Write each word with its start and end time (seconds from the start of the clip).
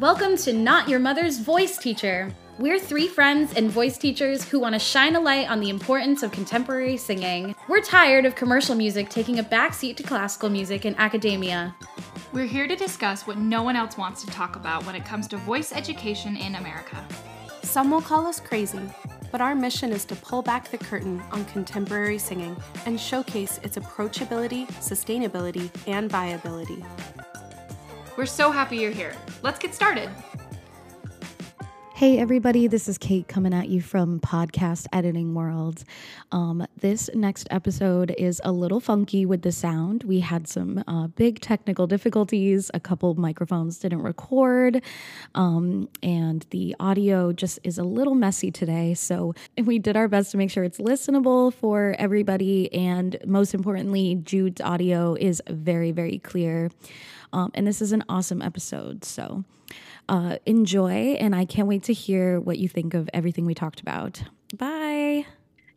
Welcome 0.00 0.38
to 0.38 0.54
Not 0.54 0.88
Your 0.88 0.98
Mother's 0.98 1.38
Voice 1.38 1.76
Teacher. 1.76 2.32
We're 2.58 2.78
three 2.78 3.06
friends 3.06 3.52
and 3.52 3.70
voice 3.70 3.98
teachers 3.98 4.48
who 4.48 4.58
want 4.58 4.74
to 4.74 4.78
shine 4.78 5.14
a 5.14 5.20
light 5.20 5.50
on 5.50 5.60
the 5.60 5.68
importance 5.68 6.22
of 6.22 6.32
contemporary 6.32 6.96
singing. 6.96 7.54
We're 7.68 7.82
tired 7.82 8.24
of 8.24 8.34
commercial 8.34 8.74
music 8.74 9.10
taking 9.10 9.40
a 9.40 9.44
backseat 9.44 9.98
to 9.98 10.02
classical 10.02 10.48
music 10.48 10.86
in 10.86 10.94
academia. 10.94 11.76
We're 12.32 12.46
here 12.46 12.66
to 12.66 12.76
discuss 12.76 13.26
what 13.26 13.36
no 13.36 13.62
one 13.62 13.76
else 13.76 13.98
wants 13.98 14.24
to 14.24 14.28
talk 14.28 14.56
about 14.56 14.86
when 14.86 14.94
it 14.94 15.04
comes 15.04 15.28
to 15.28 15.36
voice 15.36 15.70
education 15.70 16.34
in 16.34 16.54
America. 16.54 16.96
Some 17.62 17.90
will 17.90 18.00
call 18.00 18.26
us 18.26 18.40
crazy, 18.40 18.80
but 19.30 19.42
our 19.42 19.54
mission 19.54 19.92
is 19.92 20.06
to 20.06 20.16
pull 20.16 20.40
back 20.40 20.70
the 20.70 20.78
curtain 20.78 21.22
on 21.30 21.44
contemporary 21.44 22.16
singing 22.16 22.56
and 22.86 22.98
showcase 22.98 23.60
its 23.62 23.76
approachability, 23.76 24.66
sustainability, 24.80 25.68
and 25.86 26.10
viability. 26.10 26.82
We're 28.20 28.26
so 28.26 28.50
happy 28.50 28.76
you're 28.76 28.90
here. 28.90 29.14
Let's 29.40 29.58
get 29.58 29.74
started. 29.74 30.10
Hey, 31.94 32.18
everybody, 32.18 32.66
this 32.66 32.86
is 32.86 32.98
Kate 32.98 33.26
coming 33.28 33.54
at 33.54 33.70
you 33.70 33.80
from 33.80 34.20
Podcast 34.20 34.86
Editing 34.92 35.34
World. 35.34 35.84
Um, 36.30 36.66
this 36.80 37.08
next 37.14 37.46
episode 37.50 38.14
is 38.18 38.38
a 38.44 38.52
little 38.52 38.80
funky 38.80 39.24
with 39.24 39.40
the 39.40 39.52
sound. 39.52 40.04
We 40.04 40.20
had 40.20 40.48
some 40.48 40.84
uh, 40.86 41.06
big 41.06 41.40
technical 41.40 41.86
difficulties. 41.86 42.70
A 42.74 42.80
couple 42.80 43.14
microphones 43.14 43.78
didn't 43.78 44.02
record, 44.02 44.82
um, 45.34 45.88
and 46.02 46.44
the 46.50 46.76
audio 46.78 47.32
just 47.32 47.58
is 47.64 47.78
a 47.78 47.84
little 47.84 48.14
messy 48.14 48.50
today. 48.50 48.92
So, 48.92 49.34
we 49.64 49.78
did 49.78 49.96
our 49.96 50.08
best 50.08 50.30
to 50.32 50.36
make 50.36 50.50
sure 50.50 50.64
it's 50.64 50.78
listenable 50.78 51.54
for 51.54 51.96
everybody. 51.98 52.70
And 52.74 53.16
most 53.24 53.54
importantly, 53.54 54.16
Jude's 54.16 54.60
audio 54.60 55.14
is 55.14 55.42
very, 55.48 55.90
very 55.90 56.18
clear. 56.18 56.70
Um, 57.32 57.50
and 57.54 57.66
this 57.66 57.80
is 57.80 57.92
an 57.92 58.04
awesome 58.08 58.42
episode. 58.42 59.04
So, 59.04 59.44
uh, 60.08 60.36
enjoy, 60.46 61.16
and 61.20 61.34
I 61.34 61.44
can't 61.44 61.68
wait 61.68 61.84
to 61.84 61.92
hear 61.92 62.40
what 62.40 62.58
you 62.58 62.68
think 62.68 62.94
of 62.94 63.08
everything 63.14 63.46
we 63.46 63.54
talked 63.54 63.80
about. 63.80 64.22
Bye. 64.56 65.26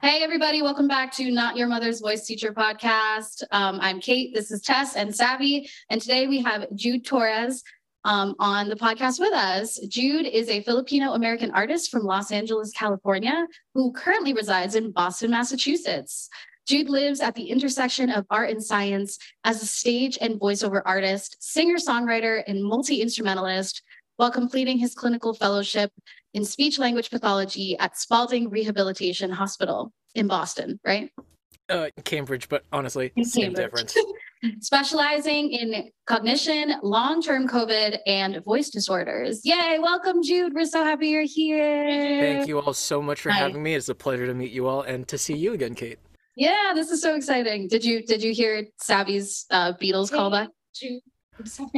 Hey, 0.02 0.22
everybody, 0.22 0.62
welcome 0.62 0.88
back 0.88 1.14
to 1.14 1.32
Not 1.32 1.56
Your 1.56 1.68
Mother's 1.68 2.02
Voice 2.02 2.26
Teacher 2.26 2.52
podcast. 2.52 3.44
Um, 3.52 3.80
I'm 3.82 4.02
Kate, 4.02 4.34
this 4.34 4.52
is 4.52 4.62
Tess 4.62 4.96
and 4.96 5.16
Savy, 5.16 5.70
and 5.90 6.02
today 6.02 6.28
we 6.28 6.42
have 6.42 6.66
Jude 6.76 7.06
Torres 7.06 7.64
um, 8.04 8.36
on 8.40 8.68
the 8.68 8.76
podcast 8.76 9.20
with 9.20 9.32
us. 9.34 9.80
Jude 9.88 10.26
is 10.26 10.50
a 10.50 10.62
Filipino 10.64 11.14
American 11.14 11.52
artist 11.52 11.90
from 11.90 12.04
Los 12.04 12.32
Angeles, 12.32 12.72
California, 12.72 13.48
who 13.74 13.94
currently 13.94 14.34
resides 14.34 14.76
in 14.76 14.92
Boston, 14.92 15.32
Massachusetts. 15.32 16.30
Jude 16.68 16.90
lives 16.90 17.20
at 17.20 17.36
the 17.36 17.50
intersection 17.50 18.10
of 18.10 18.26
art 18.30 18.50
and 18.50 18.64
science 18.64 19.18
as 19.44 19.62
a 19.62 19.66
stage 19.66 20.18
and 20.22 20.40
voiceover 20.40 20.82
artist, 20.86 21.38
singer 21.40 21.76
songwriter, 21.76 22.42
and 22.48 22.64
multi 22.64 23.02
instrumentalist 23.02 23.82
while 24.18 24.32
completing 24.32 24.78
his 24.78 24.94
clinical 24.94 25.34
fellowship 25.34 25.92
in 26.34 26.46
speech 26.46 26.80
language 26.80 27.10
pathology 27.10 27.78
at 27.80 27.98
Spaulding 27.98 28.50
Rehabilitation 28.50 29.30
Hospital 29.30 29.92
in 30.16 30.28
Boston, 30.28 30.80
right? 30.86 31.12
Uh, 31.68 31.90
Cambridge, 32.04 32.48
but 32.48 32.64
honestly, 32.72 33.12
in 33.16 33.26
same 33.26 33.54
Cambridge. 33.54 33.94
difference. 33.94 33.98
Specializing 34.60 35.52
in 35.52 35.90
cognition, 36.06 36.76
long 36.84 37.22
term 37.22 37.48
COVID, 37.48 38.00
and 38.06 38.44
voice 38.44 38.70
disorders. 38.70 39.42
Yay, 39.46 39.80
welcome, 39.80 40.22
Jude. 40.22 40.54
We're 40.54 40.66
so 40.66 40.84
happy 40.84 41.08
you're 41.10 41.24
here. 41.24 42.20
Thank 42.20 42.48
you 42.48 42.60
all 42.60 42.74
so 42.74 43.02
much 43.02 43.22
for 43.22 43.32
Hi. 43.32 43.40
having 43.40 43.64
me. 43.64 43.74
It's 43.74 43.88
a 43.90 43.96
pleasure 43.96 44.28
to 44.28 44.34
meet 44.34 44.52
you 44.52 44.68
all 44.68 44.82
and 44.82 45.08
to 45.08 45.18
see 45.18 45.36
you 45.36 45.54
again, 45.54 45.76
Kate. 45.76 45.98
Yeah, 46.36 46.72
this 46.74 46.90
is 46.90 47.02
so 47.02 47.16
exciting. 47.16 47.68
Did 47.68 47.86
you 47.86 48.04
did 48.04 48.24
you 48.24 48.34
hear 48.34 48.66
Savy's 48.80 49.46
uh, 49.52 49.74
Beatles 49.74 50.10
hey, 50.10 50.18
callback? 50.18 50.48
Jude. 50.76 51.02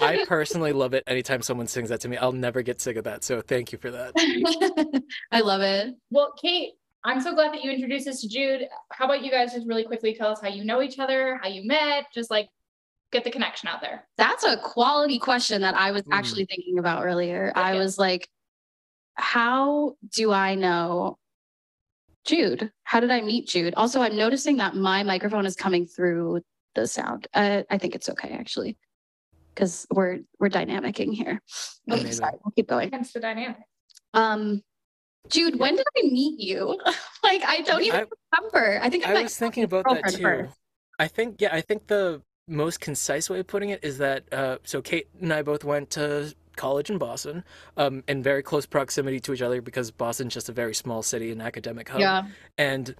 I 0.00 0.24
personally 0.26 0.72
love 0.72 0.92
it 0.92 1.04
anytime 1.06 1.40
someone 1.40 1.68
sings 1.68 1.90
that 1.90 2.00
to 2.00 2.08
me. 2.08 2.16
I'll 2.16 2.32
never 2.32 2.62
get 2.62 2.80
sick 2.80 2.96
of 2.96 3.04
that. 3.04 3.22
So 3.22 3.40
thank 3.40 3.70
you 3.70 3.78
for 3.78 3.90
that. 3.92 4.12
I 5.32 5.40
love 5.40 5.60
it. 5.60 5.94
Well, 6.10 6.32
Kate, 6.40 6.72
I'm 7.04 7.20
so 7.20 7.32
glad 7.32 7.52
that 7.52 7.62
you 7.62 7.70
introduced 7.70 8.08
us 8.08 8.20
to 8.22 8.28
Jude. 8.28 8.66
How 8.90 9.04
about 9.04 9.22
you 9.22 9.30
guys 9.30 9.52
just 9.54 9.66
really 9.66 9.84
quickly 9.84 10.12
tell 10.14 10.28
us 10.28 10.40
how 10.40 10.48
you 10.48 10.64
know 10.64 10.82
each 10.82 10.98
other, 10.98 11.38
how 11.40 11.48
you 11.48 11.64
met, 11.64 12.06
just 12.12 12.32
like 12.32 12.48
get 13.12 13.22
the 13.22 13.30
connection 13.30 13.68
out 13.68 13.80
there? 13.80 14.08
That's 14.18 14.44
a 14.44 14.56
quality 14.56 15.20
question 15.20 15.60
that 15.62 15.76
I 15.76 15.92
was 15.92 16.02
mm. 16.02 16.12
actually 16.12 16.46
thinking 16.46 16.80
about 16.80 17.04
earlier. 17.04 17.50
Okay. 17.50 17.60
I 17.60 17.74
was 17.74 17.98
like, 17.98 18.28
how 19.14 19.94
do 20.14 20.32
I 20.32 20.56
know 20.56 21.18
Jude? 22.26 22.70
How 22.84 23.00
did 23.00 23.10
I 23.10 23.20
meet 23.20 23.48
Jude? 23.48 23.74
Also, 23.76 24.02
I'm 24.02 24.16
noticing 24.16 24.56
that 24.58 24.74
my 24.74 25.02
microphone 25.02 25.46
is 25.46 25.56
coming 25.56 25.86
through 25.86 26.42
the 26.74 26.86
sound. 26.86 27.26
Uh, 27.32 27.62
I 27.70 27.78
think 27.78 27.94
it's 27.94 28.08
okay, 28.10 28.30
actually 28.30 28.76
because 29.56 29.86
we're 29.90 30.20
we're 30.38 30.50
dynamicing 30.50 31.12
here. 31.14 31.40
Okay, 31.90 32.10
sorry, 32.10 32.34
we'll 32.44 32.52
keep 32.52 32.68
going. 32.68 32.90
Hence 32.90 33.12
the 33.12 33.20
dynamic. 33.20 33.56
Um, 34.14 34.62
Jude, 35.28 35.58
when 35.58 35.76
did 35.76 35.86
I 35.96 36.02
meet 36.02 36.38
you? 36.38 36.78
like, 37.22 37.42
I 37.44 37.62
don't 37.62 37.82
even 37.82 38.00
I, 38.00 38.06
remember. 38.36 38.80
I 38.82 38.90
think 38.90 39.06
I, 39.06 39.14
I 39.18 39.22
was 39.22 39.36
thinking 39.36 39.64
about 39.64 39.84
that 39.88 40.14
too. 40.14 40.22
First. 40.22 40.54
I 40.98 41.08
think, 41.08 41.40
yeah, 41.40 41.50
I 41.52 41.60
think 41.60 41.88
the 41.88 42.22
most 42.48 42.80
concise 42.80 43.28
way 43.28 43.40
of 43.40 43.46
putting 43.46 43.70
it 43.70 43.82
is 43.82 43.98
that 43.98 44.32
uh, 44.32 44.58
so 44.64 44.80
Kate 44.80 45.08
and 45.20 45.32
I 45.32 45.42
both 45.42 45.64
went 45.64 45.90
to 45.90 46.34
college 46.56 46.90
in 46.90 46.98
Boston, 46.98 47.44
um, 47.76 48.02
in 48.08 48.22
very 48.22 48.42
close 48.42 48.66
proximity 48.66 49.20
to 49.20 49.32
each 49.32 49.42
other 49.42 49.60
because 49.60 49.90
Boston's 49.90 50.34
just 50.34 50.48
a 50.48 50.52
very 50.52 50.74
small 50.74 51.02
city 51.02 51.30
and 51.30 51.40
academic 51.40 51.88
hub. 51.88 52.00
Yeah. 52.00 52.24
And 52.58 52.94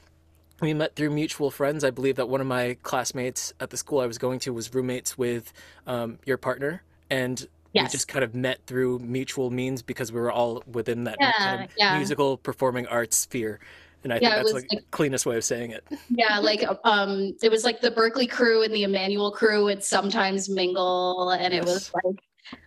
we 0.61 0.73
met 0.75 0.95
through 0.95 1.11
mutual 1.11 1.51
friends. 1.51 1.85
I 1.85 1.91
believe 1.91 2.17
that 2.17 2.29
one 2.29 2.41
of 2.41 2.47
my 2.47 2.77
classmates 2.83 3.53
at 3.61 3.71
the 3.71 3.77
school 3.77 4.01
I 4.01 4.07
was 4.07 4.19
going 4.19 4.39
to 4.41 4.53
was 4.53 4.73
roommates 4.75 5.19
with 5.19 5.53
um, 5.87 6.19
your 6.25 6.39
partner, 6.39 6.83
and 7.11 7.47
yes. 7.73 7.85
we 7.85 7.89
just 7.91 8.09
kind 8.09 8.25
of 8.25 8.35
met 8.35 8.61
through 8.67 8.99
mutual 9.01 9.51
means 9.51 9.83
because 9.83 10.13
we 10.13 10.21
were 10.21 10.33
all 10.33 10.63
within 10.71 11.05
that 11.05 11.17
yeah, 11.21 11.33
kind 11.33 11.65
of 11.65 11.71
yeah. 11.77 11.97
musical 11.97 12.37
performing 12.39 12.87
arts 12.87 13.17
sphere. 13.17 13.61
And 14.05 14.13
I 14.13 14.19
yeah, 14.21 14.35
think 14.35 14.37
that's 14.37 14.53
like, 14.53 14.67
like 14.71 14.81
the 14.81 14.87
cleanest 14.93 15.27
way 15.27 15.37
of 15.37 15.45
saying 15.45 15.73
it. 15.73 15.85
Yeah, 16.09 16.39
like 16.39 16.65
um, 16.85 17.35
it 17.43 17.51
was 17.51 17.65
like 17.65 17.81
the 17.81 17.91
Berklee 17.91 18.31
crew 18.31 18.63
and 18.63 18.73
the 18.73 18.85
Emmanuel 18.85 19.33
crew 19.33 19.65
would 19.65 19.83
sometimes 19.83 20.49
mingle, 20.49 21.31
and 21.31 21.53
yes. 21.53 21.63
it 21.63 21.67
was 21.67 21.91
like, 22.05 22.21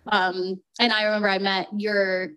um, 0.08 0.62
and 0.80 0.92
I 0.92 1.04
remember 1.04 1.30
I 1.30 1.40
met 1.40 1.68
your 1.76 2.30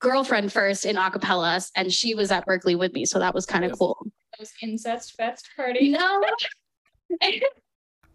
girlfriend 0.00 0.52
first 0.52 0.84
in 0.84 0.96
acapella, 0.96 1.68
and 1.76 1.92
she 1.92 2.14
was 2.14 2.30
at 2.30 2.46
Berklee 2.46 2.78
with 2.78 2.92
me, 2.92 3.04
so 3.04 3.18
that 3.18 3.34
was 3.34 3.46
kind 3.46 3.64
of 3.64 3.70
yes. 3.70 3.78
cool 3.78 4.06
those 4.38 4.52
incest 4.62 5.14
fest 5.16 5.48
party. 5.56 5.90
No. 5.90 6.22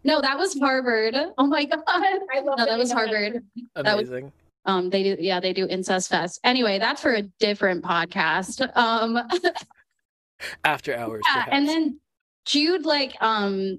no, 0.04 0.20
that 0.20 0.38
was 0.38 0.58
Harvard. 0.58 1.14
Oh 1.38 1.46
my 1.46 1.64
god. 1.64 1.82
I 1.86 2.40
love 2.42 2.58
no, 2.58 2.64
that 2.64 2.78
was 2.78 2.92
Harvard. 2.92 3.44
Amazing. 3.76 4.24
Was, 4.24 4.32
um, 4.66 4.90
they 4.90 5.02
do, 5.02 5.16
yeah, 5.20 5.40
they 5.40 5.52
do 5.52 5.66
incest 5.66 6.08
fest. 6.08 6.40
Anyway, 6.44 6.78
that's 6.78 7.02
for 7.02 7.12
a 7.12 7.22
different 7.38 7.84
podcast. 7.84 8.66
Um, 8.76 9.18
after 10.64 10.96
hours. 10.96 11.22
Yeah, 11.28 11.44
perhaps. 11.44 11.50
and 11.52 11.68
then 11.68 12.00
Jude, 12.46 12.86
like, 12.86 13.14
um, 13.20 13.78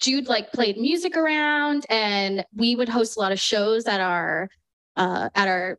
Jude 0.00 0.28
like 0.28 0.52
played 0.52 0.78
music 0.78 1.16
around, 1.16 1.86
and 1.90 2.44
we 2.54 2.76
would 2.76 2.88
host 2.88 3.16
a 3.16 3.20
lot 3.20 3.32
of 3.32 3.40
shows 3.40 3.86
at 3.86 4.00
our, 4.00 4.48
uh, 4.96 5.28
at 5.34 5.48
our 5.48 5.78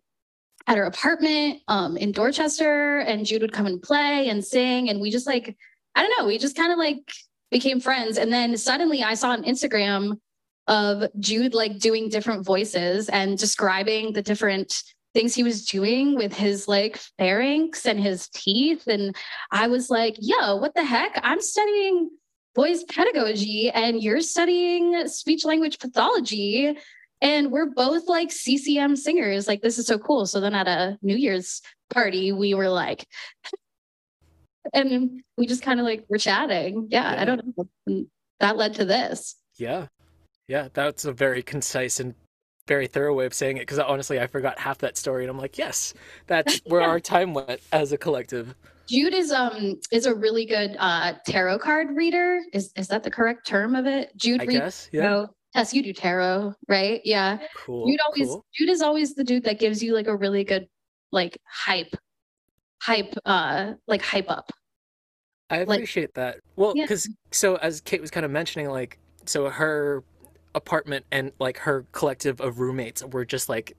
at 0.68 0.78
our 0.78 0.86
apartment 0.86 1.62
um, 1.68 1.98
in 1.98 2.12
Dorchester, 2.12 3.00
and 3.00 3.26
Jude 3.26 3.42
would 3.42 3.54
come 3.54 3.66
and 3.66 3.82
play 3.82 4.30
and 4.30 4.44
sing, 4.44 4.90
and 4.90 5.02
we 5.02 5.10
just 5.10 5.28
like 5.28 5.58
I 5.96 6.04
don't 6.04 6.14
know, 6.18 6.28
we 6.28 6.38
just 6.38 6.56
kind 6.56 6.72
of 6.72 6.78
like 6.78 7.12
became 7.52 7.80
friends. 7.80 8.18
And 8.18 8.32
then 8.32 8.58
suddenly 8.58 9.04
I 9.04 9.16
saw 9.16 9.32
on 9.32 9.44
Instagram 9.44 10.20
of 10.68 11.10
Jude 11.20 11.54
like 11.54 11.80
doing 11.80 12.10
different 12.10 12.46
voices 12.46 13.10
and 13.10 13.38
describing 13.38 14.14
the 14.14 14.22
different 14.22 14.84
things 15.14 15.34
he 15.34 15.44
was 15.44 15.66
doing 15.66 16.16
with 16.16 16.34
his 16.34 16.68
like 16.68 17.00
pharynx 17.18 17.86
and 17.86 18.00
his 18.00 18.30
teeth. 18.30 18.86
And 18.88 19.16
I 19.52 19.68
was 19.68 19.90
like, 19.90 20.16
yo, 20.20 20.58
what 20.58 20.76
the 20.76 20.84
heck? 20.84 21.20
I'm 21.24 21.42
studying 21.42 22.12
voice 22.60 22.84
pedagogy 22.90 23.70
and 23.70 24.04
you're 24.04 24.20
studying 24.20 25.08
speech 25.08 25.46
language 25.46 25.80
pathology 25.80 26.78
and 27.22 27.54
we're 27.54 27.68
both 27.68 28.10
like 28.10 28.34
CCM 28.34 28.98
singers. 28.98 29.48
Like, 29.48 29.62
this 29.62 29.78
is 29.78 29.88
so 29.88 29.98
cool. 29.98 30.26
So 30.26 30.42
then 30.42 30.54
at 30.54 30.68
a 30.68 30.98
New 31.02 31.16
Year's 31.16 31.62
party, 31.90 32.34
we 32.34 32.54
were 32.54 32.68
like, 32.68 33.08
and 34.74 35.22
we 35.38 35.48
just 35.48 35.62
kind 35.62 35.80
of 35.80 35.86
like 35.86 36.04
were 36.10 36.18
chatting. 36.18 36.90
Yeah, 36.90 37.14
yeah, 37.14 37.22
I 37.22 37.26
don't 37.26 37.46
know. 37.46 37.70
And 37.88 38.08
that 38.42 38.58
led 38.58 38.74
to 38.76 38.84
this. 38.84 39.38
Yeah. 39.56 39.88
Yeah. 40.50 40.68
That's 40.74 41.06
a 41.06 41.14
very 41.14 41.42
concise 41.42 42.02
and 42.02 42.14
very 42.68 42.88
thorough 42.88 43.14
way 43.14 43.26
of 43.26 43.34
saying 43.34 43.56
it. 43.56 43.68
Cause 43.68 43.80
honestly, 43.80 44.20
I 44.20 44.28
forgot 44.28 44.60
half 44.60 44.80
that 44.80 44.98
story. 44.98 45.24
And 45.24 45.32
I'm 45.32 45.38
like, 45.38 45.58
yes, 45.58 45.94
that's 46.28 46.60
where 46.66 46.82
our 46.82 47.00
time 47.00 47.34
went 47.34 47.62
as 47.72 47.94
a 47.94 47.98
collective. 47.98 48.54
Jude 48.90 49.14
is 49.14 49.32
um 49.32 49.80
is 49.92 50.06
a 50.06 50.16
really 50.16 50.46
good 50.46 50.76
uh 50.80 51.14
tarot 51.26 51.60
card 51.60 51.96
reader. 51.96 52.42
Is 52.54 52.72
is 52.76 52.88
that 52.88 53.04
the 53.04 53.12
correct 53.12 53.46
term 53.46 53.76
of 53.76 53.86
it? 53.86 54.12
Jude 54.18 54.42
I 54.42 54.46
guess, 54.46 54.90
yeah. 54.92 55.28
Tess, 55.54 55.74
you 55.74 55.82
do 55.82 55.94
tarot, 55.94 56.54
right? 56.68 57.02
Yeah. 57.04 57.40
Cool. 57.56 57.88
Jude 57.88 58.00
always 58.06 58.28
cool. 58.28 58.46
Jude 58.54 58.70
is 58.70 58.82
always 58.82 59.16
the 59.16 59.24
dude 59.24 59.44
that 59.46 59.60
gives 59.60 59.82
you 59.82 59.94
like 59.94 60.08
a 60.08 60.16
really 60.16 60.44
good 60.44 60.68
like 61.12 61.38
hype, 61.44 61.96
hype, 62.82 63.14
uh, 63.26 63.74
like 63.88 64.02
hype 64.02 64.30
up. 64.30 64.52
I 65.50 65.58
appreciate 65.58 66.10
like, 66.10 66.14
that. 66.14 66.40
Well, 66.56 66.76
because 66.76 67.08
yeah. 67.08 67.14
so 67.32 67.56
as 67.58 67.82
Kate 67.82 68.02
was 68.02 68.12
kind 68.12 68.26
of 68.26 68.32
mentioning, 68.32 68.70
like 68.70 69.00
so 69.26 69.50
her 69.50 70.04
apartment 70.54 71.06
and 71.12 71.32
like 71.40 71.58
her 71.58 71.86
collective 71.92 72.40
of 72.42 72.60
roommates 72.60 73.04
were 73.04 73.26
just 73.26 73.50
like 73.50 73.76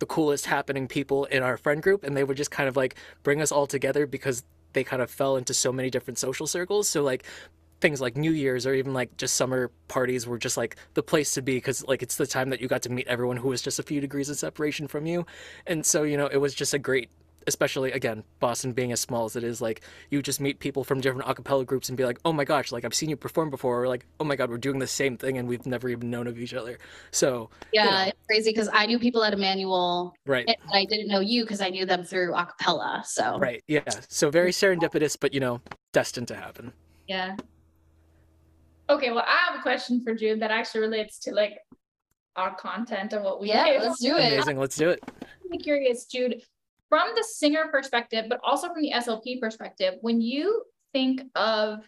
the 0.00 0.06
coolest 0.06 0.46
happening 0.46 0.88
people 0.88 1.26
in 1.26 1.44
our 1.44 1.56
friend 1.56 1.80
group 1.80 2.02
and 2.02 2.16
they 2.16 2.24
would 2.24 2.36
just 2.36 2.50
kind 2.50 2.68
of 2.68 2.76
like 2.76 2.96
bring 3.22 3.40
us 3.40 3.52
all 3.52 3.68
together 3.68 4.04
because 4.04 4.42
they 4.72 4.84
kind 4.84 5.02
of 5.02 5.10
fell 5.10 5.36
into 5.36 5.54
so 5.54 5.72
many 5.72 5.90
different 5.90 6.18
social 6.18 6.46
circles 6.46 6.88
so 6.88 7.02
like 7.02 7.24
things 7.82 8.00
like 8.00 8.16
New 8.16 8.30
Year's 8.30 8.64
or 8.64 8.72
even 8.72 8.94
like 8.94 9.16
just 9.18 9.34
summer 9.34 9.70
parties 9.88 10.26
were 10.26 10.38
just 10.38 10.56
like 10.56 10.76
the 10.94 11.02
place 11.02 11.34
to 11.34 11.42
be 11.42 11.56
because 11.56 11.86
like 11.86 12.02
it's 12.02 12.16
the 12.16 12.26
time 12.26 12.48
that 12.50 12.60
you 12.60 12.68
got 12.68 12.80
to 12.82 12.90
meet 12.90 13.06
everyone 13.08 13.36
who 13.36 13.48
was 13.48 13.60
just 13.60 13.78
a 13.78 13.82
few 13.82 14.00
degrees 14.00 14.30
of 14.30 14.38
separation 14.38 14.86
from 14.86 15.04
you. 15.04 15.26
And 15.66 15.84
so, 15.84 16.04
you 16.04 16.16
know, 16.16 16.28
it 16.28 16.36
was 16.36 16.54
just 16.54 16.72
a 16.72 16.78
great 16.78 17.10
especially 17.46 17.92
again 17.92 18.22
boston 18.40 18.72
being 18.72 18.92
as 18.92 19.00
small 19.00 19.24
as 19.24 19.36
it 19.36 19.44
is 19.44 19.60
like 19.60 19.82
you 20.10 20.22
just 20.22 20.40
meet 20.40 20.58
people 20.58 20.84
from 20.84 21.00
different 21.00 21.26
acapella 21.26 21.64
groups 21.64 21.88
and 21.88 21.96
be 21.96 22.04
like 22.04 22.18
oh 22.24 22.32
my 22.32 22.44
gosh 22.44 22.72
like 22.72 22.84
i've 22.84 22.94
seen 22.94 23.08
you 23.08 23.16
perform 23.16 23.50
before 23.50 23.82
or 23.82 23.88
like 23.88 24.06
oh 24.20 24.24
my 24.24 24.36
god 24.36 24.50
we're 24.50 24.58
doing 24.58 24.78
the 24.78 24.86
same 24.86 25.16
thing 25.16 25.38
and 25.38 25.48
we've 25.48 25.66
never 25.66 25.88
even 25.88 26.10
known 26.10 26.26
of 26.26 26.38
each 26.38 26.54
other 26.54 26.78
so 27.10 27.50
yeah 27.72 27.84
you 27.84 27.90
know. 27.90 28.02
it's 28.08 28.26
crazy 28.26 28.50
because 28.50 28.68
i 28.72 28.86
knew 28.86 28.98
people 28.98 29.22
at 29.24 29.32
emmanuel 29.32 30.14
right 30.26 30.46
and 30.46 30.56
i 30.72 30.84
didn't 30.84 31.08
know 31.08 31.20
you 31.20 31.44
because 31.44 31.60
i 31.60 31.68
knew 31.68 31.86
them 31.86 32.04
through 32.04 32.32
acapella 32.32 33.04
so 33.04 33.38
right 33.38 33.62
yeah 33.68 33.82
so 34.08 34.30
very 34.30 34.50
serendipitous 34.50 35.16
but 35.18 35.34
you 35.34 35.40
know 35.40 35.60
destined 35.92 36.28
to 36.28 36.34
happen 36.34 36.72
yeah 37.08 37.36
Okay, 38.92 39.10
well, 39.10 39.24
I 39.26 39.50
have 39.50 39.58
a 39.58 39.62
question 39.62 40.02
for 40.02 40.14
Jude 40.14 40.40
that 40.40 40.50
actually 40.50 40.82
relates 40.82 41.18
to 41.20 41.32
like 41.32 41.58
our 42.36 42.54
content 42.56 43.12
and 43.12 43.24
what 43.24 43.40
we 43.40 43.48
yeah, 43.48 43.78
do. 43.78 43.78
let's 43.86 44.00
do 44.00 44.16
it. 44.16 44.32
Amazing, 44.32 44.58
let's 44.58 44.76
do 44.76 44.90
it. 44.90 45.02
I'm 45.50 45.58
curious, 45.58 46.04
Jude, 46.04 46.42
from 46.92 47.08
the 47.16 47.24
singer 47.24 47.68
perspective, 47.70 48.26
but 48.28 48.38
also 48.44 48.70
from 48.70 48.82
the 48.82 48.92
SLP 48.94 49.40
perspective, 49.40 49.94
when 50.02 50.20
you 50.20 50.62
think 50.92 51.22
of 51.34 51.78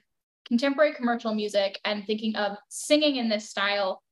contemporary 0.48 0.94
commercial 0.94 1.34
music 1.34 1.78
and 1.84 2.06
thinking 2.06 2.34
of 2.36 2.56
singing 2.70 3.16
in 3.16 3.28
this 3.28 3.50
style, 3.50 4.02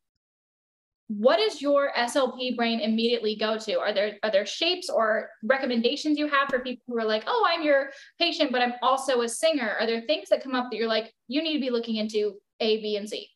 what 1.09 1.39
does 1.39 1.63
your 1.63 1.93
SLP 1.97 2.59
brain 2.59 2.81
immediately 2.81 3.35
go 3.37 3.57
to? 3.57 3.81
Are 3.81 3.95
there 3.95 4.19
are 4.23 4.31
there 4.31 4.45
shapes 4.45 4.91
or 4.91 5.31
recommendations 5.43 6.19
you 6.19 6.29
have 6.29 6.51
for 6.51 6.59
people 6.59 6.83
who 6.87 6.99
are 6.99 7.07
like, 7.07 7.25
oh, 7.27 7.49
I'm 7.51 7.63
your 7.63 7.89
patient, 8.19 8.53
but 8.53 8.61
I'm 8.61 8.75
also 8.83 9.23
a 9.23 9.29
singer? 9.31 9.75
Are 9.81 9.87
there 9.87 10.03
things 10.03 10.29
that 10.29 10.43
come 10.43 10.55
up 10.55 10.71
that 10.71 10.77
you're 10.77 10.89
like, 10.89 11.11
you 11.27 11.43
need 11.43 11.55
to 11.55 11.61
be 11.61 11.71
looking 11.71 11.97
into 11.97 12.35
a, 12.61 12.83
B, 12.83 12.97
and 12.99 13.09
Z? 13.09 13.31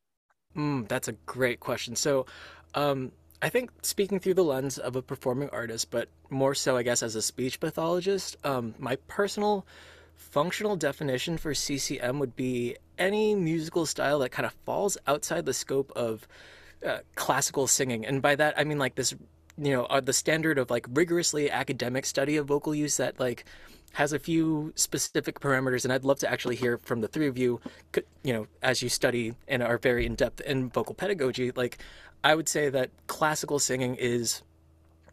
Mm, 0.54 0.88
that's 0.88 1.08
a 1.08 1.12
great 1.12 1.60
question. 1.60 1.96
So, 1.96 2.26
um, 2.74 3.12
I 3.42 3.48
think 3.48 3.70
speaking 3.82 4.18
through 4.18 4.34
the 4.34 4.44
lens 4.44 4.78
of 4.78 4.96
a 4.96 5.02
performing 5.02 5.50
artist, 5.50 5.90
but 5.90 6.08
more 6.30 6.54
so, 6.54 6.76
I 6.76 6.82
guess, 6.82 7.02
as 7.02 7.14
a 7.14 7.22
speech 7.22 7.60
pathologist, 7.60 8.36
um, 8.44 8.74
my 8.78 8.96
personal 9.08 9.66
functional 10.14 10.76
definition 10.76 11.36
for 11.36 11.54
CCM 11.54 12.18
would 12.18 12.34
be 12.34 12.76
any 12.98 13.34
musical 13.34 13.84
style 13.84 14.18
that 14.20 14.30
kind 14.30 14.46
of 14.46 14.52
falls 14.64 14.96
outside 15.06 15.44
the 15.44 15.52
scope 15.52 15.92
of 15.94 16.26
uh, 16.84 16.98
classical 17.14 17.66
singing. 17.66 18.06
And 18.06 18.22
by 18.22 18.34
that, 18.36 18.58
I 18.58 18.64
mean 18.64 18.78
like 18.78 18.94
this, 18.94 19.14
you 19.58 19.72
know, 19.72 19.84
uh, 19.84 20.00
the 20.00 20.12
standard 20.14 20.58
of 20.58 20.70
like 20.70 20.86
rigorously 20.90 21.50
academic 21.50 22.06
study 22.06 22.36
of 22.36 22.46
vocal 22.46 22.74
use 22.74 22.96
that 22.96 23.20
like 23.20 23.44
has 23.96 24.12
a 24.12 24.18
few 24.18 24.72
specific 24.76 25.40
parameters, 25.40 25.84
and 25.84 25.92
I'd 25.92 26.04
love 26.04 26.18
to 26.18 26.30
actually 26.30 26.56
hear 26.56 26.76
from 26.76 27.00
the 27.00 27.08
three 27.08 27.28
of 27.28 27.38
you, 27.38 27.60
you 28.22 28.32
know, 28.34 28.46
as 28.62 28.82
you 28.82 28.90
study 28.90 29.34
and 29.48 29.62
are 29.62 29.78
very 29.78 30.04
in 30.04 30.14
depth 30.14 30.42
in 30.42 30.68
vocal 30.68 30.94
pedagogy. 30.94 31.50
Like, 31.50 31.78
I 32.22 32.34
would 32.34 32.48
say 32.48 32.68
that 32.70 32.90
classical 33.06 33.58
singing 33.58 33.94
is 33.96 34.42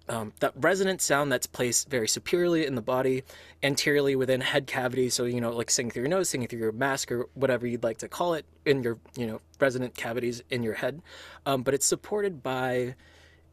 um, 0.10 0.34
that 0.40 0.54
resonant 0.56 1.02
sound 1.02 1.32
that's 1.32 1.48
placed 1.48 1.90
very 1.90 2.08
superiorly 2.08 2.66
in 2.66 2.76
the 2.76 2.82
body, 2.82 3.24
anteriorly 3.62 4.16
within 4.16 4.42
head 4.42 4.68
cavity. 4.68 5.10
So, 5.10 5.24
you 5.24 5.40
know, 5.40 5.52
like 5.52 5.70
singing 5.70 5.92
through 5.92 6.04
your 6.04 6.10
nose, 6.10 6.30
singing 6.30 6.48
through 6.48 6.60
your 6.60 6.72
mask, 6.72 7.12
or 7.12 7.28
whatever 7.36 7.66
you'd 7.66 7.84
like 7.84 8.00
to 8.00 8.10
call 8.10 8.34
it, 8.34 8.46
in 8.66 8.84
your, 8.84 8.98
you 9.16 9.28
know, 9.28 9.40
resonant 9.60 9.96
cavities 9.96 10.44
in 10.50 10.64
your 10.64 10.74
head. 10.74 11.02
Um, 11.46 11.64
but 11.64 11.74
it's 11.74 11.86
supported 11.86 12.44
by 12.44 12.96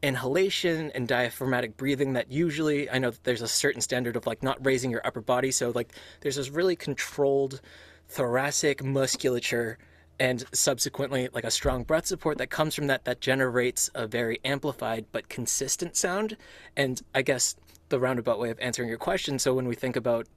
inhalation 0.03 0.91
and 0.95 1.07
diaphragmatic 1.07 1.77
breathing 1.77 2.13
that 2.13 2.31
usually 2.31 2.89
I 2.89 2.97
know 2.97 3.11
that 3.11 3.23
there's 3.23 3.41
a 3.41 3.47
certain 3.47 3.81
standard 3.81 4.15
of 4.15 4.25
like 4.25 4.41
not 4.41 4.63
raising 4.65 4.89
your 4.89 5.01
upper 5.05 5.21
body 5.21 5.51
so 5.51 5.69
like 5.75 5.93
there's 6.21 6.37
this 6.37 6.49
really 6.49 6.75
controlled 6.75 7.61
thoracic 8.09 8.83
musculature 8.83 9.77
and 10.21 10.45
subsequently 10.53 11.29
like 11.33 11.43
a 11.43 11.49
strong 11.49 11.81
breath 11.81 12.05
support 12.05 12.37
that 12.37 12.51
comes 12.51 12.75
from 12.75 12.85
that 12.85 13.05
that 13.05 13.19
generates 13.21 13.89
a 13.95 14.05
very 14.05 14.39
amplified 14.45 15.03
but 15.11 15.27
consistent 15.29 15.97
sound 15.97 16.37
and 16.77 17.01
I 17.15 17.23
guess 17.23 17.55
the 17.89 17.99
roundabout 17.99 18.37
way 18.37 18.51
of 18.51 18.59
answering 18.59 18.87
your 18.87 18.99
question 18.99 19.39
so 19.39 19.55
when 19.55 19.67
we 19.67 19.73
think 19.73 19.95
about 19.95 20.27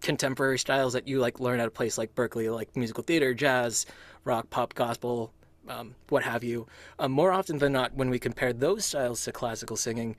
contemporary 0.00 0.58
styles 0.58 0.94
that 0.94 1.06
you 1.06 1.20
like 1.20 1.38
learn 1.38 1.60
at 1.60 1.68
a 1.68 1.70
place 1.70 1.96
like 1.96 2.16
Berklee 2.16 2.52
like 2.52 2.74
musical 2.74 3.04
theater 3.04 3.32
jazz 3.32 3.86
rock 4.24 4.50
pop 4.50 4.74
gospel 4.74 5.32
um, 5.68 5.94
what 6.08 6.24
have 6.24 6.42
you. 6.42 6.66
Um, 6.98 7.12
more 7.12 7.30
often 7.30 7.58
than 7.58 7.72
not, 7.72 7.94
when 7.94 8.10
we 8.10 8.18
compare 8.18 8.52
those 8.52 8.84
styles 8.84 9.22
to 9.24 9.30
classical 9.30 9.76
singing, 9.76 10.16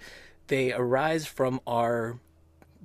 they 0.48 0.72
arise 0.72 1.26
from 1.26 1.60
our 1.68 2.20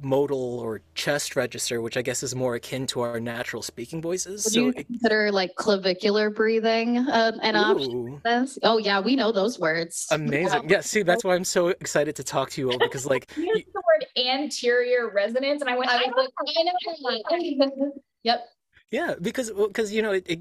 modal 0.03 0.59
or 0.61 0.81
chest 0.95 1.37
register, 1.37 1.81
which 1.81 1.97
I 1.97 2.03
guess 2.03 2.23
is 2.23 2.35
more 2.35 2.55
akin 2.55 2.87
to 2.89 3.01
our 3.01 3.21
natural 3.21 3.63
speaking 3.63 4.03
voices. 4.03 4.45
Would 4.45 4.53
so 4.53 4.61
you 4.61 4.69
it, 4.71 4.87
consider 4.87 5.33
like 5.33 5.55
clavicular 5.57 6.31
breathing 6.31 6.99
uh, 6.99 7.33
an 7.43 7.57
ooh. 7.57 8.21
option? 8.25 8.61
Oh 8.63 8.79
yeah, 8.79 9.01
we 9.01 9.17
know 9.17 9.33
those 9.33 9.59
words. 9.59 10.07
Amazing. 10.11 10.63
Yeah. 10.65 10.77
yeah. 10.77 10.81
see, 10.81 11.03
that's 11.03 11.25
why 11.25 11.35
I'm 11.35 11.45
so 11.45 11.69
excited 11.69 12.17
to 12.17 12.25
talk 12.25 12.51
to 12.51 12.61
you 12.61 12.71
all 12.71 12.79
because 12.79 13.07
like 13.07 13.31
you 13.37 13.45
used 13.45 13.69
the 13.73 13.83
word 13.87 14.07
anterior 14.27 15.11
resonance, 15.13 15.61
and 15.61 15.71
I 15.71 15.77
went, 15.77 15.91
I, 15.91 16.05
I, 16.05 16.11
like, 17.01 17.23
I 17.29 17.39
know. 17.43 17.93
yep. 18.23 18.47
Yeah, 18.91 19.15
because 19.21 19.51
because 19.51 19.93
you 19.93 20.03
know 20.03 20.13
it, 20.13 20.25
it 20.29 20.41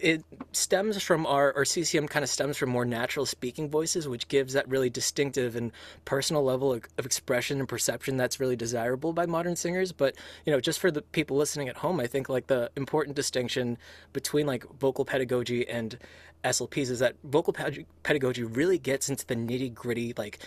it 0.00 0.24
stems 0.52 1.02
from 1.02 1.26
our 1.26 1.52
or 1.52 1.64
CCM 1.64 2.08
kind 2.08 2.22
of 2.22 2.28
stems 2.28 2.56
from 2.56 2.70
more 2.70 2.84
natural 2.84 3.26
speaking 3.26 3.68
voices, 3.70 4.08
which 4.08 4.28
gives 4.28 4.52
that 4.54 4.68
really 4.68 4.90
distinctive 4.90 5.56
and 5.56 5.72
personal 6.04 6.42
level 6.42 6.72
of, 6.72 6.84
of, 6.98 7.06
expression 7.06 7.58
and 7.58 7.68
perception 7.68 8.16
that's 8.16 8.40
really 8.40 8.56
desirable 8.56 9.12
by 9.12 9.26
modern 9.26 9.56
singers. 9.56 9.92
But 9.92 10.14
you 10.44 10.52
know, 10.52 10.60
just 10.60 10.78
for 10.78 10.90
the 10.90 11.02
people 11.02 11.36
listening 11.36 11.68
at 11.68 11.76
home, 11.76 12.00
I 12.00 12.06
think 12.06 12.28
like 12.28 12.46
the 12.46 12.70
important 12.76 13.16
distinction 13.16 13.78
between 14.12 14.46
like 14.46 14.64
vocal 14.78 15.04
pedagogy 15.04 15.68
and 15.68 15.98
SLPs 16.44 16.90
is 16.90 16.98
that 17.00 17.16
vocal 17.24 17.54
pedagogy 18.02 18.44
really 18.44 18.78
gets 18.78 19.08
into 19.08 19.26
the 19.26 19.34
nitty 19.34 19.72
gritty 19.74 20.14
like 20.16 20.38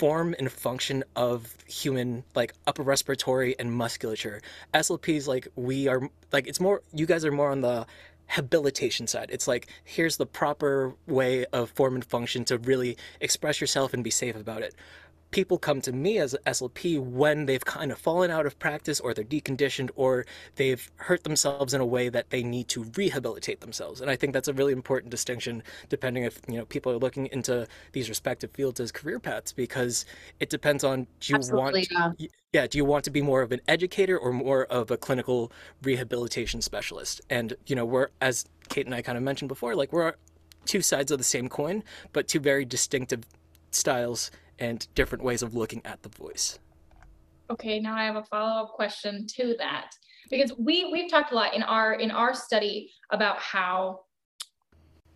form 0.00 0.34
and 0.38 0.50
function 0.50 1.04
of 1.14 1.54
human 1.66 2.24
like 2.34 2.54
upper 2.66 2.82
respiratory 2.82 3.54
and 3.58 3.70
musculature 3.70 4.40
slps 4.72 5.28
like 5.28 5.46
we 5.56 5.88
are 5.88 6.08
like 6.32 6.46
it's 6.46 6.58
more 6.58 6.80
you 6.94 7.04
guys 7.04 7.22
are 7.22 7.30
more 7.30 7.50
on 7.50 7.60
the 7.60 7.86
habilitation 8.30 9.06
side. 9.06 9.28
It's 9.32 9.48
like, 9.48 9.66
here's 9.82 10.16
the 10.16 10.26
proper 10.26 10.94
way 11.06 11.44
of 11.46 11.70
form 11.70 11.94
and 11.94 12.04
function 12.04 12.44
to 12.46 12.58
really 12.58 12.96
express 13.20 13.60
yourself 13.60 13.92
and 13.92 14.04
be 14.04 14.10
safe 14.10 14.36
about 14.36 14.62
it 14.62 14.74
people 15.30 15.58
come 15.58 15.80
to 15.80 15.92
me 15.92 16.18
as 16.18 16.34
an 16.34 16.40
SLP 16.46 17.00
when 17.00 17.46
they've 17.46 17.64
kind 17.64 17.92
of 17.92 17.98
fallen 17.98 18.30
out 18.30 18.46
of 18.46 18.58
practice 18.58 18.98
or 19.00 19.14
they're 19.14 19.24
deconditioned 19.24 19.90
or 19.94 20.26
they've 20.56 20.90
hurt 20.96 21.24
themselves 21.24 21.72
in 21.72 21.80
a 21.80 21.86
way 21.86 22.08
that 22.08 22.30
they 22.30 22.42
need 22.42 22.68
to 22.68 22.84
rehabilitate 22.96 23.60
themselves. 23.60 24.00
And 24.00 24.10
I 24.10 24.16
think 24.16 24.32
that's 24.32 24.48
a 24.48 24.52
really 24.52 24.72
important 24.72 25.10
distinction 25.10 25.62
depending 25.88 26.24
if, 26.24 26.40
you 26.48 26.56
know, 26.56 26.64
people 26.64 26.92
are 26.92 26.98
looking 26.98 27.26
into 27.26 27.66
these 27.92 28.08
respective 28.08 28.50
fields 28.52 28.80
as 28.80 28.90
career 28.90 29.20
paths 29.20 29.52
because 29.52 30.04
it 30.40 30.50
depends 30.50 30.84
on 30.84 31.06
do 31.20 31.32
you 31.32 31.36
Absolutely, 31.36 31.86
want 31.92 32.20
yeah. 32.20 32.28
yeah, 32.52 32.66
do 32.66 32.78
you 32.78 32.84
want 32.84 33.04
to 33.04 33.10
be 33.10 33.22
more 33.22 33.42
of 33.42 33.52
an 33.52 33.60
educator 33.68 34.18
or 34.18 34.32
more 34.32 34.64
of 34.64 34.90
a 34.90 34.96
clinical 34.96 35.52
rehabilitation 35.82 36.60
specialist? 36.60 37.20
And, 37.30 37.54
you 37.66 37.76
know, 37.76 37.84
we're 37.84 38.08
as 38.20 38.46
Kate 38.68 38.86
and 38.86 38.94
I 38.94 39.02
kind 39.02 39.16
of 39.16 39.24
mentioned 39.24 39.48
before, 39.48 39.74
like 39.74 39.92
we're 39.92 40.14
two 40.64 40.80
sides 40.80 41.10
of 41.10 41.18
the 41.18 41.24
same 41.24 41.48
coin, 41.48 41.84
but 42.12 42.28
two 42.28 42.40
very 42.40 42.64
distinctive 42.64 43.24
styles 43.70 44.30
and 44.60 44.86
different 44.94 45.24
ways 45.24 45.42
of 45.42 45.54
looking 45.54 45.82
at 45.84 46.02
the 46.02 46.08
voice. 46.10 46.58
Okay, 47.50 47.80
now 47.80 47.96
I 47.96 48.04
have 48.04 48.16
a 48.16 48.22
follow-up 48.24 48.74
question 48.74 49.26
to 49.36 49.56
that 49.58 49.90
because 50.30 50.52
we 50.58 50.90
we've 50.92 51.10
talked 51.10 51.32
a 51.32 51.34
lot 51.34 51.54
in 51.54 51.62
our 51.62 51.94
in 51.94 52.10
our 52.10 52.32
study 52.32 52.92
about 53.10 53.38
how 53.38 54.00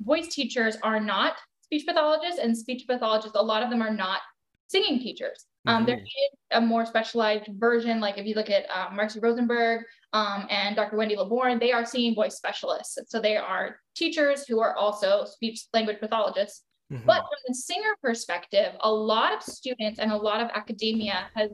voice 0.01 0.35
teachers 0.35 0.77
are 0.83 1.01
not 1.01 1.35
speech 1.63 1.87
pathologists 1.87 2.41
and 2.41 2.57
speech 2.57 2.85
pathologists 2.87 3.37
a 3.37 3.43
lot 3.43 3.63
of 3.63 3.71
them 3.71 3.81
are 3.81 3.95
not 3.95 4.21
singing 4.67 4.99
teachers 4.99 5.47
um, 5.67 5.77
mm-hmm. 5.77 5.87
there 5.87 5.99
is 5.99 6.39
a 6.53 6.61
more 6.61 6.85
specialized 6.85 7.49
version 7.59 8.01
like 8.01 8.19
if 8.19 8.27
you 8.27 8.35
look 8.35 8.51
at 8.51 8.65
uh, 8.75 8.89
Marci 8.91 9.23
Rosenberg 9.23 9.83
um, 10.13 10.47
and 10.51 10.75
dr 10.77 10.97
Wendy 10.97 11.17
LeBorgne 11.17 11.61
they 11.61 11.73
are 11.73 11.87
singing 11.87 12.15
voice 12.15 12.37
specialists 12.37 12.99
so 13.07 13.21
they 13.21 13.37
are 13.37 13.77
teachers 13.95 14.47
who 14.47 14.61
are 14.61 14.77
also 14.77 15.25
speech 15.25 15.67
language 15.73 16.01
pathologists 16.01 16.65
Mm-hmm. 16.95 17.07
But 17.07 17.23
from 17.23 17.39
the 17.49 17.55
singer 17.55 17.97
perspective, 18.01 18.73
a 18.81 18.91
lot 18.91 19.35
of 19.35 19.43
students 19.43 19.99
and 19.99 20.13
a 20.13 20.17
lot 20.17 20.41
of 20.41 20.49
academia 20.55 21.27
has 21.35 21.51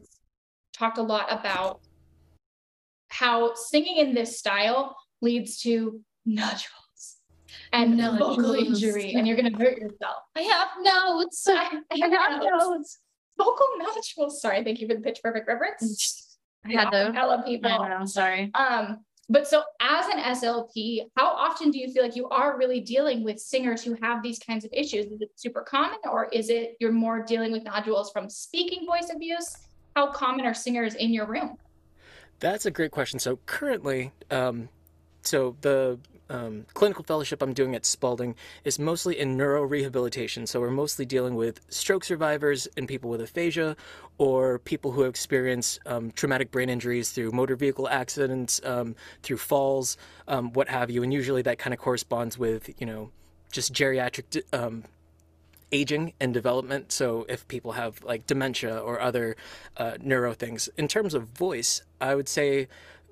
talked 0.75 0.99
a 0.99 1.03
lot 1.03 1.27
about 1.31 1.81
how 3.09 3.55
singing 3.55 3.97
in 3.97 4.15
this 4.15 4.39
style 4.39 4.97
leads 5.23 5.59
to 5.63 6.01
nodules 6.27 7.19
and 7.73 7.97
nodules. 7.97 8.37
vocal 8.37 8.53
injury, 8.55 9.15
and 9.15 9.27
you're 9.27 9.37
going 9.37 9.51
to 9.51 9.59
hurt 9.59 9.79
yourself. 9.79 10.17
I 10.37 10.43
have 10.43 10.69
notes. 10.83 11.47
I, 11.49 11.81
I 11.91 12.09
have 12.09 12.43
notes. 12.59 12.99
Vocal 13.39 13.67
nodules. 13.79 14.43
Sorry, 14.43 14.63
thank 14.63 14.81
you 14.81 14.89
for 14.89 14.95
the 14.95 15.01
pitch 15.01 15.21
perfect 15.23 15.49
reference. 15.49 16.39
I 16.67 16.73
had 16.73 16.91
to. 16.91 17.13
Love 17.13 17.47
people. 17.47 17.71
I 17.71 17.89
know, 17.89 18.05
sorry. 18.05 18.51
Um, 18.55 18.99
but 19.31 19.47
so 19.47 19.63
as 19.81 20.07
an 20.09 20.19
SLP, 20.19 21.07
how 21.17 21.29
often 21.29 21.71
do 21.71 21.79
you 21.79 21.93
feel 21.93 22.03
like 22.03 22.17
you 22.17 22.29
are 22.31 22.59
really 22.59 22.81
dealing 22.81 23.23
with 23.23 23.39
singers 23.39 23.83
who 23.83 23.97
have 24.03 24.25
these 24.25 24.41
kinds 24.41 24.65
of 24.65 24.73
issues? 24.73 25.07
Is 25.07 25.21
it 25.21 25.31
super 25.37 25.63
common 25.63 26.01
or 26.11 26.27
is 26.33 26.51
it 26.51 26.77
you're 26.81 26.91
more 26.91 27.23
dealing 27.23 27.53
with 27.53 27.63
nodules 27.63 28.11
from 28.11 28.29
speaking 28.29 28.85
voice 28.85 29.09
abuse? 29.15 29.57
How 29.95 30.11
common 30.11 30.45
are 30.47 30.55
singers 30.55 30.97
in 30.97 31.13
your 31.13 31.27
room? 31.27 31.57
That's 32.41 32.67
a 32.67 32.73
great 32.73 32.91
question. 32.91 33.21
So 33.21 33.39
currently, 33.47 34.11
um, 34.33 34.69
so 35.23 35.55
the 35.61 36.01
um, 36.31 36.65
clinical 36.75 37.05
fellowship 37.05 37.43
I'm 37.43 37.53
doing 37.53 37.75
at 37.75 37.85
Spaulding 37.85 38.35
is 38.65 38.79
mostly 38.79 39.19
in 39.19 39.37
neurorehabilitation. 39.37 40.47
So 40.49 40.61
we're 40.61 40.71
mostly 40.71 41.05
dealing 41.05 41.35
with 41.35 41.61
stroke 41.69 42.05
survivors 42.05 42.69
and 42.77 42.89
people 42.89 43.11
with 43.11 43.21
aphasia, 43.21 43.77
or 44.17 44.61
people 44.61 44.93
who 44.93 45.03
experience 45.03 45.79
um, 45.87 46.13
traumatic 46.13 46.51
brain 46.51 46.71
injuries 46.71 47.11
through 47.11 47.33
motor 47.33 47.57
vehicle 47.57 47.89
accidents, 47.89 48.61
um, 48.65 48.95
through 49.23 49.39
falls, 49.39 49.97
um, 50.29 50.53
what 50.53 50.69
have 50.69 50.91
you. 50.91 51.03
And 51.03 51.13
usually 51.13 51.43
that 51.43 51.59
kind 51.59 51.75
of 51.75 51.81
corresponds 51.81 52.39
with, 52.39 52.71
you 52.81 52.87
know, 52.87 53.11
just 53.51 53.73
geriatric 53.73 54.43
um, 54.53 54.85
aging 55.73 56.13
and 56.21 56.33
development. 56.33 56.93
So 56.93 57.27
if 57.29 57.47
people 57.49 57.73
have 57.73 58.03
like 58.05 58.27
dementia 58.27 58.79
or 58.79 59.01
other 59.01 59.37
uh, 59.77 59.97
neuro 60.01 60.35
things. 60.35 60.69
In 60.77 60.89
terms 60.89 61.15
of 61.15 61.29
voice, 61.29 61.83
I 62.01 62.15
would 62.15 62.29
say 62.29 62.69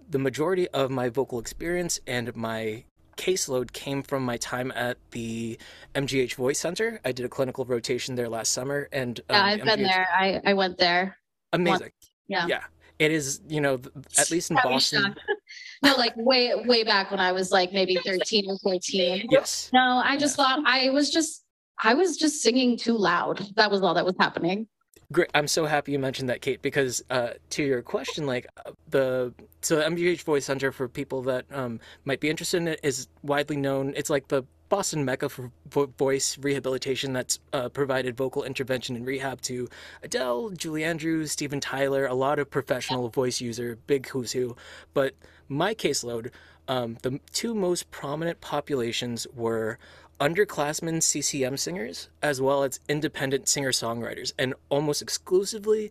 the 0.09 0.19
majority 0.19 0.69
of 0.69 0.91
my 0.91 1.09
vocal 1.09 1.39
experience 1.39 2.01
and 2.07 2.35
my 2.35 2.85
caseload 3.19 3.73
came 3.73 4.03
from 4.03 4.25
my 4.25 4.39
time 4.39 4.73
at 4.75 4.97
the 5.11 5.59
MGH 5.95 6.35
Voice 6.35 6.59
Center. 6.59 7.01
I 7.05 7.13
did 7.13 7.27
a 7.27 7.29
clinical 7.29 7.67
rotation 7.67 8.15
there 8.15 8.29
last 8.29 8.53
summer, 8.53 8.89
and 8.93 9.21
um, 9.29 9.37
yeah, 9.37 9.45
I've 9.45 9.65
been 9.65 9.83
there. 9.83 10.09
I 10.19 10.41
I 10.47 10.55
went 10.55 10.79
there. 10.79 11.19
Amazing. 11.53 11.81
Once. 11.81 12.11
Yeah. 12.29 12.47
Yeah. 12.47 12.65
It 12.99 13.13
is, 13.13 13.41
you 13.49 13.61
know, 13.61 13.81
at 14.19 14.31
least 14.31 14.51
in 14.51 14.59
Boston. 14.63 15.15
no, 15.85 15.95
like 15.95 16.15
way 16.17 16.53
way 16.55 16.83
back 16.83 17.11
when 17.11 17.21
I 17.21 17.33
was 17.33 17.53
like 17.53 17.73
maybe 17.73 17.97
13 18.05 18.51
or 18.51 18.59
14. 18.59 19.29
Yes. 19.31 19.71
No, 19.73 20.03
I 20.05 20.17
just 20.17 20.37
yeah. 20.37 20.45
thought 20.45 20.63
I 20.67 20.91
was 20.91 21.11
just 21.11 21.45
I 21.81 21.95
was 21.95 22.17
just 22.17 22.43
singing 22.43 22.77
too 22.77 22.97
loud. 22.97 23.47
That 23.55 23.71
was 23.71 23.83
all 23.83 23.95
that 23.95 24.05
was 24.05 24.17
happening. 24.19 24.67
Great. 25.11 25.31
I'm 25.33 25.49
so 25.49 25.65
happy 25.65 25.93
you 25.93 25.99
mentioned 25.99 26.29
that, 26.29 26.43
Kate, 26.43 26.61
because 26.61 27.03
uh, 27.09 27.31
to 27.51 27.63
your 27.63 27.81
question, 27.81 28.27
like 28.27 28.47
uh, 28.67 28.73
the 28.91 29.33
so 29.63 29.81
MGH 29.81 30.21
Voice 30.21 30.45
Center 30.45 30.71
for 30.71 30.87
people 30.87 31.23
that 31.23 31.47
um, 31.51 31.81
might 32.05 32.21
be 32.21 32.29
interested 32.29 32.59
in 32.59 32.69
it 32.69 32.81
is 32.83 33.09
widely 33.23 33.57
known. 33.57 33.95
It's 33.97 34.11
like 34.11 34.29
the 34.29 34.45
Boston 34.69 35.07
mecca 35.07 35.31
for 35.31 35.51
vo- 35.71 35.91
voice 35.97 36.37
rehabilitation 36.37 37.15
that's 37.15 37.39
uh, 37.55 37.71
provided 37.71 38.19
vocal 38.19 38.45
intervention 38.45 38.97
and 38.97 39.07
rehab 39.07 39.41
to 39.43 39.67
Adele, 40.03 40.51
Julie 40.51 40.85
Andrews, 40.85 41.33
Steven 41.33 41.59
Tyler, 41.59 42.05
a 42.05 42.13
lot 42.13 42.39
of 42.39 42.51
professional 42.51 43.09
voice 43.09 43.41
user, 43.41 43.79
big 43.87 44.07
who's 44.09 44.33
who. 44.33 44.57
But 44.93 45.15
my 45.49 45.73
caseload, 45.73 46.33
um, 46.69 46.99
the 47.01 47.19
two 47.33 47.55
most 47.55 47.91
prominent 47.91 48.43
populations 48.43 49.27
were 49.35 49.79
underclassmen 50.21 51.03
CCM 51.03 51.57
singers 51.57 52.09
as 52.23 52.41
well 52.41 52.63
as 52.63 52.81
independent 52.89 53.49
singer 53.49 53.71
songwriters, 53.71 54.33
and 54.39 54.55
almost 54.69 55.03
exclusively 55.03 55.91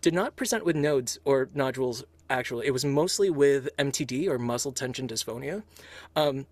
did 0.00 0.14
not 0.14 0.36
present 0.36 0.64
with 0.64 0.76
nodes 0.76 1.18
or 1.24 1.48
nodules. 1.54 2.04
Actually, 2.28 2.66
it 2.66 2.70
was 2.72 2.84
mostly 2.84 3.30
with 3.30 3.68
MTD 3.78 4.26
or 4.26 4.38
muscle 4.38 4.72
tension 4.72 5.06
dysphonia. 5.06 5.62
Um, 6.16 6.46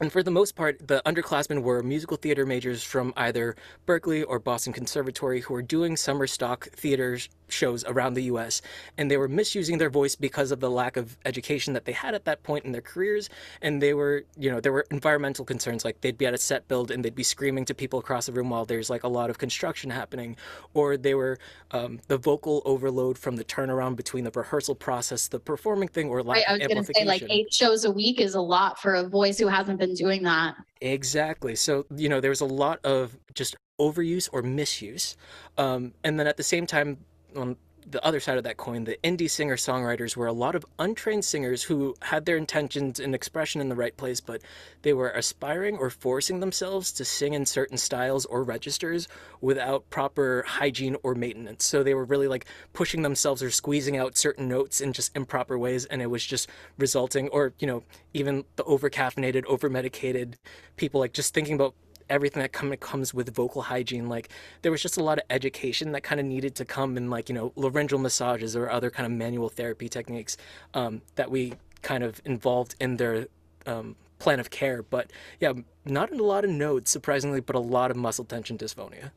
and 0.00 0.12
for 0.12 0.22
the 0.22 0.30
most 0.30 0.54
part, 0.56 0.86
the 0.86 1.02
underclassmen 1.06 1.62
were 1.62 1.82
musical 1.82 2.16
theater 2.16 2.46
majors 2.46 2.82
from 2.82 3.12
either 3.16 3.56
Berklee 3.86 4.24
or 4.26 4.38
Boston 4.38 4.72
Conservatory 4.72 5.40
who 5.40 5.54
were 5.54 5.62
doing 5.62 5.96
summer 5.96 6.26
stock 6.26 6.68
theater 6.70 7.18
shows 7.48 7.84
around 7.84 8.14
the 8.14 8.24
US. 8.24 8.62
And 8.98 9.10
they 9.10 9.16
were 9.16 9.28
misusing 9.28 9.78
their 9.78 9.90
voice 9.90 10.14
because 10.16 10.50
of 10.50 10.60
the 10.60 10.70
lack 10.70 10.96
of 10.96 11.16
education 11.24 11.74
that 11.74 11.84
they 11.84 11.92
had 11.92 12.14
at 12.14 12.24
that 12.24 12.42
point 12.42 12.64
in 12.64 12.72
their 12.72 12.80
careers. 12.80 13.30
And 13.62 13.80
they 13.80 13.94
were, 13.94 14.24
you 14.36 14.50
know, 14.50 14.60
there 14.60 14.72
were 14.72 14.86
environmental 14.90 15.44
concerns 15.44 15.84
like 15.84 16.00
they'd 16.00 16.18
be 16.18 16.26
at 16.26 16.34
a 16.34 16.38
set 16.38 16.66
build 16.68 16.90
and 16.90 17.04
they'd 17.04 17.14
be 17.14 17.22
screaming 17.22 17.64
to 17.66 17.74
people 17.74 17.98
across 17.98 18.26
the 18.26 18.32
room 18.32 18.50
while 18.50 18.64
there's 18.64 18.90
like 18.90 19.04
a 19.04 19.08
lot 19.08 19.30
of 19.30 19.38
construction 19.38 19.90
happening. 19.90 20.36
Or 20.72 20.96
they 20.96 21.14
were 21.14 21.38
um, 21.70 22.00
the 22.08 22.18
vocal 22.18 22.62
overload 22.64 23.18
from 23.18 23.36
the 23.36 23.44
turnaround 23.44 23.96
between 23.96 24.24
the 24.24 24.32
rehearsal 24.34 24.74
process, 24.74 25.28
the 25.28 25.40
performing 25.40 25.88
thing, 25.88 26.08
or 26.08 26.22
lack 26.22 26.36
right, 26.36 26.48
I 26.48 26.52
was 26.58 26.66
going 26.66 26.84
to 26.84 26.92
say 26.94 27.04
like 27.04 27.24
eight 27.28 27.52
shows 27.52 27.84
a 27.84 27.90
week 27.90 28.20
is 28.20 28.34
a 28.34 28.40
lot 28.40 28.80
for 28.80 28.94
a 28.94 29.04
voice 29.08 29.38
who 29.38 29.48
hasn't 29.64 29.78
been 29.78 29.94
doing 29.94 30.22
that. 30.22 30.56
Exactly. 30.80 31.54
So, 31.54 31.86
you 31.94 32.08
know, 32.08 32.20
there's 32.20 32.40
a 32.40 32.46
lot 32.46 32.84
of 32.84 33.16
just 33.34 33.56
overuse 33.80 34.28
or 34.32 34.42
misuse. 34.42 35.16
Um, 35.56 35.94
and 36.04 36.18
then 36.20 36.26
at 36.26 36.36
the 36.36 36.42
same 36.42 36.66
time, 36.66 36.98
on 37.36 37.56
the 37.90 38.04
other 38.04 38.20
side 38.20 38.38
of 38.38 38.44
that 38.44 38.56
coin, 38.56 38.84
the 38.84 38.98
indie 39.04 39.30
singer 39.30 39.56
songwriters 39.56 40.16
were 40.16 40.26
a 40.26 40.32
lot 40.32 40.54
of 40.54 40.64
untrained 40.78 41.24
singers 41.24 41.62
who 41.62 41.94
had 42.02 42.24
their 42.24 42.36
intentions 42.36 42.98
and 43.00 43.14
expression 43.14 43.60
in 43.60 43.68
the 43.68 43.74
right 43.74 43.96
place, 43.96 44.20
but 44.20 44.42
they 44.82 44.92
were 44.92 45.10
aspiring 45.10 45.76
or 45.76 45.90
forcing 45.90 46.40
themselves 46.40 46.92
to 46.92 47.04
sing 47.04 47.34
in 47.34 47.46
certain 47.46 47.76
styles 47.76 48.24
or 48.26 48.42
registers 48.42 49.08
without 49.40 49.88
proper 49.90 50.44
hygiene 50.46 50.96
or 51.02 51.14
maintenance. 51.14 51.64
So 51.64 51.82
they 51.82 51.94
were 51.94 52.04
really 52.04 52.28
like 52.28 52.46
pushing 52.72 53.02
themselves 53.02 53.42
or 53.42 53.50
squeezing 53.50 53.96
out 53.96 54.16
certain 54.16 54.48
notes 54.48 54.80
in 54.80 54.92
just 54.92 55.14
improper 55.16 55.58
ways, 55.58 55.84
and 55.86 56.00
it 56.00 56.10
was 56.10 56.24
just 56.24 56.48
resulting, 56.78 57.28
or, 57.28 57.52
you 57.58 57.66
know, 57.66 57.82
even 58.12 58.44
the 58.56 58.64
over 58.64 58.88
caffeinated, 58.90 59.44
over 59.46 59.68
medicated 59.68 60.36
people 60.76 61.00
like 61.00 61.12
just 61.12 61.34
thinking 61.34 61.54
about 61.54 61.74
everything 62.10 62.42
that 62.42 62.52
kind 62.52 62.72
of 62.72 62.80
comes 62.80 63.14
with 63.14 63.34
vocal 63.34 63.62
hygiene 63.62 64.08
like 64.08 64.28
there 64.62 64.72
was 64.72 64.82
just 64.82 64.96
a 64.96 65.02
lot 65.02 65.18
of 65.18 65.24
education 65.30 65.92
that 65.92 66.02
kind 66.02 66.20
of 66.20 66.26
needed 66.26 66.54
to 66.54 66.64
come 66.64 66.96
in 66.96 67.10
like 67.10 67.28
you 67.28 67.34
know 67.34 67.52
laryngeal 67.56 67.98
massages 67.98 68.54
or 68.56 68.70
other 68.70 68.90
kind 68.90 69.06
of 69.06 69.12
manual 69.12 69.48
therapy 69.48 69.88
techniques 69.88 70.36
um, 70.74 71.00
that 71.16 71.30
we 71.30 71.54
kind 71.82 72.02
of 72.02 72.20
involved 72.24 72.74
in 72.80 72.96
their 72.96 73.26
um, 73.66 73.96
plan 74.18 74.40
of 74.40 74.50
care 74.50 74.82
but 74.82 75.10
yeah 75.40 75.52
not 75.84 76.12
a 76.12 76.22
lot 76.22 76.44
of 76.44 76.50
nodes 76.50 76.90
surprisingly 76.90 77.40
but 77.40 77.56
a 77.56 77.60
lot 77.60 77.90
of 77.90 77.96
muscle 77.96 78.24
tension 78.24 78.56
dysphonia 78.56 79.10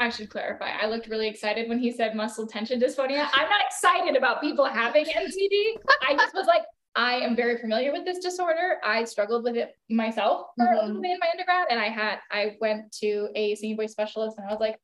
I 0.00 0.10
should 0.10 0.30
clarify. 0.30 0.70
I 0.80 0.86
looked 0.86 1.08
really 1.08 1.26
excited 1.26 1.68
when 1.68 1.80
he 1.80 1.90
said 1.90 2.14
muscle 2.14 2.46
tension 2.46 2.78
dysphonia. 2.80 3.28
I'm 3.32 3.48
not 3.48 3.60
excited 3.66 4.16
about 4.16 4.40
people 4.40 4.64
having 4.64 5.04
MTD. 5.04 5.78
I 6.08 6.14
just 6.14 6.34
was 6.34 6.46
like, 6.46 6.62
I 6.98 7.20
am 7.20 7.36
very 7.36 7.56
familiar 7.58 7.92
with 7.92 8.04
this 8.04 8.18
disorder. 8.18 8.78
I 8.84 9.04
struggled 9.04 9.44
with 9.44 9.54
it 9.54 9.76
myself 9.88 10.48
for 10.56 10.66
mm-hmm. 10.66 10.78
a 10.78 10.86
little 10.86 11.00
bit 11.00 11.12
in 11.12 11.18
my 11.20 11.28
undergrad, 11.30 11.68
and 11.70 11.78
I 11.78 11.88
had 11.88 12.18
I 12.32 12.56
went 12.60 12.90
to 13.00 13.28
a 13.36 13.54
singing 13.54 13.76
voice 13.76 13.92
specialist, 13.92 14.36
and 14.36 14.44
I 14.44 14.50
was 14.50 14.58
like, 14.58 14.76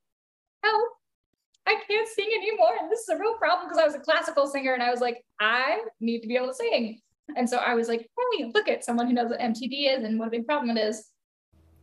"Help! 0.62 0.88
I 1.66 1.74
can't 1.88 2.08
sing 2.08 2.30
anymore, 2.32 2.76
and 2.80 2.88
this 2.90 3.00
is 3.00 3.08
a 3.08 3.18
real 3.18 3.34
problem 3.34 3.68
because 3.68 3.82
I 3.82 3.84
was 3.84 3.96
a 3.96 3.98
classical 3.98 4.46
singer, 4.46 4.74
and 4.74 4.82
I 4.82 4.92
was 4.92 5.00
like, 5.00 5.24
I 5.40 5.80
need 5.98 6.20
to 6.20 6.28
be 6.28 6.36
able 6.36 6.46
to 6.48 6.54
sing." 6.54 7.00
And 7.36 7.50
so 7.50 7.56
I 7.56 7.74
was 7.74 7.88
like, 7.88 8.08
"Hey, 8.38 8.44
look 8.54 8.68
at 8.68 8.84
someone 8.84 9.08
who 9.08 9.12
knows 9.12 9.30
what 9.30 9.40
MTD 9.40 9.98
is 9.98 10.04
and 10.04 10.16
what 10.16 10.28
a 10.28 10.30
big 10.30 10.46
problem 10.46 10.76
it 10.76 10.80
is." 10.80 11.10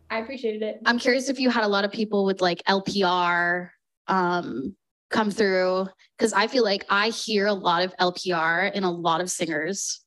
I 0.10 0.20
appreciated 0.20 0.62
it. 0.62 0.80
I'm 0.86 0.98
curious 0.98 1.28
if 1.28 1.42
you 1.42 1.50
had 1.50 1.66
a 1.66 1.68
lot 1.68 1.84
of 1.84 1.92
people 1.92 2.24
with 2.24 2.40
like 2.40 2.64
LPR 2.70 3.72
um, 4.08 4.78
come 5.10 5.30
through 5.30 5.90
because 6.18 6.32
I 6.32 6.48
feel 6.48 6.64
like 6.64 6.86
I 6.90 7.10
hear 7.10 7.48
a 7.48 7.54
lot 7.54 7.84
of 7.84 7.94
LPR 7.98 8.72
in 8.72 8.86
a 8.86 8.92
lot 8.92 9.20
of 9.20 9.30
singers 9.30 10.02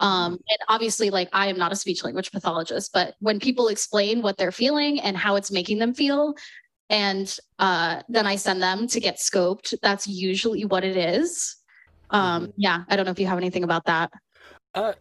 um, 0.00 0.32
and 0.32 0.58
obviously, 0.68 1.10
like 1.10 1.28
I 1.32 1.46
am 1.46 1.56
not 1.56 1.72
a 1.72 1.76
speech 1.76 2.04
language 2.04 2.30
pathologist, 2.30 2.92
but 2.92 3.14
when 3.20 3.40
people 3.40 3.68
explain 3.68 4.22
what 4.22 4.36
they're 4.36 4.52
feeling 4.52 5.00
and 5.00 5.16
how 5.16 5.36
it's 5.36 5.50
making 5.50 5.78
them 5.78 5.94
feel, 5.94 6.34
and 6.90 7.36
uh, 7.58 8.02
then 8.08 8.26
I 8.26 8.36
send 8.36 8.62
them 8.62 8.86
to 8.88 9.00
get 9.00 9.16
scoped, 9.16 9.74
that's 9.82 10.06
usually 10.06 10.64
what 10.64 10.84
it 10.84 10.96
is. 10.96 11.56
Um, 12.10 12.42
mm-hmm. 12.42 12.50
yeah, 12.56 12.84
I 12.88 12.96
don't 12.96 13.06
know 13.06 13.12
if 13.12 13.18
you 13.18 13.26
have 13.26 13.38
anything 13.38 13.64
about 13.64 13.84
that. 13.86 14.12
Uh, 14.74 14.92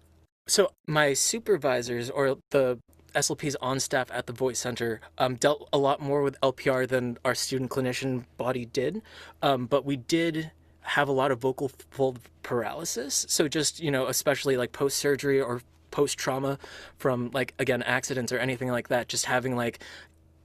so 0.48 0.72
my 0.88 1.14
supervisors 1.14 2.10
or 2.10 2.38
the 2.52 2.80
SLPs 3.14 3.56
on 3.62 3.80
staff 3.80 4.10
at 4.12 4.28
the 4.28 4.34
Voice 4.34 4.60
Center 4.60 5.02
um, 5.18 5.36
dealt 5.36 5.70
a 5.72 5.78
lot 5.78 6.02
more 6.02 6.22
with 6.22 6.40
LPR 6.42 6.88
than 6.88 7.18
our 7.24 7.36
student 7.36 7.70
clinician 7.70 8.26
body 8.38 8.66
did, 8.66 9.02
um, 9.42 9.66
but 9.66 9.86
we 9.86 9.98
did 9.98 10.52
have 10.86 11.08
a 11.08 11.12
lot 11.12 11.32
of 11.32 11.40
vocal 11.40 11.72
fold 11.90 12.20
paralysis. 12.44 13.26
So 13.28 13.48
just, 13.48 13.80
you 13.80 13.92
know, 13.92 14.08
especially 14.08 14.58
like 14.58 14.72
post 14.72 14.98
surgery 14.98 15.42
or 15.42 15.62
post 15.92 16.18
trauma 16.18 16.58
from 16.98 17.32
like 17.34 17.54
again 17.60 17.82
accidents 17.84 18.32
or 18.32 18.38
anything 18.38 18.70
like 18.70 18.90
that, 18.90 19.08
just 19.08 19.26
having 19.26 19.56
like 19.56 19.80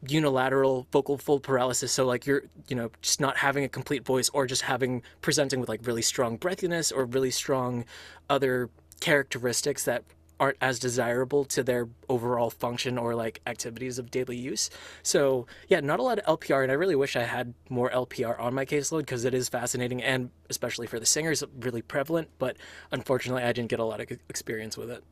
unilateral 0.09 0.87
vocal 0.93 1.19
fold 1.19 1.43
paralysis 1.43 1.93
so 1.93 2.07
like 2.07 2.25
you're 2.25 2.45
you 2.69 2.75
know 2.75 2.91
just 3.03 3.21
not 3.21 3.37
having 3.37 3.65
a 3.65 3.69
complete 3.69 4.03
voice 4.03 4.31
or 4.31 4.47
just 4.47 4.63
having 4.63 5.03
presenting 5.21 5.61
with 5.61 5.69
like 5.69 5.87
really 5.87 6.01
strong 6.01 6.39
breathiness 6.39 6.91
or 6.91 7.05
really 7.05 7.31
strong 7.31 7.85
other 8.31 8.71
characteristics 9.01 9.85
that 9.85 10.03
aren't 10.41 10.57
as 10.61 10.79
desirable 10.79 11.45
to 11.45 11.63
their 11.63 11.89
overall 12.09 12.51
function 12.51 12.97
or 12.97 13.15
like 13.15 13.41
activities 13.47 13.99
of 13.99 14.11
daily 14.11 14.37
use. 14.37 14.71
So 15.03 15.47
yeah, 15.69 15.81
not 15.81 16.01
a 16.01 16.03
lot 16.03 16.19
of 16.19 16.41
LPR, 16.41 16.63
and 16.63 16.73
I 16.73 16.75
really 16.75 16.97
wish 16.97 17.15
I 17.15 17.23
had 17.23 17.55
more 17.69 17.91
LPR 17.91 18.41
on 18.41 18.55
my 18.55 18.65
caseload 18.65 19.01
because 19.01 19.25
it 19.25 19.35
is 19.35 19.49
fascinating 19.51 20.03
and 20.03 20.31
especially 20.49 20.87
for 20.87 20.99
the 20.99 21.07
singers, 21.07 21.45
really 21.61 21.83
prevalent. 21.83 22.29
But 22.39 22.57
unfortunately, 22.91 23.43
I 23.43 23.53
didn't 23.53 23.69
get 23.69 23.79
a 23.79 23.85
lot 23.85 24.01
of 24.01 24.11
experience 24.29 24.77
with 24.77 24.91
it. 24.91 25.05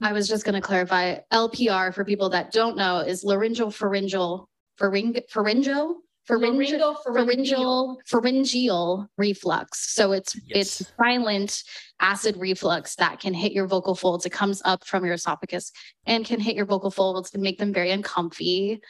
I 0.00 0.12
was 0.12 0.26
just 0.26 0.44
going 0.44 0.54
to 0.54 0.60
clarify 0.60 1.18
LPR 1.32 1.92
for 1.92 2.04
people 2.04 2.28
that 2.30 2.52
don't 2.52 2.76
know 2.76 2.98
is 2.98 3.24
laryngeal 3.24 3.70
pharyngeal 3.70 4.48
pharyng- 4.80 5.22
pharyngeal 5.30 5.96
pharyngeal, 6.26 6.96
pharyngeal, 7.04 7.98
pharyngeal 8.06 9.08
reflux. 9.16 9.94
So 9.94 10.12
it's 10.12 10.36
yes. 10.46 10.80
it's 10.80 10.92
silent 10.96 11.62
acid 12.00 12.36
reflux 12.36 12.96
that 12.96 13.20
can 13.20 13.34
hit 13.34 13.52
your 13.52 13.66
vocal 13.66 13.94
folds. 13.94 14.26
It 14.26 14.30
comes 14.30 14.62
up 14.64 14.84
from 14.86 15.04
your 15.04 15.14
esophagus 15.14 15.72
and 16.06 16.24
can 16.24 16.40
hit 16.40 16.56
your 16.56 16.66
vocal 16.66 16.90
folds 16.90 17.32
and 17.34 17.42
make 17.42 17.58
them 17.58 17.72
very 17.72 17.90
uncomfy. 17.90 18.80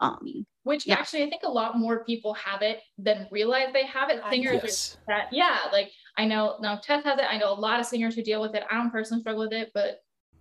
Um, 0.00 0.44
Which 0.64 0.86
yeah. 0.86 0.96
actually, 0.96 1.22
I 1.22 1.30
think 1.30 1.42
a 1.44 1.50
lot 1.50 1.78
more 1.78 2.04
people 2.04 2.34
have 2.34 2.62
it 2.62 2.80
than 2.98 3.28
realize 3.30 3.68
they 3.72 3.86
have 3.86 4.10
it. 4.10 4.20
Singers 4.30 4.60
yes. 4.62 4.96
that, 5.06 5.28
yeah, 5.32 5.58
like 5.72 5.90
I 6.18 6.26
know 6.26 6.56
now 6.60 6.76
Tess 6.76 7.04
has 7.04 7.18
it. 7.18 7.26
I 7.28 7.38
know 7.38 7.52
a 7.52 7.54
lot 7.54 7.80
of 7.80 7.86
singers 7.86 8.14
who 8.14 8.22
deal 8.22 8.40
with 8.40 8.54
it. 8.54 8.64
I 8.70 8.76
don't 8.76 8.90
personally 8.90 9.20
struggle 9.20 9.44
with 9.44 9.52
it, 9.52 9.70
but 9.72 10.00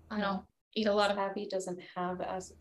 I 0.10 0.20
don't 0.20 0.42
eat 0.76 0.88
a 0.88 0.94
lot 0.94 1.12
of. 1.12 1.18
Abby 1.18 1.48
doesn't 1.50 1.80
have 1.96 2.20
as 2.22 2.54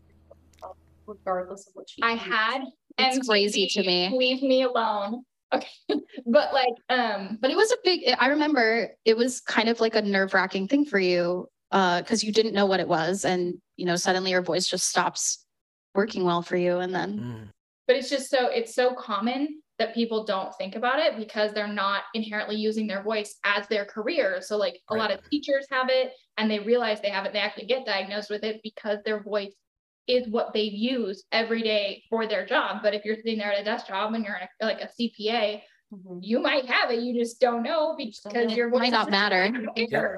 regardless 1.07 1.67
of 1.67 1.73
what 1.73 1.89
she. 1.89 2.01
I 2.01 2.13
eats. 2.13 2.23
had 2.23 2.61
it's 2.97 3.17
and 3.17 3.27
crazy 3.27 3.67
to 3.67 3.83
me. 3.83 4.09
Leave 4.15 4.41
me 4.41 4.63
alone. 4.63 5.23
Okay. 5.53 5.67
but 6.25 6.53
like, 6.53 6.73
um, 6.89 7.37
but 7.41 7.51
it 7.51 7.57
was 7.57 7.71
a 7.71 7.77
big, 7.83 8.01
I 8.19 8.27
remember 8.27 8.89
it 9.05 9.15
was 9.15 9.39
kind 9.41 9.69
of 9.69 9.79
like 9.79 9.95
a 9.95 10.01
nerve 10.01 10.33
wracking 10.33 10.67
thing 10.67 10.85
for 10.85 10.99
you 10.99 11.47
because 11.71 12.23
uh, 12.23 12.25
you 12.25 12.31
didn't 12.31 12.53
know 12.53 12.65
what 12.65 12.79
it 12.79 12.87
was. 12.87 13.25
And, 13.25 13.55
you 13.77 13.85
know, 13.85 13.95
suddenly 13.95 14.31
your 14.31 14.41
voice 14.41 14.67
just 14.67 14.87
stops 14.87 15.45
working 15.95 16.23
well 16.23 16.41
for 16.41 16.55
you. 16.55 16.79
And 16.79 16.93
then, 16.93 17.19
mm. 17.19 17.47
but 17.87 17.95
it's 17.95 18.09
just 18.09 18.29
so, 18.29 18.47
it's 18.47 18.75
so 18.75 18.93
common 18.93 19.61
that 19.79 19.95
people 19.95 20.23
don't 20.23 20.53
think 20.55 20.75
about 20.75 20.99
it 20.99 21.17
because 21.17 21.51
they're 21.51 21.67
not 21.67 22.03
inherently 22.13 22.55
using 22.55 22.85
their 22.85 23.01
voice 23.01 23.37
as 23.43 23.67
their 23.67 23.85
career. 23.85 24.39
So, 24.41 24.55
like, 24.55 24.79
a 24.89 24.95
right. 24.95 25.01
lot 25.01 25.11
of 25.11 25.27
teachers 25.29 25.65
have 25.71 25.89
it 25.89 26.13
and 26.37 26.49
they 26.49 26.59
realize 26.59 27.01
they 27.01 27.09
have 27.09 27.25
it, 27.25 27.33
they 27.33 27.39
actually 27.39 27.65
get 27.65 27.85
diagnosed 27.85 28.29
with 28.29 28.43
it 28.43 28.61
because 28.63 28.99
their 29.03 29.23
voice 29.23 29.53
is 30.07 30.27
what 30.27 30.53
they 30.53 30.63
use 30.63 31.23
every 31.31 31.61
day 31.61 32.03
for 32.09 32.27
their 32.27 32.45
job. 32.45 32.81
But 32.83 32.93
if 32.93 33.05
you're 33.05 33.15
sitting 33.15 33.37
there 33.37 33.51
at 33.51 33.61
a 33.61 33.63
desk 33.63 33.87
job 33.87 34.13
and 34.13 34.25
you're 34.25 34.39
a, 34.61 34.65
like 34.65 34.81
a 34.81 34.87
CPA, 34.87 35.61
mm-hmm. 35.93 36.19
you 36.21 36.39
might 36.39 36.65
have 36.65 36.91
it. 36.91 36.99
You 36.99 37.17
just 37.17 37.39
don't 37.39 37.63
know 37.63 37.95
because 37.97 38.53
your 38.53 38.69
voice 38.69 38.79
might 38.79 38.91
not 38.91 39.09
matter. 39.09 39.49
Yeah. 39.75 40.15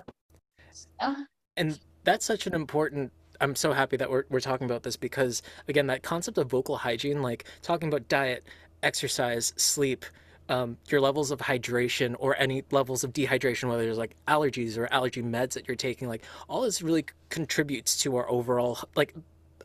Uh, 1.00 1.15
and 1.58 1.80
that's 2.04 2.25
such 2.25 2.48
an 2.48 2.54
important 2.54 3.12
I'm 3.42 3.56
so 3.56 3.74
happy 3.74 3.98
that 3.98 4.10
we're, 4.10 4.24
we're 4.30 4.39
talking 4.39 4.65
about 4.65 4.84
this 4.84 4.96
because 4.96 5.42
again 5.68 5.88
that 5.88 6.04
concept 6.04 6.38
of 6.38 6.50
vocal 6.50 6.77
hygiene 6.77 7.22
like 7.22 7.46
talking 7.62 7.89
about 7.89 8.08
diet 8.08 8.46
exercise 8.84 9.54
sleep 9.58 10.06
um, 10.48 10.77
your 10.89 11.01
levels 11.01 11.32
of 11.32 11.39
hydration 11.39 12.15
or 12.20 12.36
any 12.38 12.63
levels 12.72 13.04
of 13.04 13.13
dehydration 13.13 13.68
whether 13.68 13.84
there's 13.84 13.98
like 13.98 14.15
allergies 14.27 14.77
or 14.77 14.92
allergy 14.94 15.22
meds 15.22 15.54
that 15.54 15.68
you're 15.68 15.75
taking 15.75 16.08
like 16.08 16.24
all 16.48 16.62
this 16.62 16.82
really 16.82 17.06
contributes 17.30 17.98
to 18.04 18.15
our 18.15 18.30
overall 18.30 18.80
like 18.96 19.15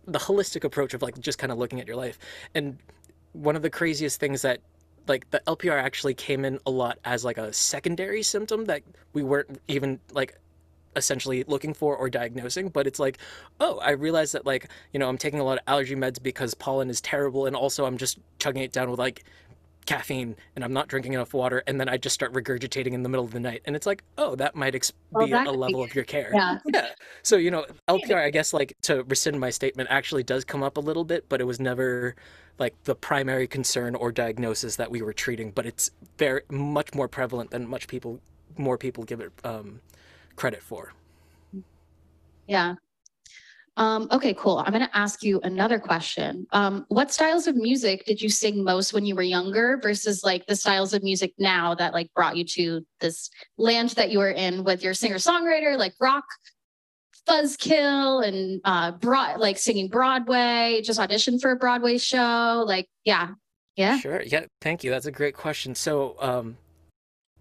the 0.07 0.19
holistic 0.19 0.64
approach 0.64 0.95
of 0.95 1.02
like 1.02 1.19
just 1.21 1.38
kind 1.38 1.52
of 1.52 1.59
looking 1.59 1.80
at 1.80 1.87
your 1.87 1.97
life. 1.97 2.19
And 2.54 2.78
one 3.33 3.57
of 3.57 3.62
the 3.62 3.71
craziest 3.71 4.19
things 4.21 4.42
that 4.42 4.61
like 5.07 5.30
the 5.30 5.42
LPR 5.47 5.80
actually 5.80 6.14
came 6.14 6.45
in 6.45 6.59
a 6.66 6.71
lot 6.71 6.99
as 7.04 7.25
like 7.25 7.38
a 7.38 7.52
secondary 7.52 8.23
symptom 8.23 8.66
that 8.66 8.83
we 9.12 9.23
weren't 9.23 9.61
even 9.69 9.99
like 10.12 10.37
essentially 10.97 11.45
looking 11.47 11.73
for 11.73 11.97
or 11.97 12.11
diagnosing 12.11 12.69
but 12.69 12.85
it's 12.85 12.99
like 12.99 13.19
oh 13.61 13.78
i 13.78 13.90
realized 13.90 14.35
that 14.35 14.45
like 14.45 14.69
you 14.92 14.99
know 14.99 15.09
i'm 15.09 15.16
taking 15.16 15.38
a 15.38 15.45
lot 15.45 15.57
of 15.57 15.62
allergy 15.69 15.95
meds 15.95 16.21
because 16.21 16.52
pollen 16.54 16.90
is 16.90 17.00
terrible 17.00 17.47
and 17.47 17.54
also 17.54 17.85
i'm 17.85 17.97
just 17.97 18.19
chugging 18.40 18.62
it 18.62 18.73
down 18.73 18.90
with 18.90 18.99
like 18.99 19.23
caffeine 19.90 20.37
and 20.54 20.64
I'm 20.64 20.73
not 20.73 20.87
drinking 20.87 21.14
enough 21.14 21.35
water, 21.35 21.64
and 21.66 21.80
then 21.80 21.88
I 21.88 21.97
just 21.97 22.14
start 22.14 22.32
regurgitating 22.32 22.92
in 22.92 23.02
the 23.02 23.09
middle 23.09 23.25
of 23.25 23.32
the 23.32 23.40
night. 23.40 23.62
And 23.64 23.75
it's 23.75 23.87
like, 23.87 24.04
oh, 24.18 24.37
that 24.37 24.54
might 24.54 24.76
ex- 24.76 24.92
well, 25.11 25.26
be 25.26 25.32
that 25.32 25.49
a 25.49 25.50
level 25.50 25.82
be... 25.82 25.90
of 25.90 25.94
your 25.97 26.04
care. 26.04 26.30
Yeah. 26.32 26.59
Yeah. 26.73 26.88
So, 27.23 27.37
you 27.37 27.50
know, 27.50 27.66
LPR, 27.88 28.25
I 28.25 28.30
guess, 28.30 28.52
like 28.52 28.76
to 28.82 29.02
rescind 29.04 29.40
my 29.40 29.50
statement, 29.50 29.88
actually 29.90 30.23
does 30.23 30.44
come 30.44 30.62
up 30.62 30.76
a 30.76 30.80
little 30.80 31.02
bit, 31.04 31.28
but 31.28 31.40
it 31.40 31.44
was 31.44 31.59
never 31.59 32.14
like 32.59 32.75
the 32.85 32.94
primary 32.94 33.49
concern 33.49 33.97
or 33.97 34.12
diagnosis 34.12 34.76
that 34.76 34.90
we 34.90 35.02
were 35.02 35.12
treating. 35.12 35.50
But 35.50 35.66
it's 35.66 35.90
very 36.18 36.42
much 36.50 36.94
more 36.94 37.09
prevalent 37.09 37.50
than 37.50 37.66
much 37.66 37.88
people, 37.88 38.20
more 38.56 38.78
people 38.78 39.02
give 39.02 39.20
it 39.20 39.32
um, 39.42 39.80
credit 40.37 40.62
for. 40.62 40.92
Yeah. 42.47 42.75
Um, 43.81 44.09
okay, 44.13 44.35
cool. 44.35 44.59
I'm 44.59 44.75
going 44.75 44.87
to 44.87 44.97
ask 44.97 45.23
you 45.23 45.41
another 45.43 45.79
question. 45.79 46.47
Um, 46.53 46.85
what 46.89 47.11
styles 47.11 47.47
of 47.47 47.57
music 47.57 48.05
did 48.05 48.21
you 48.21 48.29
sing 48.29 48.63
most 48.63 48.93
when 48.93 49.07
you 49.07 49.14
were 49.14 49.23
younger 49.23 49.81
versus 49.83 50.23
like 50.23 50.47
the 50.47 50.55
styles 50.55 50.93
of 50.93 51.03
music 51.03 51.33
now 51.38 51.75
that 51.77 51.95
like 51.95 52.12
brought 52.14 52.37
you 52.37 52.45
to 52.45 52.87
this 53.01 53.31
land 53.57 53.90
that 53.90 54.11
you 54.11 54.19
were 54.19 54.33
in 54.33 54.64
with 54.64 54.83
your 54.83 54.93
singer 54.93 55.16
songwriter, 55.16 55.79
like 55.79 55.95
rock, 55.99 56.25
Fuzzkill, 57.27 58.27
and 58.29 58.61
uh, 58.64 58.93
broad, 58.93 59.40
like 59.40 59.57
singing 59.57 59.88
Broadway, 59.88 60.83
just 60.85 61.01
auditioned 61.01 61.40
for 61.40 61.53
a 61.53 61.57
Broadway 61.57 61.97
show? 61.97 62.62
Like, 62.66 62.87
yeah. 63.05 63.31
Yeah. 63.77 63.99
Sure. 63.99 64.21
Yeah. 64.21 64.45
Thank 64.61 64.85
you. 64.85 64.90
That's 64.90 65.07
a 65.07 65.12
great 65.12 65.35
question. 65.35 65.75
So, 65.75 66.16
um, 66.21 66.59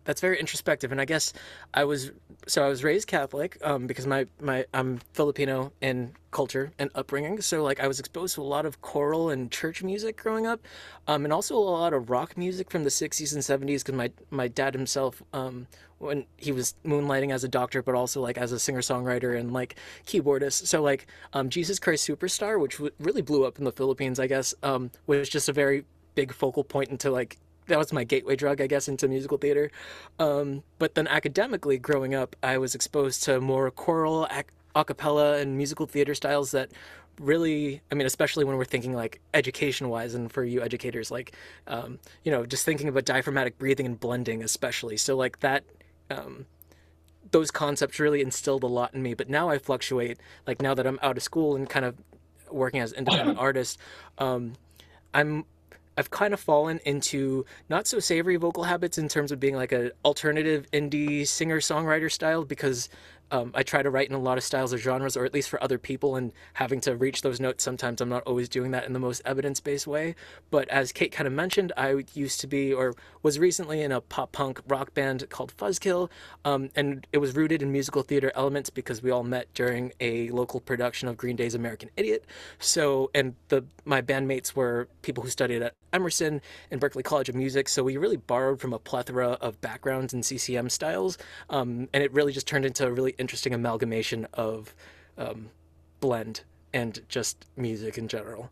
that's 0.03 0.21
very 0.21 0.39
introspective. 0.39 0.91
And 0.91 1.01
i 1.01 1.05
guess 1.05 1.33
i 1.73 1.83
was 1.83 2.12
so 2.47 2.63
i 2.63 2.67
was 2.67 2.83
raised 2.83 3.07
catholic 3.07 3.57
um, 3.63 3.88
because 3.88 4.07
my 4.07 4.25
my 4.41 4.65
i'm 4.73 4.99
filipino 5.13 5.71
in 5.81 6.13
culture 6.31 6.71
and 6.77 6.89
upbringing. 6.95 7.41
So 7.41 7.63
like 7.63 7.79
i 7.79 7.88
was 7.88 7.99
exposed 7.99 8.35
to 8.35 8.41
a 8.41 8.43
lot 8.43 8.65
of 8.65 8.81
choral 8.81 9.29
and 9.29 9.51
church 9.51 9.83
music 9.83 10.17
growing 10.17 10.45
up 10.47 10.62
um, 11.07 11.25
and 11.25 11.33
also 11.33 11.55
a 11.55 11.59
lot 11.59 11.93
of 11.93 12.09
rock 12.09 12.38
music 12.38 12.69
from 12.69 12.83
the 12.83 12.89
60s 12.89 13.33
and 13.33 13.41
70s 13.41 13.79
because 13.79 13.95
my 13.95 14.12
my 14.29 14.47
dad 14.47 14.73
himself 14.73 15.21
um, 15.33 15.67
when 15.97 16.25
he 16.38 16.51
was 16.51 16.75
moonlighting 16.85 17.31
as 17.33 17.43
a 17.43 17.47
doctor 17.47 17.81
but 17.81 17.95
also 17.95 18.21
like 18.21 18.38
as 18.38 18.51
a 18.51 18.59
singer-songwriter 18.59 19.38
and 19.38 19.51
like 19.51 19.75
keyboardist. 20.05 20.67
So 20.67 20.81
like 20.81 21.07
um, 21.33 21.49
jesus 21.49 21.79
christ 21.79 22.07
superstar 22.07 22.59
which 22.59 22.73
w- 22.73 22.93
really 22.99 23.21
blew 23.21 23.45
up 23.45 23.57
in 23.57 23.65
the 23.65 23.71
philippines 23.71 24.19
i 24.19 24.27
guess 24.27 24.53
um, 24.63 24.91
was 25.07 25.29
just 25.29 25.49
a 25.49 25.53
very 25.53 25.85
big 26.15 26.33
focal 26.33 26.63
point 26.63 26.89
into 26.89 27.09
like 27.12 27.38
that 27.69 27.77
was 27.77 27.93
my 27.93 28.03
gateway 28.03 28.36
drug, 28.36 28.62
I 28.62 28.67
guess, 28.67 28.88
into 28.88 29.08
musical 29.08 29.38
theater. 29.38 29.71
Um, 30.19 30.63
but 30.77 30.95
then 30.95 31.08
academically, 31.08 31.77
growing 31.77 32.13
up, 32.13 32.36
I 32.43 32.58
was 32.58 32.75
exposed 32.75 33.23
to 33.23 33.39
more 33.39 33.71
choral, 33.71 34.27
a 34.75 34.86
cappella, 34.86 35.38
and 35.38 35.58
musical 35.58 35.86
theater 35.86 36.13
styles 36.13 36.51
that 36.51 36.71
really 37.19 37.82
i 37.91 37.95
mean 37.95 38.08
especially 38.08 38.45
when 38.45 38.55
we're 38.55 38.63
thinking 38.63 38.93
like 38.93 39.19
education 39.34 39.89
wise 39.89 40.15
and 40.15 40.32
for 40.32 40.43
you 40.43 40.62
educators 40.62 41.12
like 41.12 41.36
um, 41.67 41.99
you 42.23 42.32
know 42.32 42.45
just 42.45 42.65
thinking 42.65 42.88
about 42.88 43.03
diaphragmatic 43.05 43.58
breathing 43.58 43.86
and 43.86 43.99
blending 43.99 44.41
especially 44.41 44.95
so 44.95 45.17
like 45.17 45.39
that 45.41 45.65
um, 46.10 46.45
those 47.32 47.51
concepts 47.51 47.99
really 47.99 48.21
instilled 48.21 48.63
a 48.63 48.67
lot 48.67 48.93
in 48.93 49.01
me 49.03 49.13
but 49.13 49.29
now 49.29 49.49
i 49.49 49.58
fluctuate 49.58 50.17
like 50.47 50.62
now 50.62 50.73
that 50.73 50.88
i'm 50.88 50.97
out 51.01 51.17
of 51.17 51.23
school 51.23 51.58
and 51.58 51.69
kind 51.69 51.86
of 51.86 51.97
working 52.49 52.79
as 52.79 52.93
an 52.93 52.99
independent 52.99 53.38
artist 53.47 53.77
um, 54.17 54.53
i'm 55.13 55.43
I've 55.99 56.09
kind 56.09 56.33
of 56.33 56.39
fallen 56.39 56.79
into 56.85 57.45
not 57.67 57.85
so 57.85 57.99
savory 57.99 58.38
vocal 58.38 58.63
habits 58.63 58.97
in 58.97 59.09
terms 59.09 59.33
of 59.33 59.39
being 59.41 59.57
like 59.57 59.73
an 59.73 59.91
alternative 60.05 60.65
indie 60.71 61.27
singer 61.27 61.59
songwriter 61.59 62.09
style 62.09 62.45
because 62.45 62.88
um, 63.31 63.51
I 63.53 63.63
try 63.63 63.81
to 63.81 63.89
write 63.89 64.09
in 64.09 64.15
a 64.15 64.19
lot 64.19 64.37
of 64.37 64.43
styles 64.43 64.73
or 64.73 64.77
genres, 64.77 65.15
or 65.15 65.25
at 65.25 65.33
least 65.33 65.49
for 65.49 65.61
other 65.63 65.77
people, 65.77 66.15
and 66.15 66.31
having 66.53 66.81
to 66.81 66.95
reach 66.95 67.21
those 67.21 67.39
notes 67.39 67.63
sometimes 67.63 68.01
I'm 68.01 68.09
not 68.09 68.23
always 68.23 68.49
doing 68.49 68.71
that 68.71 68.85
in 68.85 68.93
the 68.93 68.99
most 68.99 69.21
evidence 69.25 69.59
based 69.59 69.87
way. 69.87 70.15
But 70.49 70.67
as 70.69 70.91
Kate 70.91 71.11
kind 71.11 71.27
of 71.27 71.33
mentioned, 71.33 71.71
I 71.77 72.03
used 72.13 72.39
to 72.41 72.47
be 72.47 72.73
or 72.73 72.95
was 73.21 73.37
recently 73.37 73.81
in 73.81 73.91
a 73.91 74.01
pop 74.01 74.31
punk 74.31 74.61
rock 74.67 74.93
band 74.93 75.29
called 75.29 75.55
Fuzzkill, 75.55 76.09
um, 76.45 76.69
and 76.75 77.05
it 77.11 77.19
was 77.19 77.35
rooted 77.35 77.61
in 77.61 77.71
musical 77.71 78.01
theater 78.01 78.31
elements 78.35 78.69
because 78.69 79.03
we 79.03 79.11
all 79.11 79.23
met 79.23 79.53
during 79.53 79.91
a 79.99 80.29
local 80.29 80.59
production 80.59 81.07
of 81.07 81.17
Green 81.17 81.35
Day's 81.35 81.53
American 81.53 81.89
Idiot. 81.97 82.25
So, 82.59 83.11
and 83.13 83.35
the 83.49 83.65
my 83.85 84.01
bandmates 84.01 84.55
were 84.55 84.87
people 85.01 85.23
who 85.23 85.29
studied 85.29 85.61
at 85.61 85.73
Emerson 85.91 86.41
and 86.71 86.79
Berklee 86.79 87.03
College 87.03 87.29
of 87.29 87.35
Music, 87.35 87.67
so 87.69 87.83
we 87.83 87.97
really 87.97 88.17
borrowed 88.17 88.59
from 88.59 88.73
a 88.73 88.79
plethora 88.79 89.31
of 89.41 89.59
backgrounds 89.61 90.13
and 90.13 90.25
CCM 90.25 90.69
styles, 90.69 91.17
um, 91.49 91.87
and 91.93 92.03
it 92.03 92.11
really 92.13 92.31
just 92.31 92.47
turned 92.47 92.65
into 92.65 92.85
a 92.85 92.91
really 92.91 93.15
interesting 93.19 93.53
amalgamation 93.53 94.27
of 94.34 94.73
um, 95.17 95.49
blend 95.99 96.41
and 96.73 97.01
just 97.10 97.45
music 97.58 97.97
in 97.97 98.08
general. 98.08 98.49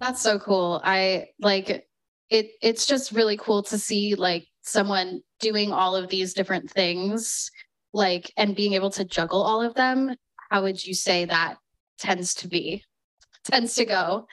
That's 0.00 0.20
so 0.20 0.38
cool. 0.38 0.80
I 0.84 1.28
like 1.40 1.70
it. 1.70 1.88
It's 2.30 2.86
just 2.86 3.12
really 3.12 3.36
cool 3.36 3.62
to 3.64 3.78
see 3.78 4.14
like 4.14 4.46
someone 4.62 5.22
doing 5.40 5.72
all 5.72 5.94
of 5.94 6.08
these 6.08 6.34
different 6.34 6.70
things, 6.70 7.50
like 7.92 8.32
and 8.36 8.56
being 8.56 8.72
able 8.72 8.90
to 8.90 9.04
juggle 9.04 9.42
all 9.42 9.62
of 9.62 9.74
them. 9.74 10.14
How 10.50 10.62
would 10.62 10.84
you 10.84 10.94
say 10.94 11.24
that 11.26 11.56
tends 11.98 12.34
to 12.34 12.48
be? 12.48 12.84
Tends 13.44 13.74
to 13.76 13.84
go. 13.84 14.26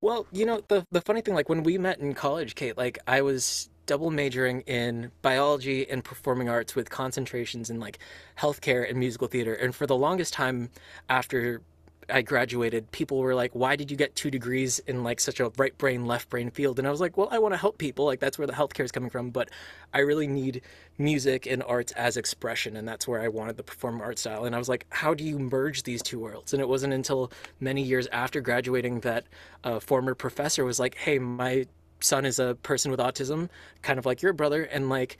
Well, 0.00 0.26
you 0.30 0.46
know, 0.46 0.62
the 0.68 0.84
the 0.92 1.00
funny 1.00 1.20
thing, 1.20 1.34
like 1.34 1.48
when 1.48 1.62
we 1.62 1.78
met 1.78 1.98
in 1.98 2.14
college, 2.14 2.54
Kate, 2.54 2.76
like 2.76 2.98
I 3.06 3.22
was 3.22 3.70
double 3.86 4.10
majoring 4.10 4.60
in 4.62 5.10
biology 5.22 5.88
and 5.88 6.04
performing 6.04 6.48
arts 6.48 6.74
with 6.74 6.90
concentrations 6.90 7.70
in 7.70 7.80
like 7.80 7.98
healthcare 8.38 8.88
and 8.88 8.98
musical 8.98 9.28
theater. 9.28 9.54
And 9.54 9.74
for 9.74 9.86
the 9.86 9.96
longest 9.96 10.32
time 10.32 10.70
after 11.08 11.62
I 12.08 12.22
graduated, 12.22 12.92
people 12.92 13.18
were 13.18 13.34
like, 13.34 13.52
"Why 13.54 13.74
did 13.74 13.90
you 13.90 13.96
get 13.96 14.14
two 14.14 14.30
degrees 14.30 14.78
in 14.80 15.02
like 15.02 15.18
such 15.18 15.40
a 15.40 15.50
right 15.56 15.76
brain 15.76 16.06
left 16.06 16.28
brain 16.28 16.50
field?" 16.50 16.78
And 16.78 16.86
I 16.86 16.90
was 16.92 17.00
like, 17.00 17.16
"Well, 17.16 17.28
I 17.32 17.40
want 17.40 17.54
to 17.54 17.58
help 17.58 17.78
people. 17.78 18.04
Like 18.04 18.20
that's 18.20 18.38
where 18.38 18.46
the 18.46 18.52
healthcare 18.52 18.84
is 18.84 18.92
coming 18.92 19.10
from, 19.10 19.30
but 19.30 19.50
I 19.92 20.00
really 20.00 20.28
need 20.28 20.62
music 20.98 21.46
and 21.46 21.62
arts 21.64 21.92
as 21.92 22.16
expression, 22.16 22.76
and 22.76 22.86
that's 22.86 23.08
where 23.08 23.20
I 23.20 23.28
wanted 23.28 23.56
the 23.56 23.64
performing 23.64 24.02
art 24.02 24.18
style." 24.18 24.44
And 24.44 24.54
I 24.54 24.58
was 24.58 24.68
like, 24.68 24.86
"How 24.90 25.14
do 25.14 25.24
you 25.24 25.38
merge 25.38 25.82
these 25.82 26.02
two 26.02 26.20
worlds?" 26.20 26.52
And 26.52 26.60
it 26.62 26.68
wasn't 26.68 26.92
until 26.92 27.32
many 27.58 27.82
years 27.82 28.06
after 28.12 28.40
graduating 28.40 29.00
that 29.00 29.26
a 29.64 29.80
former 29.80 30.14
professor 30.14 30.64
was 30.64 30.78
like, 30.78 30.94
"Hey, 30.94 31.18
my 31.18 31.66
son 32.00 32.24
is 32.24 32.38
a 32.38 32.56
person 32.62 32.90
with 32.90 33.00
autism, 33.00 33.48
kind 33.82 33.98
of 33.98 34.06
like 34.06 34.22
your 34.22 34.32
brother, 34.32 34.62
and 34.64 34.88
like." 34.88 35.18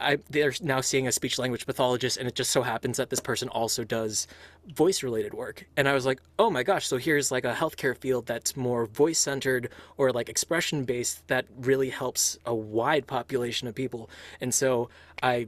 I, 0.00 0.18
they're 0.28 0.52
now 0.60 0.80
seeing 0.80 1.06
a 1.06 1.12
speech 1.12 1.38
language 1.38 1.64
pathologist, 1.64 2.16
and 2.16 2.26
it 2.26 2.34
just 2.34 2.50
so 2.50 2.62
happens 2.62 2.96
that 2.96 3.10
this 3.10 3.20
person 3.20 3.48
also 3.48 3.84
does 3.84 4.26
voice 4.74 5.04
related 5.04 5.34
work. 5.34 5.66
And 5.76 5.88
I 5.88 5.92
was 5.92 6.04
like, 6.04 6.20
oh 6.38 6.50
my 6.50 6.64
gosh, 6.64 6.86
so 6.86 6.96
here's 6.96 7.30
like 7.30 7.44
a 7.44 7.52
healthcare 7.54 7.96
field 7.96 8.26
that's 8.26 8.56
more 8.56 8.86
voice 8.86 9.20
centered 9.20 9.70
or 9.96 10.12
like 10.12 10.28
expression 10.28 10.84
based 10.84 11.26
that 11.28 11.46
really 11.60 11.90
helps 11.90 12.38
a 12.44 12.54
wide 12.54 13.06
population 13.06 13.68
of 13.68 13.74
people. 13.74 14.10
And 14.40 14.52
so 14.52 14.88
I 15.22 15.46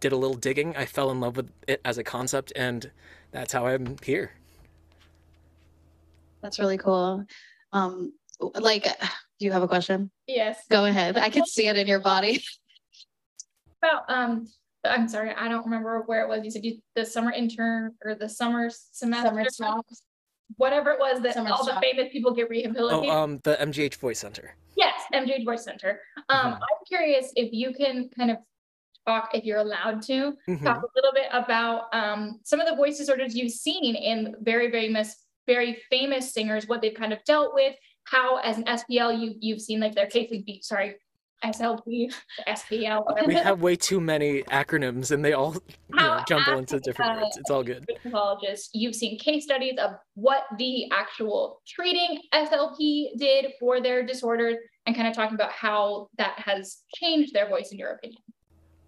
did 0.00 0.12
a 0.12 0.16
little 0.16 0.36
digging. 0.36 0.76
I 0.76 0.86
fell 0.86 1.10
in 1.10 1.20
love 1.20 1.36
with 1.36 1.50
it 1.66 1.80
as 1.84 1.98
a 1.98 2.04
concept, 2.04 2.52
and 2.56 2.90
that's 3.30 3.52
how 3.52 3.66
I'm 3.66 3.96
here. 4.02 4.32
That's 6.42 6.58
really 6.58 6.78
cool. 6.78 7.26
Um, 7.72 8.12
like, 8.40 8.86
do 9.38 9.46
you 9.46 9.52
have 9.52 9.62
a 9.62 9.68
question? 9.68 10.10
Yes. 10.26 10.58
Go 10.70 10.84
ahead. 10.84 11.16
I 11.18 11.28
can 11.28 11.44
see 11.46 11.68
it 11.68 11.76
in 11.76 11.86
your 11.86 12.00
body. 12.00 12.42
about 13.82 14.04
um 14.08 14.46
I'm 14.84 15.08
sorry, 15.08 15.32
I 15.34 15.48
don't 15.48 15.64
remember 15.64 16.02
where 16.06 16.22
it 16.22 16.28
was. 16.28 16.44
You 16.44 16.50
said 16.50 16.64
you, 16.64 16.78
the 16.94 17.04
summer 17.04 17.32
intern 17.32 17.94
or 18.04 18.14
the 18.14 18.28
summer 18.28 18.70
semester, 18.70 19.44
summer 19.50 19.80
whatever 20.56 20.92
it 20.92 21.00
was 21.00 21.20
that 21.22 21.34
summer 21.34 21.50
all 21.50 21.64
the 21.64 21.78
famous 21.82 22.12
people 22.12 22.32
get 22.32 22.48
rehabilitated. 22.48 23.10
Oh, 23.10 23.22
um, 23.24 23.40
the 23.42 23.56
MGH 23.56 23.96
Voice 23.96 24.20
Center. 24.20 24.54
Yes, 24.76 24.94
MGH 25.12 25.44
Voice 25.44 25.64
Center. 25.64 26.00
Um, 26.28 26.38
mm-hmm. 26.38 26.54
I'm 26.54 26.84
curious 26.86 27.32
if 27.34 27.52
you 27.52 27.74
can 27.74 28.08
kind 28.16 28.30
of 28.30 28.38
talk, 29.06 29.30
if 29.34 29.44
you're 29.44 29.58
allowed 29.58 30.02
to, 30.02 30.34
mm-hmm. 30.48 30.64
talk 30.64 30.82
a 30.82 30.88
little 30.94 31.12
bit 31.12 31.26
about 31.32 31.92
um, 31.92 32.40
some 32.44 32.60
of 32.60 32.68
the 32.68 32.76
voice 32.76 32.98
disorders 32.98 33.34
you've 33.34 33.52
seen 33.52 33.94
in 33.96 34.34
very, 34.40 34.70
very 34.70 34.86
famous, 34.86 35.16
very 35.46 35.82
famous 35.90 36.32
singers, 36.32 36.68
what 36.68 36.82
they've 36.82 36.94
kind 36.94 37.12
of 37.12 37.22
dealt 37.24 37.54
with, 37.54 37.74
how 38.06 38.38
as 38.38 38.58
an 38.58 38.64
SPL 38.64 39.18
you 39.20 39.34
you've 39.40 39.60
seen 39.60 39.80
like 39.80 39.94
their 39.94 40.06
cases 40.06 40.42
be 40.42 40.60
sorry 40.62 40.96
SLP, 41.44 42.12
SPL. 42.48 43.26
We 43.26 43.34
have 43.34 43.60
way 43.60 43.76
too 43.76 44.00
many 44.00 44.42
acronyms 44.44 45.10
and 45.10 45.24
they 45.24 45.32
all 45.32 45.54
you 45.88 45.96
know, 45.96 46.22
jumble 46.26 46.58
into 46.58 46.80
different 46.80 47.12
uh, 47.12 47.22
words. 47.22 47.36
It's 47.36 47.50
all 47.50 47.62
good. 47.62 47.86
Pathologist, 48.02 48.70
you've 48.72 48.94
seen 48.94 49.18
case 49.18 49.44
studies 49.44 49.74
of 49.78 49.92
what 50.14 50.44
the 50.58 50.90
actual 50.92 51.60
treating 51.66 52.22
SLP 52.32 53.18
did 53.18 53.52
for 53.60 53.80
their 53.80 54.04
disorders 54.04 54.56
and 54.86 54.96
kind 54.96 55.08
of 55.08 55.14
talking 55.14 55.34
about 55.34 55.52
how 55.52 56.08
that 56.18 56.38
has 56.38 56.78
changed 56.94 57.34
their 57.34 57.48
voice 57.48 57.70
in 57.70 57.78
your 57.78 57.90
opinion. 57.90 58.22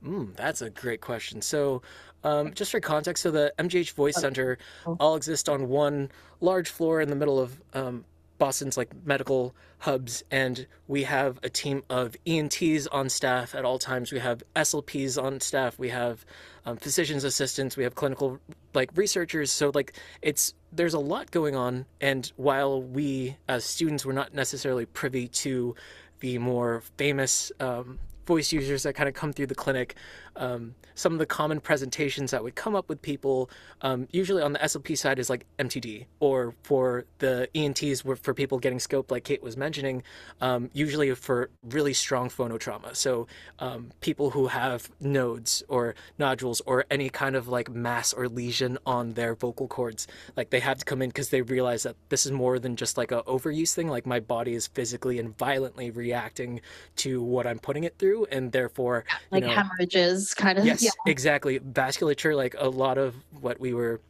Mm, 0.05 0.37
that's 0.37 0.63
a 0.63 0.71
great 0.71 1.01
question. 1.01 1.43
So, 1.43 1.83
um, 2.23 2.55
just 2.55 2.71
for 2.71 2.81
context, 2.81 3.23
so 3.23 3.31
the 3.31 3.53
MGH 3.59 3.93
Voice 3.93 4.17
Center 4.17 4.59
all 5.01 5.17
exist 5.17 5.49
on 5.49 5.69
one 5.69 6.11
large 6.41 6.69
floor 6.71 7.01
in 7.01 7.09
the 7.09 7.17
middle 7.17 7.39
of 7.41 7.61
um, 7.75 8.05
Boston's 8.39 8.77
like 8.77 8.91
medical 9.05 9.55
hubs, 9.81 10.23
and 10.31 10.67
we 10.87 11.03
have 11.05 11.39
a 11.43 11.49
team 11.49 11.83
of 11.91 12.17
ENTs 12.27 12.87
on 12.89 13.09
staff 13.09 13.55
at 13.55 13.65
all 13.65 13.79
times. 13.79 14.13
We 14.13 14.21
have 14.21 14.43
SLPs 14.55 15.23
on 15.23 15.41
staff. 15.41 15.79
We 15.79 15.89
have 15.91 16.25
um, 16.65 16.77
physicians 16.77 17.25
assistants. 17.25 17.77
We 17.77 17.85
have 17.85 17.95
clinical 17.95 18.39
like 18.75 18.91
researchers. 18.95 19.51
So 19.51 19.71
like 19.75 19.95
it's 20.23 20.55
there's 20.73 20.95
a 20.95 20.99
lot 21.01 21.31
going 21.31 21.57
on, 21.57 21.87
and 22.01 22.31
while 22.37 22.81
we 22.81 23.37
as 23.49 23.65
students 23.65 24.05
were 24.05 24.13
not 24.13 24.35
necessarily 24.35 24.87
privy 24.87 25.29
to 25.29 25.75
the 26.21 26.39
more 26.39 26.83
famous 26.97 27.53
um, 27.61 27.99
voice 28.29 28.53
users 28.53 28.83
that 28.83 28.93
kind 28.93 29.09
of 29.09 29.15
come 29.15 29.33
through 29.33 29.47
the 29.47 29.55
clinic. 29.55 29.97
Um, 30.37 30.75
some 30.95 31.15
of 31.15 31.19
the 31.19 31.27
common 31.27 31.61
presentations 31.61 32.31
that 32.31 32.45
would 32.45 32.55
come 32.55 32.77
up 32.77 32.89
with 32.89 33.01
people, 33.01 33.51
um, 33.81 34.07
usually 34.13 34.43
on 34.43 34.53
the 34.53 34.59
SLP 34.59 34.97
side, 34.99 35.19
is 35.19 35.31
like 35.31 35.47
MTD, 35.59 36.05
or 36.21 36.55
for 36.63 37.07
the 37.19 37.49
ENTs, 37.55 38.05
were 38.05 38.17
for 38.17 38.35
people 38.35 38.59
getting 38.59 38.79
scoped, 38.79 39.11
like 39.11 39.25
Kate 39.25 39.43
was 39.43 39.57
mentioning, 39.57 40.03
um, 40.43 40.71
usually 40.75 41.15
for 41.15 41.51
really 41.71 41.95
strong 41.95 42.29
phonotrauma. 42.29 42.95
So 42.95 43.27
um, 43.59 43.91
people 44.01 44.31
who 44.31 44.49
have 44.49 44.91
nodes 45.01 45.63
or 45.69 45.95
nodules 46.19 46.61
or 46.67 46.85
any 46.91 47.09
kind 47.09 47.35
of 47.35 47.49
like 47.49 47.71
mass 47.71 48.13
or 48.13 48.29
lesion 48.29 48.77
on 48.85 49.15
their 49.15 49.35
vocal 49.35 49.69
cords, 49.69 50.07
like 50.37 50.51
they 50.51 50.61
have 50.61 50.79
to 50.79 50.85
come 50.85 51.01
in 51.01 51.09
because 51.09 51.31
they 51.31 51.41
realize 51.41 51.85
that 51.85 51.97
this 52.11 52.27
is 52.27 52.33
more 52.33 52.59
than 52.59 52.77
just 52.77 52.99
like 52.99 53.11
a 53.11 53.23
overuse 53.23 53.73
thing. 53.73 53.89
Like 53.89 54.05
my 54.05 54.21
body 54.21 54.53
is 54.55 54.67
physically 54.67 55.19
and 55.19 55.37
violently 55.39 55.91
reacting 55.91 56.61
to 56.97 57.23
what 57.23 57.47
I'm 57.47 57.59
putting 57.59 57.85
it 57.85 57.97
through, 57.99 58.18
and 58.27 58.53
therefore, 58.53 59.05
like 59.31 59.45
know, 59.45 59.51
hemorrhages, 59.51 60.35
kind 60.35 60.59
of. 60.59 60.67
Yes, 60.67 60.83
yeah. 60.83 60.91
exactly. 61.07 61.61
Vasculature, 61.61 62.37
like 62.37 62.55
a 62.59 62.69
lot 62.69 62.99
of 62.99 63.15
what 63.41 63.61
we 63.61 63.75
were 63.75 64.01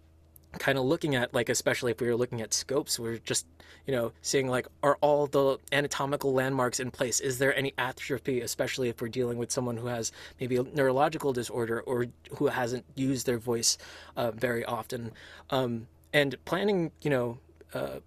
kind 0.52 0.78
of 0.78 0.84
looking 0.84 1.14
at 1.14 1.32
like 1.34 1.48
especially 1.48 1.90
if 1.90 2.00
we 2.00 2.06
were 2.06 2.16
looking 2.16 2.40
at 2.40 2.54
scopes 2.54 2.98
we're 2.98 3.18
just 3.18 3.46
you 3.86 3.94
know 3.94 4.12
seeing 4.22 4.48
like 4.48 4.66
are 4.82 4.96
all 5.02 5.26
the 5.26 5.58
anatomical 5.72 6.32
landmarks 6.32 6.80
in 6.80 6.90
place 6.90 7.20
is 7.20 7.38
there 7.38 7.54
any 7.54 7.74
atrophy 7.76 8.40
especially 8.40 8.88
if 8.88 9.00
we're 9.00 9.08
dealing 9.08 9.36
with 9.36 9.52
someone 9.52 9.76
who 9.76 9.86
has 9.86 10.10
maybe 10.40 10.56
a 10.56 10.62
neurological 10.62 11.34
disorder 11.34 11.82
or 11.82 12.06
who 12.38 12.46
hasn't 12.46 12.84
used 12.94 13.26
their 13.26 13.38
voice 13.38 13.76
uh, 14.16 14.30
very 14.30 14.64
often 14.64 15.12
um, 15.50 15.86
and 16.14 16.42
planning 16.46 16.90
you 17.02 17.10
know 17.10 17.38
uh, 17.74 17.98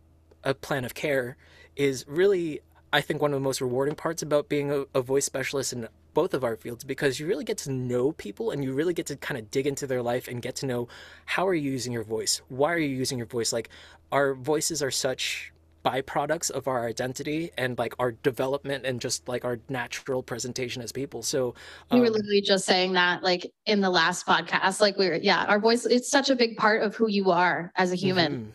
a 0.43 0.53
plan 0.53 0.83
of 0.83 0.95
care 0.95 1.37
is 1.75 2.05
really 2.07 2.59
I 2.93 3.01
think 3.01 3.21
one 3.21 3.32
of 3.32 3.39
the 3.39 3.43
most 3.43 3.62
rewarding 3.62 3.95
parts 3.95 4.21
about 4.21 4.49
being 4.49 4.71
a, 4.71 4.86
a 4.93 5.01
voice 5.01 5.25
specialist 5.25 5.71
in 5.73 5.88
both 6.13 6.34
of 6.34 6.43
our 6.43 6.58
fields 6.58 6.84
because 6.84 7.19
you 7.19 7.27
really 7.27 7.45
get 7.45 7.58
to 7.60 7.71
know 7.71 8.12
people 8.12 8.51
and 8.51 8.63
you 8.63 8.73
really 8.73 8.93
get 8.93 9.06
to 9.08 9.15
kind 9.15 9.38
of 9.38 9.49
dig 9.49 9.65
into 9.65 9.88
their 9.88 10.01
life 10.01 10.27
and 10.27 10.41
get 10.41 10.56
to 10.58 10.65
know 10.65 10.88
how 11.25 11.47
are 11.47 11.54
you 11.54 11.71
using 11.71 11.93
your 11.93 12.04
voice? 12.04 12.41
Why 12.49 12.73
are 12.73 12.77
you 12.77 12.95
using 12.95 13.17
your 13.17 13.27
voice? 13.27 13.54
Like 13.54 13.69
our 14.12 14.34
voices 14.34 14.84
are 14.84 14.91
such 14.91 15.54
byproducts 15.84 16.51
of 16.51 16.67
our 16.67 16.86
identity 16.86 17.51
and 17.58 17.77
like 17.77 17.93
our 17.97 18.12
development 18.12 18.86
and 18.86 19.01
just 19.01 19.27
like 19.27 19.43
our 19.45 19.60
natural 19.69 20.21
presentation 20.21 20.82
as 20.82 20.91
people. 20.91 21.23
So 21.23 21.56
um, 21.89 21.99
we 21.99 22.06
were 22.06 22.12
literally 22.12 22.41
just 22.41 22.65
saying 22.65 22.93
that 22.93 23.23
like 23.23 23.51
in 23.65 23.82
the 23.82 23.89
last 23.89 24.25
podcast 24.25 24.80
like 24.80 24.97
we 24.97 25.08
were 25.08 25.15
yeah 25.15 25.45
our 25.45 25.60
voice 25.60 25.86
it's 25.86 26.10
such 26.10 26.30
a 26.30 26.36
big 26.36 26.58
part 26.58 26.84
of 26.84 26.95
who 26.95 27.10
you 27.10 27.32
are 27.32 27.71
as 27.75 27.91
a 27.91 27.95
human. 27.95 28.34
Mm-hmm. 28.34 28.49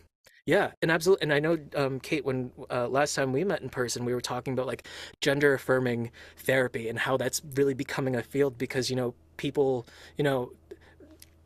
Yeah, 0.47 0.71
and 0.81 0.93
absolutely. 0.93 1.25
And 1.25 1.33
I 1.33 1.41
know, 1.41 1.59
um, 1.75 1.99
Kate, 1.99 2.25
when 2.25 2.53
uh, 2.71 2.87
last 2.89 3.15
time 3.15 3.33
we 3.33 3.43
met 3.43 3.63
in 3.63 3.69
person, 3.69 4.05
we 4.05 4.15
were 4.15 4.21
talking 4.21 4.53
about 4.53 4.67
like 4.69 4.87
gender 5.21 5.55
affirming 5.55 6.13
therapy 6.39 6.89
and 6.89 6.99
how 6.99 7.17
that's 7.17 7.43
really 7.57 7.75
becoming 7.75 8.15
a 8.15 8.23
field 8.23 8.57
because, 8.57 8.89
you 8.89 8.95
know, 8.95 9.15
people, 9.39 9.87
you 10.17 10.23
know, 10.23 10.53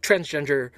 transgender 0.03 0.71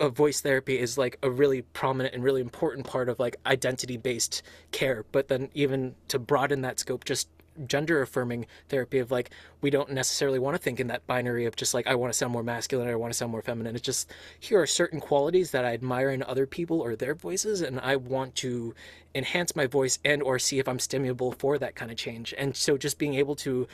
uh, 0.00 0.08
voice 0.08 0.40
therapy 0.40 0.78
is 0.78 0.98
like 0.98 1.18
a 1.22 1.30
really 1.30 1.62
prominent 1.62 2.14
and 2.14 2.24
really 2.24 2.40
important 2.40 2.86
part 2.86 3.08
of 3.08 3.18
like 3.20 3.36
identity 3.46 3.96
based 3.96 4.42
care. 4.72 5.04
But 5.12 5.28
then, 5.28 5.50
even 5.54 5.94
to 6.08 6.18
broaden 6.18 6.62
that 6.62 6.80
scope, 6.80 7.04
just 7.04 7.28
gender 7.66 8.02
affirming 8.02 8.46
therapy 8.68 8.98
of 8.98 9.10
like 9.10 9.30
we 9.60 9.70
don't 9.70 9.90
necessarily 9.90 10.38
want 10.38 10.56
to 10.56 10.62
think 10.62 10.80
in 10.80 10.86
that 10.88 11.06
binary 11.06 11.46
of 11.46 11.56
just 11.56 11.74
like 11.74 11.86
I 11.86 11.94
want 11.94 12.12
to 12.12 12.16
sound 12.16 12.32
more 12.32 12.42
masculine 12.42 12.88
or 12.88 12.92
I 12.92 12.96
want 12.96 13.12
to 13.12 13.16
sound 13.16 13.32
more 13.32 13.42
feminine. 13.42 13.74
It's 13.74 13.84
just 13.84 14.10
here 14.38 14.60
are 14.60 14.66
certain 14.66 15.00
qualities 15.00 15.50
that 15.52 15.64
I 15.64 15.72
admire 15.72 16.10
in 16.10 16.22
other 16.22 16.46
people 16.46 16.80
or 16.80 16.96
their 16.96 17.14
voices 17.14 17.60
and 17.60 17.80
I 17.80 17.96
want 17.96 18.34
to 18.36 18.74
enhance 19.14 19.56
my 19.56 19.66
voice 19.66 19.98
and 20.04 20.22
or 20.22 20.38
see 20.38 20.58
if 20.58 20.68
I'm 20.68 20.78
stimulable 20.78 21.32
for 21.32 21.58
that 21.58 21.74
kind 21.74 21.90
of 21.90 21.96
change. 21.96 22.34
And 22.36 22.56
so 22.56 22.76
just 22.76 22.98
being 22.98 23.14
able 23.14 23.36
to 23.36 23.66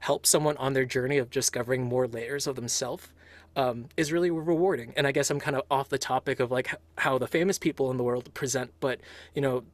help 0.00 0.26
someone 0.26 0.56
on 0.58 0.72
their 0.74 0.84
journey 0.84 1.18
of 1.18 1.30
discovering 1.30 1.82
more 1.82 2.06
layers 2.06 2.46
of 2.46 2.56
themselves 2.56 3.08
um, 3.56 3.86
is 3.96 4.12
really 4.12 4.30
rewarding. 4.30 4.92
And 4.96 5.06
I 5.06 5.12
guess 5.12 5.30
I'm 5.30 5.40
kind 5.40 5.56
of 5.56 5.62
off 5.70 5.88
the 5.88 5.98
topic 5.98 6.40
of 6.40 6.50
like 6.50 6.72
how 6.96 7.18
the 7.18 7.26
famous 7.26 7.58
people 7.58 7.90
in 7.90 7.96
the 7.96 8.04
world 8.04 8.32
present, 8.34 8.72
but 8.80 9.00
you 9.34 9.42
know, 9.42 9.64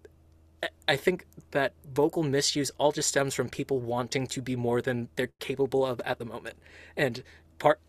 I 0.88 0.96
think 0.96 1.26
that 1.50 1.72
vocal 1.92 2.22
misuse 2.22 2.70
all 2.78 2.92
just 2.92 3.08
stems 3.08 3.34
from 3.34 3.48
people 3.48 3.80
wanting 3.80 4.26
to 4.28 4.42
be 4.42 4.56
more 4.56 4.82
than 4.82 5.08
they're 5.16 5.30
capable 5.40 5.84
of 5.84 6.00
at 6.04 6.18
the 6.18 6.24
moment. 6.24 6.56
And 6.96 7.22
part 7.58 7.80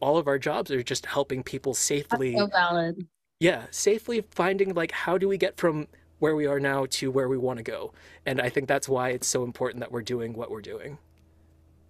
all 0.00 0.16
of 0.16 0.26
our 0.26 0.38
jobs 0.38 0.70
are 0.70 0.82
just 0.82 1.06
helping 1.06 1.42
people 1.42 1.74
safely 1.74 2.34
That's 2.34 2.50
so 2.52 2.58
valid. 2.58 3.06
Yeah, 3.38 3.64
safely 3.70 4.24
finding 4.30 4.74
like 4.74 4.92
how 4.92 5.18
do 5.18 5.28
we 5.28 5.38
get 5.38 5.56
from 5.56 5.88
where 6.18 6.36
we 6.36 6.46
are 6.46 6.60
now 6.60 6.86
to 6.86 7.10
where 7.10 7.28
we 7.28 7.38
want 7.38 7.58
to 7.58 7.62
go. 7.62 7.92
And 8.26 8.40
I 8.40 8.48
think 8.48 8.68
that's 8.68 8.88
why 8.88 9.10
it's 9.10 9.26
so 9.26 9.42
important 9.42 9.80
that 9.80 9.90
we're 9.90 10.02
doing 10.02 10.34
what 10.34 10.50
we're 10.50 10.60
doing. 10.60 10.98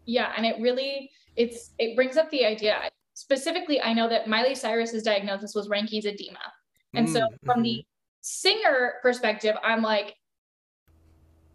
Yeah, 0.07 0.33
and 0.37 0.47
it 0.47 0.57
really 0.61 1.11
it's 1.37 1.71
it 1.79 1.97
brings 1.97 2.17
up 2.17 2.31
the 2.31 2.45
idea. 2.45 2.79
Specifically, 3.15 3.81
I 3.81 3.93
know 3.93 4.09
that 4.09 4.29
Miley 4.29 4.55
Cyrus's 4.55 5.03
diagnosis 5.03 5.55
was 5.55 5.69
Reinke's 5.69 6.07
edema. 6.07 6.39
And 6.95 7.07
mm, 7.07 7.13
so 7.13 7.29
from 7.45 7.57
mm-hmm. 7.57 7.63
the 7.63 7.85
singer 8.21 8.95
perspective, 9.03 9.57
I'm 9.63 9.83
like, 9.83 10.17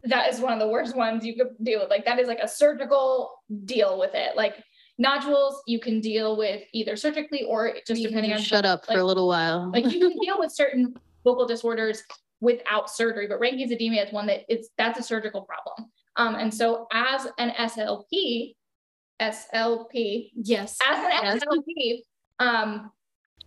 that 0.06 0.32
is 0.32 0.40
one 0.40 0.54
of 0.54 0.60
the 0.60 0.68
worst 0.68 0.96
ones 0.96 1.26
you 1.26 1.36
could 1.36 1.50
deal 1.64 1.80
with. 1.80 1.90
Like 1.90 2.06
that 2.06 2.20
is 2.20 2.28
like 2.28 2.40
a 2.40 2.48
surgical 2.48 3.42
deal 3.66 4.00
with 4.00 4.12
it. 4.14 4.36
Like 4.36 4.64
nodules 4.98 5.62
you 5.68 5.80
can 5.80 6.00
deal 6.00 6.38
with 6.38 6.64
either 6.74 6.96
surgically 6.96 7.44
or 7.44 7.74
just 7.86 8.00
you 8.00 8.08
depending 8.08 8.34
on 8.34 8.40
shut 8.40 8.66
up 8.66 8.88
like, 8.88 8.98
for 8.98 9.02
a 9.02 9.06
little 9.06 9.28
while. 9.28 9.72
like 9.72 9.86
you 9.86 10.00
can 10.00 10.18
deal 10.24 10.40
with 10.40 10.52
certain 10.52 10.96
vocal 11.24 11.46
disorders 11.46 12.04
without 12.42 12.90
surgery, 12.90 13.28
but 13.28 13.40
Reinke's 13.40 13.72
edema 13.72 13.98
is 13.98 14.14
one 14.14 14.28
that 14.28 14.42
it's 14.48 14.70
that's 14.78 15.00
a 15.00 15.04
surgical 15.04 15.42
problem. 15.42 15.90
Um, 16.18 16.36
and 16.36 16.54
so 16.54 16.88
as 16.94 17.28
an 17.40 17.52
SLP, 17.52 18.56
SLP, 19.22 20.30
yes, 20.36 20.78
as 20.88 21.00
an 21.00 21.12
yes. 21.12 21.44
SLP, 21.44 22.00
um, 22.40 22.92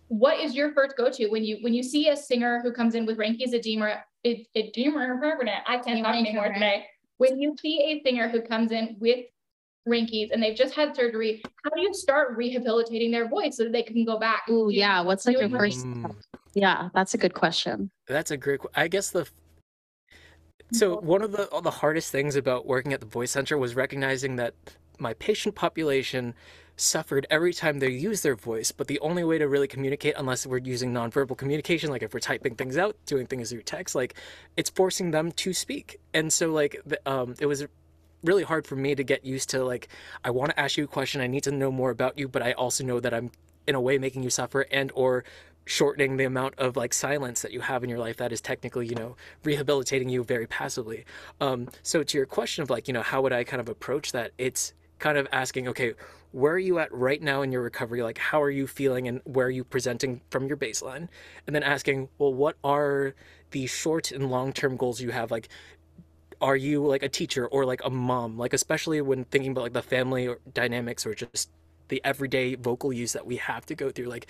what 0.09 0.39
is 0.39 0.55
your 0.55 0.73
first 0.73 0.97
go-to 0.97 1.27
when 1.29 1.43
you 1.43 1.59
when 1.61 1.73
you 1.73 1.83
see 1.83 2.09
a 2.09 2.17
singer 2.17 2.59
who 2.61 2.73
comes 2.73 2.95
in 2.95 3.05
with 3.05 3.17
Reinke's 3.17 3.53
edema, 3.53 4.03
It 4.23 4.47
edema, 4.55 5.17
permanent. 5.19 5.59
I 5.67 5.77
can't 5.77 6.03
talk 6.03 6.15
anymore 6.15 6.51
today. 6.51 6.87
When 7.17 7.39
you 7.39 7.55
see 7.61 7.79
a 7.83 8.01
singer 8.03 8.27
who 8.27 8.41
comes 8.41 8.71
in 8.71 8.97
with 8.99 9.25
Reinke's 9.85 10.31
and 10.31 10.41
they've 10.41 10.57
just 10.57 10.73
had 10.73 10.95
surgery, 10.95 11.41
how 11.63 11.69
do 11.75 11.81
you 11.81 11.93
start 11.93 12.35
rehabilitating 12.35 13.11
their 13.11 13.27
voice 13.27 13.57
so 13.57 13.63
that 13.65 13.71
they 13.71 13.83
can 13.83 14.03
go 14.03 14.19
back? 14.19 14.43
Oh 14.49 14.69
yeah, 14.69 15.01
what's 15.01 15.25
like 15.27 15.39
your 15.39 15.49
first? 15.49 15.85
Mm. 15.85 16.15
Yeah, 16.55 16.89
that's 16.95 17.13
a 17.13 17.17
good 17.17 17.35
question. 17.35 17.91
That's 18.07 18.31
a 18.31 18.37
great. 18.37 18.61
I 18.75 18.87
guess 18.87 19.11
the 19.11 19.27
so 20.71 20.99
one 20.99 21.21
of 21.21 21.31
the 21.31 21.49
the 21.61 21.71
hardest 21.71 22.11
things 22.11 22.35
about 22.35 22.65
working 22.65 22.93
at 22.93 22.99
the 22.99 23.05
voice 23.05 23.31
center 23.31 23.57
was 23.59 23.75
recognizing 23.75 24.37
that 24.37 24.55
my 24.97 25.13
patient 25.13 25.55
population 25.55 26.33
suffered 26.79 27.27
every 27.29 27.53
time 27.53 27.79
they 27.79 27.89
use 27.89 28.21
their 28.21 28.35
voice, 28.35 28.71
but 28.71 28.87
the 28.87 28.99
only 28.99 29.23
way 29.23 29.37
to 29.37 29.47
really 29.47 29.67
communicate, 29.67 30.15
unless 30.17 30.45
we're 30.45 30.57
using 30.57 30.93
nonverbal 30.93 31.37
communication, 31.37 31.89
like 31.89 32.03
if 32.03 32.13
we're 32.13 32.19
typing 32.19 32.55
things 32.55 32.77
out, 32.77 32.95
doing 33.05 33.27
things 33.27 33.49
through 33.49 33.61
text, 33.63 33.95
like 33.95 34.15
it's 34.57 34.69
forcing 34.69 35.11
them 35.11 35.31
to 35.33 35.53
speak. 35.53 35.99
And 36.13 36.31
so 36.31 36.51
like 36.51 36.79
the, 36.85 36.99
um, 37.09 37.35
it 37.39 37.45
was 37.45 37.65
really 38.23 38.43
hard 38.43 38.67
for 38.67 38.75
me 38.75 38.95
to 38.95 39.03
get 39.03 39.23
used 39.23 39.49
to 39.49 39.63
like 39.63 39.87
I 40.23 40.31
want 40.31 40.51
to 40.51 40.59
ask 40.59 40.77
you 40.77 40.83
a 40.83 40.87
question, 40.87 41.21
I 41.21 41.27
need 41.27 41.43
to 41.43 41.51
know 41.51 41.71
more 41.71 41.89
about 41.89 42.17
you, 42.17 42.27
but 42.27 42.41
I 42.41 42.53
also 42.53 42.83
know 42.83 42.99
that 42.99 43.13
I'm 43.13 43.31
in 43.67 43.75
a 43.75 43.81
way 43.81 43.97
making 43.97 44.23
you 44.23 44.29
suffer 44.29 44.65
and 44.71 44.91
or 44.95 45.23
shortening 45.65 46.17
the 46.17 46.23
amount 46.23 46.55
of 46.57 46.75
like 46.75 46.93
silence 46.93 47.43
that 47.43 47.51
you 47.51 47.61
have 47.61 47.83
in 47.83 47.89
your 47.89 47.99
life 47.99 48.17
that 48.17 48.31
is 48.31 48.41
technically 48.41 48.87
you 48.87 48.95
know 48.95 49.15
rehabilitating 49.43 50.09
you 50.09 50.23
very 50.23 50.47
passively 50.47 51.05
um, 51.39 51.67
so 51.83 52.01
to 52.01 52.17
your 52.17 52.25
question 52.25 52.63
of 52.63 52.71
like 52.71 52.87
you 52.87 52.93
know 52.93 53.03
how 53.03 53.21
would 53.21 53.31
i 53.31 53.43
kind 53.43 53.61
of 53.61 53.69
approach 53.69 54.11
that 54.11 54.31
it's 54.39 54.73
kind 54.99 55.17
of 55.17 55.27
asking 55.31 55.67
okay 55.67 55.93
where 56.31 56.53
are 56.53 56.59
you 56.59 56.77
at 56.77 56.93
right 56.93 57.21
now 57.21 57.41
in 57.41 57.51
your 57.51 57.63
recovery? 57.63 58.03
Like 58.03 58.19
how 58.19 58.41
are 58.41 58.51
you 58.51 58.67
feeling 58.67 59.07
and 59.07 59.21
where 59.23 59.47
are 59.47 59.51
you 59.51 59.63
presenting 59.63 60.21
from 60.29 60.47
your 60.47 60.57
baseline? 60.57 61.07
And 61.47 61.55
then 61.55 61.63
asking 61.63 62.09
well 62.17 62.33
what 62.33 62.55
are 62.63 63.15
the 63.51 63.65
short 63.67 64.11
and 64.11 64.29
long 64.29 64.53
term 64.53 64.77
goals 64.77 65.01
you 65.01 65.11
have? 65.11 65.31
Like 65.31 65.49
are 66.41 66.55
you 66.55 66.85
like 66.85 67.03
a 67.03 67.09
teacher 67.09 67.47
or 67.47 67.65
like 67.65 67.81
a 67.83 67.89
mom? 67.89 68.37
Like 68.37 68.53
especially 68.53 69.01
when 69.01 69.25
thinking 69.25 69.51
about 69.51 69.61
like 69.61 69.73
the 69.73 69.81
family 69.81 70.29
dynamics 70.53 71.05
or 71.05 71.13
just 71.13 71.49
the 71.87 72.01
everyday 72.03 72.55
vocal 72.55 72.93
use 72.93 73.13
that 73.13 73.25
we 73.25 73.37
have 73.37 73.65
to 73.65 73.73
go 73.73 73.89
through 73.89 74.05
like 74.05 74.27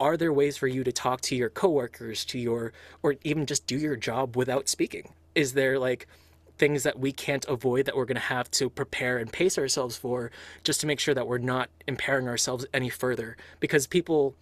are 0.00 0.16
there 0.16 0.32
ways 0.32 0.56
for 0.56 0.66
you 0.66 0.84
to 0.84 0.92
talk 0.92 1.20
to 1.20 1.36
your 1.36 1.50
coworkers 1.50 2.24
to 2.24 2.38
your 2.38 2.72
or 3.02 3.16
even 3.24 3.46
just 3.46 3.66
do 3.66 3.76
your 3.76 3.96
job 3.96 4.36
without 4.36 4.68
speaking? 4.68 5.12
Is 5.34 5.54
there 5.54 5.78
like 5.78 6.06
things 6.58 6.82
that 6.82 6.98
we 6.98 7.12
can't 7.12 7.44
avoid 7.46 7.86
that 7.86 7.96
we're 7.96 8.04
going 8.04 8.16
to 8.16 8.20
have 8.20 8.50
to 8.52 8.68
prepare 8.68 9.18
and 9.18 9.32
pace 9.32 9.58
ourselves 9.58 9.96
for 9.96 10.30
just 10.64 10.80
to 10.80 10.86
make 10.86 11.00
sure 11.00 11.14
that 11.14 11.26
we're 11.26 11.38
not 11.38 11.70
impairing 11.86 12.28
ourselves 12.28 12.66
any 12.74 12.88
further. 12.88 13.36
Because 13.60 13.86
people 13.86 14.34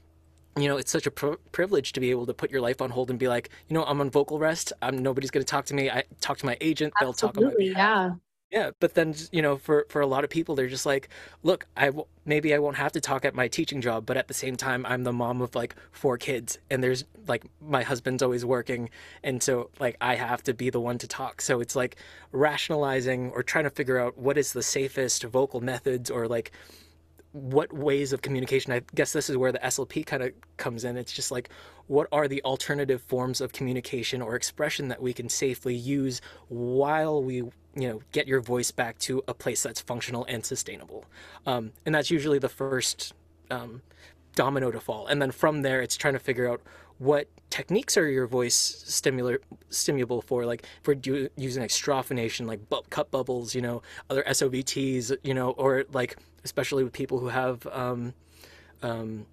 you 0.59 0.68
know 0.68 0.79
it's 0.79 0.90
such 0.90 1.07
a 1.07 1.11
pr- 1.11 1.35
privilege 1.52 1.92
to 1.92 2.00
be 2.00 2.11
able 2.11 2.24
to 2.24 2.33
put 2.33 2.50
your 2.50 2.62
life 2.62 2.81
on 2.81 2.88
hold 2.88 3.11
and 3.11 3.18
be 3.18 3.29
like 3.29 3.50
you 3.68 3.74
know 3.74 3.85
i'm 3.85 4.00
on 4.00 4.11
vocal 4.11 4.38
rest. 4.38 4.72
I'm 4.81 4.98
nobody's 4.98 5.31
going 5.31 5.44
to 5.44 5.50
talk 5.50 5.66
to 5.66 5.74
me. 5.74 5.90
I 5.90 6.05
talk 6.20 6.38
to 6.38 6.46
my 6.46 6.57
agent. 6.61 6.94
They'll 6.98 7.12
talk 7.12 7.37
about 7.37 7.55
me 7.57 7.72
yeah 7.72 8.14
yeah, 8.51 8.71
but 8.79 8.95
then 8.95 9.15
you 9.33 9.43
know, 9.43 9.57
for 9.57 9.87
for 9.89 10.01
a 10.01 10.07
lot 10.07 10.23
of 10.23 10.31
people, 10.31 10.55
they're 10.55 10.69
just 10.69 10.87
like, 10.87 11.09
look, 11.43 11.67
I 11.77 11.87
w- 11.87 12.07
maybe 12.25 12.55
I 12.55 12.59
won't 12.59 12.77
have 12.77 12.93
to 12.93 13.01
talk 13.01 13.25
at 13.25 13.35
my 13.35 13.49
teaching 13.49 13.81
job, 13.81 14.07
but 14.07 14.17
at 14.17 14.29
the 14.29 14.35
same 14.35 14.57
time, 14.57 14.87
I'm 14.87 15.03
the 15.03 15.13
mom 15.13 15.41
of 15.43 15.55
like 15.57 15.75
four 15.91 16.17
kids, 16.17 16.59
and 16.71 16.83
there's 16.83 17.05
like 17.27 17.45
my 17.61 17.83
husband's 17.83 18.23
always 18.23 18.45
working, 18.45 18.89
and 19.25 19.43
so 19.43 19.71
like 19.81 19.97
I 20.01 20.15
have 20.15 20.45
to 20.45 20.55
be 20.55 20.71
the 20.71 20.81
one 20.81 20.97
to 20.99 21.09
talk. 21.09 21.43
So 21.43 21.61
it's 21.61 21.75
like 21.75 21.97
rationalizing 22.31 23.33
or 23.33 23.43
trying 23.43 23.65
to 23.65 23.71
figure 23.71 23.99
out 23.99 24.17
what 24.17 24.39
is 24.39 24.53
the 24.53 24.63
safest 24.63 25.25
vocal 25.25 25.61
methods 25.61 26.09
or 26.11 26.29
like 26.29 26.53
what 27.33 27.71
ways 27.73 28.13
of 28.15 28.23
communication 28.23 28.73
i 28.73 28.81
guess 28.95 29.13
this 29.13 29.29
is 29.29 29.37
where 29.37 29.53
the 29.53 29.59
slp 29.59 30.07
kind 30.07 30.23
of 30.23 30.33
comes 30.57 30.85
in 30.85 30.97
it's 30.97 31.13
just 31.13 31.31
like 31.31 31.51
what 31.87 32.09
are 32.12 32.29
the 32.29 32.42
alternative 32.42 33.01
forms 33.03 33.40
of 33.40 33.53
communication 33.53 34.20
or 34.22 34.35
expression 34.35 34.88
that 34.88 35.01
we 35.01 35.12
can 35.12 35.29
safely 35.29 35.75
use 35.75 36.20
while 36.49 37.22
we 37.22 37.37
you 37.37 37.53
know 37.88 38.01
get 38.12 38.27
your 38.27 38.40
voice 38.40 38.70
back 38.70 38.99
to 38.99 39.22
a 39.29 39.35
place 39.35 39.62
that's 39.62 39.81
functional 39.81 40.25
and 40.27 40.44
sustainable? 40.44 41.05
Um, 41.46 41.72
and 41.85 41.94
that's 41.94 42.11
usually 42.11 42.38
the 42.38 42.49
first 42.49 43.14
um, 43.51 43.83
domino 44.35 44.70
to 44.70 44.81
fall. 44.81 45.07
And 45.07 45.20
then 45.20 45.31
from 45.31 45.62
there 45.62 45.81
it's 45.83 45.96
trying 45.96 46.14
to 46.14 46.20
figure 46.20 46.49
out 46.51 46.61
what 46.99 47.29
techniques 47.51 47.96
are 47.96 48.09
your 48.09 48.27
voice 48.27 48.85
stimular 48.87 49.38
stimulable 49.70 50.22
for? 50.22 50.46
Like 50.46 50.64
if 50.81 50.87
we're 50.87 50.94
do, 50.94 51.29
using 51.37 51.62
like 51.62 51.70
straw 51.70 52.03
phonation 52.03 52.46
like 52.46 52.68
bu- 52.68 52.83
cup 52.90 53.11
bubbles 53.11 53.55
you 53.55 53.62
know 53.62 53.83
other 54.11 54.22
SOVTs 54.25 55.16
you 55.22 55.35
know 55.35 55.51
or 55.51 55.85
like 55.92 56.16
especially 56.44 56.85
with 56.85 56.92
people 56.92 57.18
who 57.18 57.29
have 57.29 57.66
um, 57.68 58.14
um, 58.83 59.27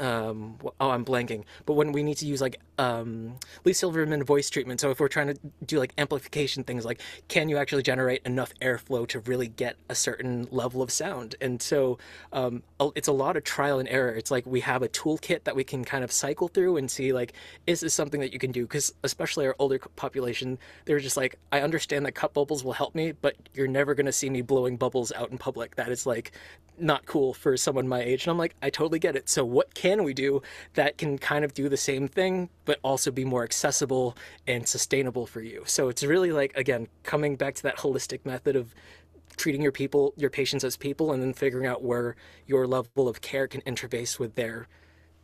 um, 0.00 0.56
oh, 0.80 0.90
I'm 0.90 1.04
blanking. 1.04 1.44
But 1.66 1.74
when 1.74 1.92
we 1.92 2.02
need 2.02 2.16
to 2.18 2.26
use 2.26 2.40
like 2.40 2.60
um, 2.78 3.36
Lee 3.64 3.72
Silverman 3.72 4.24
voice 4.24 4.48
treatment, 4.48 4.80
so 4.80 4.90
if 4.90 4.98
we're 4.98 5.08
trying 5.08 5.28
to 5.28 5.38
do 5.64 5.78
like 5.78 5.92
amplification 5.98 6.64
things, 6.64 6.84
like 6.84 7.00
can 7.28 7.48
you 7.48 7.58
actually 7.58 7.82
generate 7.82 8.22
enough 8.24 8.52
airflow 8.60 9.06
to 9.08 9.20
really 9.20 9.48
get 9.48 9.76
a 9.88 9.94
certain 9.94 10.48
level 10.50 10.82
of 10.82 10.90
sound? 10.90 11.34
And 11.40 11.60
so 11.60 11.98
um, 12.32 12.62
it's 12.96 13.08
a 13.08 13.12
lot 13.12 13.36
of 13.36 13.44
trial 13.44 13.78
and 13.78 13.88
error. 13.88 14.14
It's 14.14 14.30
like 14.30 14.46
we 14.46 14.60
have 14.60 14.82
a 14.82 14.88
toolkit 14.88 15.44
that 15.44 15.54
we 15.54 15.64
can 15.64 15.84
kind 15.84 16.02
of 16.02 16.10
cycle 16.10 16.48
through 16.48 16.78
and 16.78 16.90
see 16.90 17.12
like 17.12 17.34
is 17.66 17.80
this 17.80 17.94
something 17.94 18.20
that 18.20 18.32
you 18.32 18.38
can 18.38 18.52
do? 18.52 18.62
Because 18.62 18.94
especially 19.04 19.46
our 19.46 19.56
older 19.58 19.78
population, 19.78 20.58
they're 20.86 20.98
just 20.98 21.16
like 21.16 21.36
I 21.52 21.60
understand 21.60 22.06
that 22.06 22.12
cup 22.12 22.34
bubbles 22.34 22.64
will 22.64 22.72
help 22.72 22.94
me, 22.94 23.12
but 23.12 23.36
you're 23.54 23.68
never 23.68 23.94
going 23.94 24.06
to 24.06 24.12
see 24.12 24.30
me 24.30 24.40
blowing 24.40 24.76
bubbles 24.76 25.12
out 25.12 25.30
in 25.30 25.38
public. 25.38 25.76
That 25.76 25.90
is 25.90 26.06
like 26.06 26.32
not 26.78 27.04
cool 27.06 27.34
for 27.34 27.56
someone 27.56 27.86
my 27.86 28.00
age. 28.00 28.24
And 28.24 28.30
I'm 28.30 28.38
like, 28.38 28.54
I 28.62 28.70
totally 28.70 28.98
get 28.98 29.16
it. 29.16 29.28
So 29.28 29.44
what 29.44 29.74
can 29.74 29.89
we 29.98 30.14
do 30.14 30.42
that 30.74 30.98
can 30.98 31.18
kind 31.18 31.44
of 31.44 31.54
do 31.54 31.68
the 31.68 31.76
same 31.76 32.08
thing, 32.08 32.48
but 32.64 32.78
also 32.82 33.10
be 33.10 33.24
more 33.24 33.44
accessible 33.44 34.16
and 34.46 34.66
sustainable 34.66 35.26
for 35.26 35.40
you? 35.40 35.62
So 35.66 35.88
it's 35.88 36.02
really 36.02 36.32
like, 36.32 36.56
again, 36.56 36.88
coming 37.02 37.36
back 37.36 37.54
to 37.56 37.62
that 37.64 37.78
holistic 37.78 38.24
method 38.24 38.56
of 38.56 38.74
treating 39.36 39.62
your 39.62 39.72
people, 39.72 40.12
your 40.16 40.30
patients 40.30 40.64
as 40.64 40.76
people, 40.76 41.12
and 41.12 41.22
then 41.22 41.32
figuring 41.32 41.66
out 41.66 41.82
where 41.82 42.16
your 42.46 42.66
level 42.66 43.08
of 43.08 43.20
care 43.20 43.46
can 43.46 43.60
interface 43.62 44.18
with 44.18 44.34
their 44.34 44.68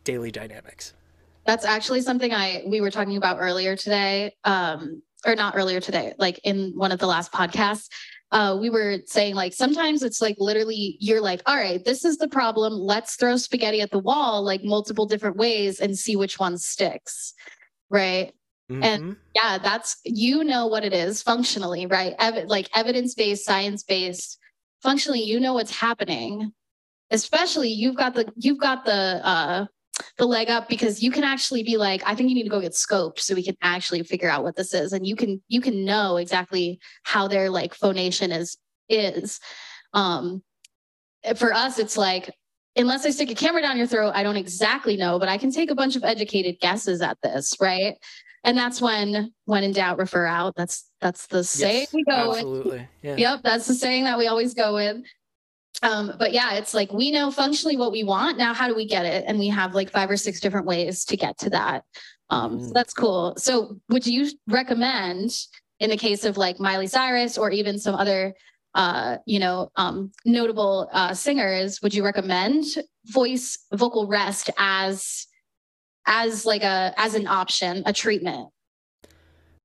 daily 0.03 0.31
dynamics. 0.31 0.93
That's 1.45 1.65
actually 1.65 2.01
something 2.01 2.33
I 2.33 2.63
we 2.65 2.81
were 2.81 2.91
talking 2.91 3.17
about 3.17 3.37
earlier 3.39 3.75
today, 3.75 4.35
um, 4.43 5.01
or 5.25 5.35
not 5.35 5.55
earlier 5.55 5.79
today, 5.79 6.13
like 6.17 6.39
in 6.43 6.73
one 6.75 6.91
of 6.91 6.99
the 6.99 7.07
last 7.07 7.31
podcasts 7.31 7.89
uh, 8.31 8.57
we 8.59 8.69
were 8.69 8.97
saying 9.05 9.35
like 9.35 9.53
sometimes 9.53 10.03
it's 10.03 10.21
like 10.21 10.35
literally 10.39 10.97
you're 10.99 11.21
like, 11.21 11.41
all 11.45 11.55
right, 11.55 11.83
this 11.85 12.03
is 12.03 12.17
the 12.17 12.27
problem. 12.27 12.73
Let's 12.73 13.15
throw 13.15 13.37
spaghetti 13.37 13.81
at 13.81 13.91
the 13.91 13.99
wall 13.99 14.43
like 14.43 14.63
multiple 14.63 15.05
different 15.05 15.37
ways 15.37 15.79
and 15.79 15.97
see 15.97 16.15
which 16.15 16.37
one 16.39 16.57
sticks. 16.57 17.33
Right. 17.89 18.33
Mm-hmm. 18.69 18.83
And 18.83 19.15
yeah, 19.33 19.57
that's 19.59 19.97
you 20.03 20.43
know 20.43 20.67
what 20.67 20.83
it 20.83 20.93
is 20.93 21.21
functionally, 21.21 21.85
right? 21.85 22.15
Ev- 22.19 22.47
like 22.47 22.69
evidence 22.75 23.13
based, 23.13 23.45
science 23.45 23.83
based. 23.83 24.39
Functionally, 24.83 25.23
you 25.23 25.39
know 25.39 25.53
what's 25.53 25.75
happening. 25.75 26.51
Especially 27.09 27.69
you've 27.69 27.95
got 27.95 28.13
the 28.13 28.31
you've 28.35 28.59
got 28.59 28.83
the 28.83 29.21
uh 29.25 29.65
the 30.17 30.25
leg 30.25 30.49
up 30.49 30.67
because 30.67 31.01
you 31.01 31.11
can 31.11 31.23
actually 31.23 31.63
be 31.63 31.77
like 31.77 32.01
i 32.05 32.13
think 32.15 32.29
you 32.29 32.35
need 32.35 32.43
to 32.43 32.49
go 32.49 32.61
get 32.61 32.73
scoped 32.73 33.19
so 33.19 33.35
we 33.35 33.43
can 33.43 33.55
actually 33.61 34.03
figure 34.03 34.29
out 34.29 34.43
what 34.43 34.55
this 34.55 34.73
is. 34.73 34.93
And 34.93 35.05
you 35.05 35.15
can 35.15 35.41
you 35.47 35.61
can 35.61 35.85
know 35.85 36.17
exactly 36.17 36.79
how 37.03 37.27
their 37.27 37.49
like 37.49 37.73
phonation 37.73 38.31
is 38.31 38.57
is. 38.89 39.39
Um 39.93 40.43
for 41.35 41.53
us 41.53 41.79
it's 41.79 41.97
like 41.97 42.33
unless 42.75 43.05
i 43.05 43.09
stick 43.09 43.31
a 43.31 43.35
camera 43.35 43.61
down 43.61 43.75
your 43.75 43.87
throat 43.87 44.11
i 44.15 44.23
don't 44.23 44.37
exactly 44.37 44.95
know 44.95 45.17
but 45.19 45.27
i 45.27 45.37
can 45.37 45.51
take 45.51 45.71
a 45.71 45.75
bunch 45.75 45.95
of 45.95 46.03
educated 46.03 46.57
guesses 46.61 47.01
at 47.01 47.17
this 47.21 47.55
right? 47.59 47.95
And 48.43 48.57
that's 48.57 48.81
when 48.81 49.33
when 49.43 49.63
in 49.63 49.73
doubt 49.73 49.97
refer 49.97 50.25
out. 50.25 50.55
That's 50.55 50.89
that's 51.01 51.27
the 51.27 51.43
saying 51.43 51.81
yes, 51.81 51.93
we 51.93 52.03
go 52.05 52.31
absolutely. 52.31 52.71
with 52.71 52.87
yeah. 53.01 53.15
yep 53.17 53.41
that's 53.43 53.67
the 53.67 53.73
saying 53.73 54.05
that 54.05 54.17
we 54.17 54.27
always 54.27 54.53
go 54.53 54.73
with 54.73 54.97
um, 55.83 56.13
but 56.17 56.33
yeah, 56.33 56.55
it's 56.55 56.73
like 56.73 56.91
we 56.91 57.11
know 57.11 57.31
functionally 57.31 57.77
what 57.77 57.91
we 57.91 58.03
want. 58.03 58.37
Now, 58.37 58.53
how 58.53 58.67
do 58.67 58.75
we 58.75 58.85
get 58.85 59.05
it? 59.05 59.25
And 59.27 59.37
we 59.37 59.47
have 59.49 59.75
like 59.75 59.91
five 59.91 60.09
or 60.09 60.17
six 60.17 60.39
different 60.39 60.65
ways 60.65 61.05
to 61.05 61.17
get 61.17 61.37
to 61.39 61.49
that. 61.51 61.83
Um, 62.29 62.59
so 62.61 62.69
mm. 62.69 62.73
that's 62.73 62.93
cool. 62.93 63.35
So, 63.37 63.79
would 63.89 64.05
you 64.05 64.29
recommend, 64.47 65.31
in 65.79 65.89
the 65.89 65.97
case 65.97 66.25
of 66.25 66.37
like 66.37 66.59
Miley 66.59 66.87
Cyrus 66.87 67.37
or 67.37 67.51
even 67.51 67.79
some 67.79 67.95
other, 67.95 68.33
uh, 68.73 69.17
you 69.25 69.39
know, 69.39 69.71
um, 69.75 70.11
notable 70.25 70.89
uh, 70.91 71.13
singers, 71.13 71.81
would 71.81 71.93
you 71.93 72.03
recommend 72.03 72.65
voice 73.05 73.57
vocal 73.73 74.07
rest 74.07 74.49
as 74.57 75.27
as 76.07 76.45
like 76.45 76.63
a 76.63 76.93
as 76.97 77.13
an 77.13 77.27
option, 77.27 77.83
a 77.85 77.93
treatment? 77.93 78.49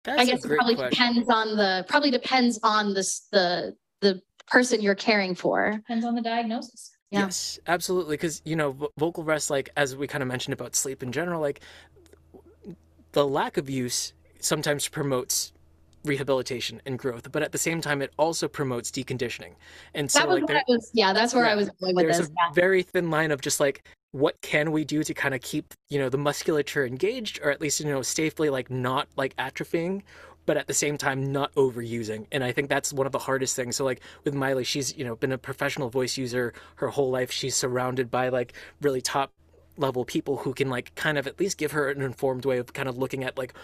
That's 0.05 0.21
I 0.21 0.25
guess 0.25 0.45
it 0.45 0.49
probably 0.49 0.75
question. 0.75 0.91
depends 0.91 1.29
on 1.29 1.57
the 1.57 1.85
probably 1.89 2.11
depends 2.11 2.59
on 2.63 2.93
this 2.95 3.27
the 3.33 3.77
the 4.01 4.21
person 4.53 4.83
you're 4.83 4.95
caring 4.95 5.35
for. 5.35 5.73
Depends 5.73 6.05
on 6.05 6.15
the 6.15 6.23
diagnosis. 6.23 6.91
Yeah. 7.11 7.21
Yes, 7.21 7.59
absolutely. 7.67 8.17
Because, 8.17 8.43
you 8.45 8.57
know, 8.57 8.91
vocal 8.99 9.25
rest, 9.25 9.51
like, 9.51 9.71
as 9.77 9.97
we 9.97 10.07
kind 10.07 10.23
of 10.23 10.29
mentioned 10.29 10.53
about 10.53 10.77
sleep 10.77 11.03
in 11.03 11.13
general, 11.13 11.41
like, 11.41 11.61
the 13.13 13.27
lack 13.27 13.57
of 13.57 13.69
use 13.69 14.13
sometimes 14.41 14.89
promotes 14.89 15.53
rehabilitation 16.05 16.81
and 16.85 16.99
growth, 16.99 17.31
but 17.31 17.43
at 17.43 17.53
the 17.53 17.59
same 17.59 17.81
time, 17.81 18.03
it 18.03 18.13
also 18.19 18.49
promotes 18.49 18.91
deconditioning. 18.91 19.55
And 19.95 20.11
so, 20.11 20.27
like, 20.27 20.47
there, 20.47 20.63
was, 20.69 20.91
yeah, 20.93 21.13
that's 21.13 21.35
where 21.35 21.45
yeah, 21.45 21.53
I 21.53 21.55
was 21.55 21.71
going 21.81 21.95
with 21.95 22.07
there's 22.07 22.19
this. 22.19 22.29
a 22.29 22.31
yeah. 22.31 22.53
very 22.55 22.83
thin 22.83 23.11
line 23.11 23.31
of 23.31 23.41
just 23.41 23.61
like, 23.61 23.87
what 24.13 24.39
can 24.43 24.73
we 24.73 24.85
do 24.85 25.03
to 25.03 25.15
kind 25.15 25.35
of 25.35 25.41
keep 25.41 25.73
you 25.89 25.99
know 25.99 26.09
the 26.09 26.19
musculature 26.19 26.85
engaged, 26.85 27.41
or 27.43 27.51
at 27.51 27.61
least 27.61 27.81
you 27.81 27.87
know 27.87 28.03
safely 28.03 28.51
like 28.51 28.71
not 28.71 29.09
like 29.17 29.35
atrophying, 29.37 30.03
but 30.47 30.57
at 30.57 30.67
the 30.67 30.75
same 30.75 30.99
time 30.99 31.33
not 31.33 31.55
overusing. 31.55 32.27
And 32.33 32.43
I 32.43 32.53
think 32.53 32.69
that's 32.69 32.93
one 32.93 33.07
of 33.07 33.13
the 33.13 33.19
hardest 33.19 33.57
things. 33.57 33.77
So 33.77 33.85
like 33.85 34.01
with 34.25 34.35
Miley, 34.35 34.65
she's 34.65 34.97
you 34.97 35.05
know 35.05 35.17
been 35.17 35.33
a 35.33 35.39
professional 35.39 35.89
voice 35.89 36.17
user 36.17 36.53
her 36.77 36.89
whole 36.89 37.11
life. 37.11 37.31
She's 37.31 37.57
surrounded 37.57 38.11
by 38.11 38.29
like 38.29 38.55
really 38.81 39.01
top 39.01 39.33
level 39.77 40.05
people 40.05 40.37
who 40.39 40.53
can 40.53 40.69
like 40.69 40.95
kind 40.95 41.17
of 41.17 41.27
at 41.27 41.41
least 41.41 41.59
give 41.59 41.73
her 41.73 41.89
an 41.91 42.03
informed 42.03 42.45
way 42.45 42.59
of 42.59 42.73
kind 42.73 42.89
of 42.89 42.99
looking 42.99 43.25
at 43.25 43.39
like 43.39 43.55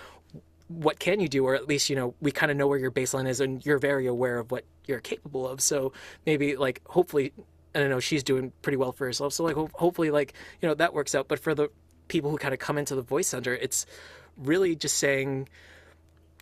what 0.69 0.99
can 0.99 1.21
you 1.21 1.29
do 1.29 1.45
or 1.45 1.55
at 1.55 1.67
least 1.67 1.91
you 1.91 1.97
know 1.97 2.15
we 2.21 2.31
kind 2.31 2.51
of 2.51 2.57
know 2.57 2.67
where 2.67 2.79
your 2.79 2.91
baseline 2.91 3.27
is 3.27 3.41
and 3.41 3.65
you're 3.65 3.79
very 3.79 4.07
aware 4.07 4.39
of 4.39 4.51
what 4.51 4.65
you're 4.87 5.01
capable 5.01 5.47
of 5.47 5.61
so 5.61 5.93
maybe 6.27 6.57
like 6.57 6.81
hopefully 6.87 7.33
i 7.75 7.87
know 7.87 8.01
she's 8.01 8.23
doing 8.23 8.53
pretty 8.63 8.77
well 8.77 8.93
for 8.93 9.07
herself 9.07 9.33
so 9.33 9.45
like 9.45 9.55
ho- 9.55 9.71
hopefully 9.75 10.11
like 10.11 10.35
you 10.61 10.69
know 10.69 10.75
that 10.75 10.93
works 10.93 11.15
out 11.15 11.29
but 11.29 11.39
for 11.39 11.55
the 11.55 11.69
people 12.09 12.31
who 12.31 12.39
kind 12.39 12.55
of 12.55 12.61
come 12.61 12.79
into 12.79 12.95
the 12.95 13.03
voice 13.03 13.29
center 13.29 13.55
it's 13.55 13.87
really 14.37 14.77
just 14.77 14.97
saying 14.97 15.49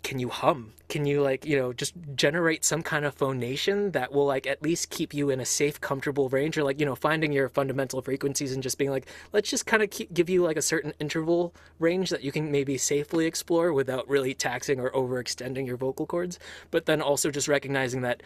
can 0.03 0.19
you 0.19 0.29
hum? 0.29 0.73
Can 0.89 1.05
you 1.05 1.21
like, 1.21 1.45
you 1.45 1.57
know, 1.57 1.73
just 1.73 1.95
generate 2.15 2.65
some 2.65 2.83
kind 2.83 3.05
of 3.05 3.15
phonation 3.15 3.91
that 3.91 4.13
will 4.13 4.27
like 4.27 4.47
at 4.47 4.63
least 4.63 4.91
keep 4.91 5.13
you 5.13 5.31
in 5.31 5.41
a 5.41 5.45
safe, 5.45 5.81
comfortable 5.81 6.29
range 6.29 6.57
or 6.57 6.63
like, 6.63 6.79
you 6.79 6.87
know, 6.87 6.95
finding 6.95 7.33
your 7.33 7.49
fundamental 7.49 8.01
frequencies 8.01 8.53
and 8.53 8.63
just 8.63 8.79
being 8.79 8.91
like, 8.91 9.07
let's 9.33 9.51
just 9.51 9.67
kind 9.67 9.83
of 9.83 9.91
give 10.15 10.31
you 10.31 10.45
like 10.45 10.57
a 10.57 10.63
certain 10.63 10.95
interval 11.01 11.55
range 11.81 12.11
that 12.11 12.23
you 12.23 12.31
can 12.31 12.53
maybe 12.53 12.79
safely 12.79 13.27
explore 13.27 13.73
without 13.73 14.09
really 14.09 14.33
taxing 14.33 14.79
or 14.79 14.91
overextending 14.93 15.67
your 15.67 15.77
vocal 15.77 16.07
cords. 16.07 16.39
But 16.71 16.87
then 16.87 17.03
also 17.03 17.31
just 17.31 17.49
recognizing 17.49 18.03
that 18.03 18.23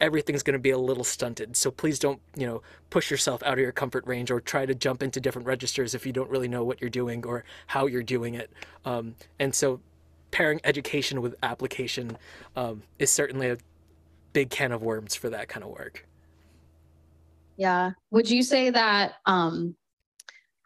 everything's 0.00 0.42
going 0.42 0.54
to 0.54 0.58
be 0.58 0.70
a 0.70 0.78
little 0.78 1.04
stunted. 1.04 1.56
So 1.56 1.70
please 1.70 1.98
don't, 1.98 2.20
you 2.36 2.46
know, 2.46 2.62
push 2.88 3.10
yourself 3.10 3.42
out 3.42 3.54
of 3.54 3.58
your 3.58 3.72
comfort 3.72 4.06
range 4.06 4.30
or 4.30 4.40
try 4.40 4.66
to 4.66 4.74
jump 4.74 5.02
into 5.02 5.20
different 5.20 5.46
registers 5.46 5.94
if 5.94 6.06
you 6.06 6.12
don't 6.12 6.30
really 6.30 6.48
know 6.48 6.64
what 6.64 6.80
you're 6.80 6.90
doing 6.90 7.24
or 7.24 7.44
how 7.66 7.86
you're 7.86 8.02
doing 8.02 8.34
it. 8.34 8.50
Um, 8.84 9.14
and 9.38 9.54
so 9.54 9.80
pairing 10.30 10.60
education 10.64 11.20
with 11.20 11.34
application 11.42 12.16
um, 12.56 12.82
is 12.98 13.10
certainly 13.10 13.50
a 13.50 13.58
big 14.32 14.50
can 14.50 14.72
of 14.72 14.82
worms 14.82 15.14
for 15.14 15.30
that 15.30 15.48
kind 15.48 15.64
of 15.64 15.70
work. 15.70 16.06
Yeah. 17.56 17.92
Would 18.10 18.30
you 18.30 18.42
say 18.42 18.70
that, 18.70 19.14
um, 19.26 19.76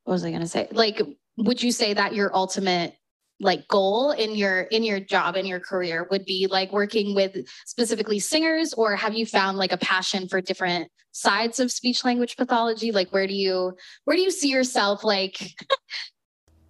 what 0.05 0.13
was 0.13 0.25
I 0.25 0.31
going 0.31 0.43
to 0.43 0.49
say? 0.49 0.69
Like, 0.71 1.01
would 1.37 1.63
you 1.63 1.73
say 1.73 1.95
that 1.95 2.15
your 2.15 2.35
ultimate 2.35 2.95
like 3.41 3.67
goal 3.67 4.13
in 4.13 4.37
your 4.37 4.63
in 4.63 4.85
your 4.85 5.01
job 5.01 5.37
in 5.37 5.45
your 5.45 5.59
career 5.59 6.07
would 6.11 6.25
be 6.25 6.47
like 6.49 6.73
working 6.73 7.15
with 7.15 7.37
specifically 7.67 8.21
singers 8.21 8.73
or 8.75 8.95
have 8.95 9.15
you 9.15 9.27
found 9.27 9.59
like 9.59 9.73
a 9.73 9.77
passion 9.79 10.29
for 10.29 10.41
different 10.41 10.89
sides 11.11 11.59
of 11.59 11.71
speech 11.71 12.05
language 12.05 12.37
pathology 12.37 12.93
like 12.93 13.11
where 13.11 13.27
do 13.27 13.35
you 13.35 13.73
where 14.05 14.17
do 14.17 14.23
you 14.23 14.31
see 14.31 14.49
yourself 14.49 15.03
like 15.03 15.53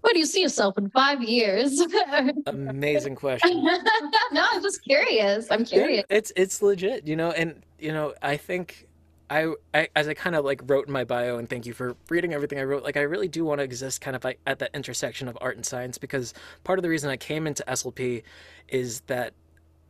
where 0.05 0.13
do 0.13 0.19
you 0.19 0.27
see 0.27 0.43
yourself 0.43 0.77
in 0.77 0.91
five 0.91 1.23
years? 1.23 1.81
Amazing 2.47 3.15
question. 3.15 3.65
no, 3.65 4.47
I'm 4.53 4.63
just 4.63 4.85
curious. 4.85 5.51
I'm 5.51 5.65
curious. 5.65 6.05
Yeah, 6.11 6.17
it's 6.19 6.31
it's 6.37 6.61
legit, 6.61 7.07
you 7.07 7.17
know, 7.17 7.31
and 7.31 7.63
you 7.79 7.91
know, 7.91 8.13
I 8.21 8.37
think 8.37 8.87
I, 9.31 9.55
I 9.73 9.89
as 9.97 10.07
I 10.07 10.13
kind 10.13 10.37
of 10.37 10.45
like 10.45 10.61
wrote 10.67 10.89
in 10.89 10.93
my 10.93 11.05
bio, 11.05 11.39
and 11.39 11.49
thank 11.49 11.65
you 11.65 11.73
for 11.73 11.97
reading 12.11 12.35
everything 12.35 12.59
I 12.59 12.65
wrote. 12.65 12.83
Like, 12.83 12.99
I 12.99 13.01
really 13.01 13.29
do 13.29 13.47
want 13.47 13.61
to 13.61 13.65
exist 13.65 14.03
kind 14.03 14.15
of 14.15 14.23
like 14.25 14.39
at 14.47 14.59
that 14.59 14.73
intersection 14.75 15.27
of 15.27 15.39
art 15.41 15.57
and 15.57 15.65
science 15.65 15.97
because 15.97 16.35
part 16.65 16.79
of 16.79 16.83
the 16.83 16.91
reason 16.91 17.09
I 17.09 17.17
came 17.17 17.47
into 17.47 17.65
SLP 17.67 18.25
is 18.69 19.01
that 19.07 19.33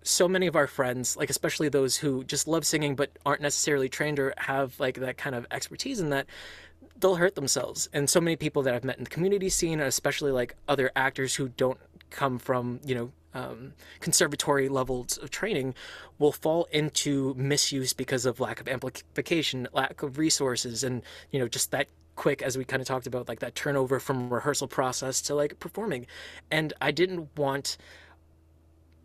so 0.05 0.29
many 0.29 0.46
of 0.46 0.55
our 0.55 0.68
friends, 0.68 1.16
like 1.16 1.29
especially 1.29 1.68
those 1.68 1.96
who 1.96 2.22
just 2.22 2.46
love 2.46 2.64
singing 2.64 2.94
but 2.94 3.11
aren't 3.27 3.42
necessarily 3.42 3.88
trained 3.88 4.20
or 4.20 4.33
have 4.37 4.79
like 4.79 5.00
that 5.00 5.16
kind 5.16 5.35
of 5.35 5.44
expertise 5.50 5.98
in 5.98 6.11
that, 6.11 6.27
they'll 6.98 7.16
hurt 7.16 7.35
themselves. 7.35 7.88
And 7.92 8.09
so 8.09 8.20
many 8.20 8.37
people 8.37 8.62
that 8.62 8.74
I've 8.74 8.85
met 8.85 8.98
in 8.98 9.04
the 9.04 9.11
community 9.11 9.48
scene, 9.48 9.80
especially 9.80 10.33
like 10.33 10.54
other 10.68 10.90
actors 10.96 11.35
who 11.35 11.48
don't 11.48 11.78
come 12.11 12.38
from, 12.38 12.80
you 12.85 12.94
know, 12.94 13.12
um, 13.35 13.72
conservatory 13.98 14.68
levels 14.68 15.18
of 15.18 15.30
training 15.30 15.74
will 16.20 16.30
fall 16.30 16.68
into 16.70 17.35
misuse 17.37 17.92
because 17.92 18.26
of 18.26 18.38
lack 18.38 18.61
of 18.61 18.68
amplification, 18.68 19.66
lack 19.72 20.02
of 20.04 20.18
resources, 20.18 20.85
and 20.85 21.02
you 21.33 21.40
know 21.40 21.48
just 21.48 21.72
that 21.72 21.88
quick 22.14 22.42
as 22.42 22.57
we 22.57 22.64
kind 22.64 22.80
of 22.80 22.87
talked 22.87 23.09
about 23.09 23.26
like 23.28 23.40
that 23.40 23.57
turnover 23.57 23.98
from 23.98 24.33
rehearsal 24.33 24.68
process 24.68 25.20
to 25.20 25.35
like 25.35 25.59
performing 25.59 26.07
and 26.48 26.72
i 26.80 26.92
didn't 26.92 27.28
want 27.37 27.76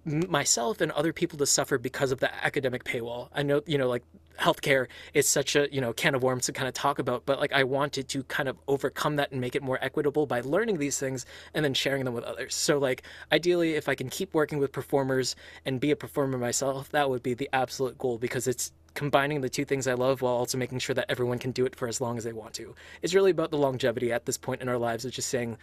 myself 0.06 0.82
and 0.82 0.92
other 0.92 1.14
people 1.14 1.38
to 1.38 1.46
suffer 1.46 1.78
because 1.78 2.12
of 2.12 2.20
the 2.20 2.46
academic 2.46 2.84
paywall. 2.84 3.30
I 3.34 3.44
know, 3.44 3.62
you 3.66 3.78
know, 3.78 3.88
like 3.88 4.04
healthcare 4.40 4.88
is 5.14 5.28
such 5.28 5.56
a, 5.56 5.72
you 5.74 5.82
know, 5.82 5.94
can 5.94 6.16
of 6.16 6.24
worms 6.24 6.46
to 6.46 6.54
kind 6.54 6.68
of 6.68 6.74
talk 6.74 7.00
about, 7.00 7.26
but 7.26 7.40
like 7.40 7.54
I 7.54 7.64
wanted 7.64 8.08
to 8.10 8.24
kind 8.24 8.50
of 8.50 8.58
overcome 8.68 9.18
that 9.18 9.32
and 9.32 9.42
make 9.42 9.56
it 9.56 9.64
more 9.64 9.78
equitable 9.82 10.26
by 10.26 10.42
learning 10.42 10.78
these 10.78 10.98
things 10.98 11.26
and 11.54 11.64
then 11.64 11.74
sharing 11.74 12.06
them 12.06 12.14
with 12.14 12.24
others. 12.24 12.56
So 12.56 12.78
like 12.78 13.04
ideally 13.32 13.76
if 13.76 13.90
I 13.90 13.96
can 13.96 14.10
keep 14.10 14.34
working 14.34 14.60
with 14.60 14.72
performers 14.72 15.36
and 15.66 15.80
be 15.80 15.92
a 15.92 15.96
performer 15.96 16.38
myself, 16.38 16.90
that 16.90 17.10
would 17.10 17.24
be 17.24 17.34
the 17.34 17.50
absolute 17.54 17.98
goal 17.98 18.18
because 18.18 18.48
it's 18.48 18.72
combining 18.94 19.42
the 19.42 19.50
two 19.50 19.66
things 19.66 19.88
I 19.88 19.94
love 19.94 20.22
while 20.22 20.34
also 20.34 20.58
making 20.58 20.80
sure 20.80 20.94
that 20.96 21.06
everyone 21.10 21.40
can 21.40 21.52
do 21.52 21.66
it 21.66 21.76
for 21.76 21.88
as 21.88 22.02
long 22.02 22.18
as 22.18 22.24
they 22.24 22.34
want 22.34 22.54
to. 22.56 22.74
It's 23.02 23.14
really 23.14 23.32
about 23.32 23.52
the 23.52 23.58
longevity 23.58 24.12
at 24.12 24.26
this 24.26 24.38
point 24.38 24.62
in 24.62 24.70
our 24.70 24.78
lives 24.78 25.06
of 25.06 25.12
just 25.12 25.30
saying 25.30 25.58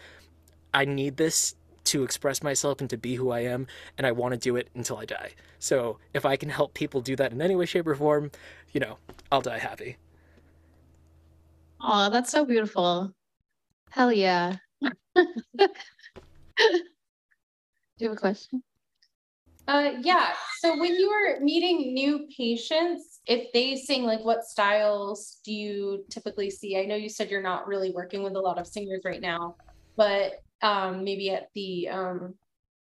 I 0.73 0.85
need 0.85 1.17
this 1.17 1.55
to 1.87 2.03
express 2.03 2.43
myself 2.43 2.81
and 2.81 2.91
to 2.91 2.97
be 2.97 3.15
who 3.15 3.31
I 3.31 3.41
am, 3.41 3.67
and 3.97 4.07
I 4.07 4.13
want 4.13 4.33
to 4.33 4.39
do 4.39 4.57
it 4.57 4.69
until 4.75 4.99
I 4.99 5.05
die. 5.05 5.33
So 5.59 5.99
if 6.15 6.25
I 6.25 6.37
can 6.37 6.49
help 6.49 6.75
people 6.75 7.01
do 7.01 7.17
that 7.17 7.33
in 7.33 7.41
any 7.41 7.57
way, 7.57 7.67
shape, 7.67 7.87
or 7.87 7.95
form, 7.95 8.31
you 8.73 8.81
know, 8.81 8.99
I'll 9.33 9.41
die 9.41 9.59
happy. 9.59 9.97
Oh, 11.81 12.11
that's 12.11 12.31
so 12.31 12.45
beautiful. 12.45 13.13
Hell 13.91 14.13
yeah. 14.13 14.57
do 14.83 14.89
you 17.99 18.09
have 18.09 18.13
a 18.13 18.17
question? 18.17 18.63
Uh, 19.69 19.93
yeah. 20.03 20.29
So 20.61 20.79
when 20.79 20.95
you 20.95 21.11
are 21.11 21.41
meeting 21.41 21.93
new 21.93 22.29
patients, 22.37 23.21
if 23.27 23.53
they 23.53 23.77
sing, 23.77 24.05
like 24.05 24.25
what 24.25 24.45
styles 24.45 25.41
do 25.45 25.53
you 25.53 26.05
typically 26.09 26.51
see? 26.51 26.79
I 26.79 26.85
know 26.85 26.95
you 26.95 27.09
said 27.09 27.31
you're 27.31 27.43
not 27.43 27.67
really 27.67 27.91
working 27.91 28.23
with 28.23 28.37
a 28.37 28.41
lot 28.41 28.59
of 28.59 28.67
singers 28.67 29.03
right 29.05 29.21
now, 29.21 29.57
but 29.97 30.43
um 30.63 31.05
maybe 31.05 31.31
at 31.31 31.49
the 31.55 31.89
um 31.89 32.35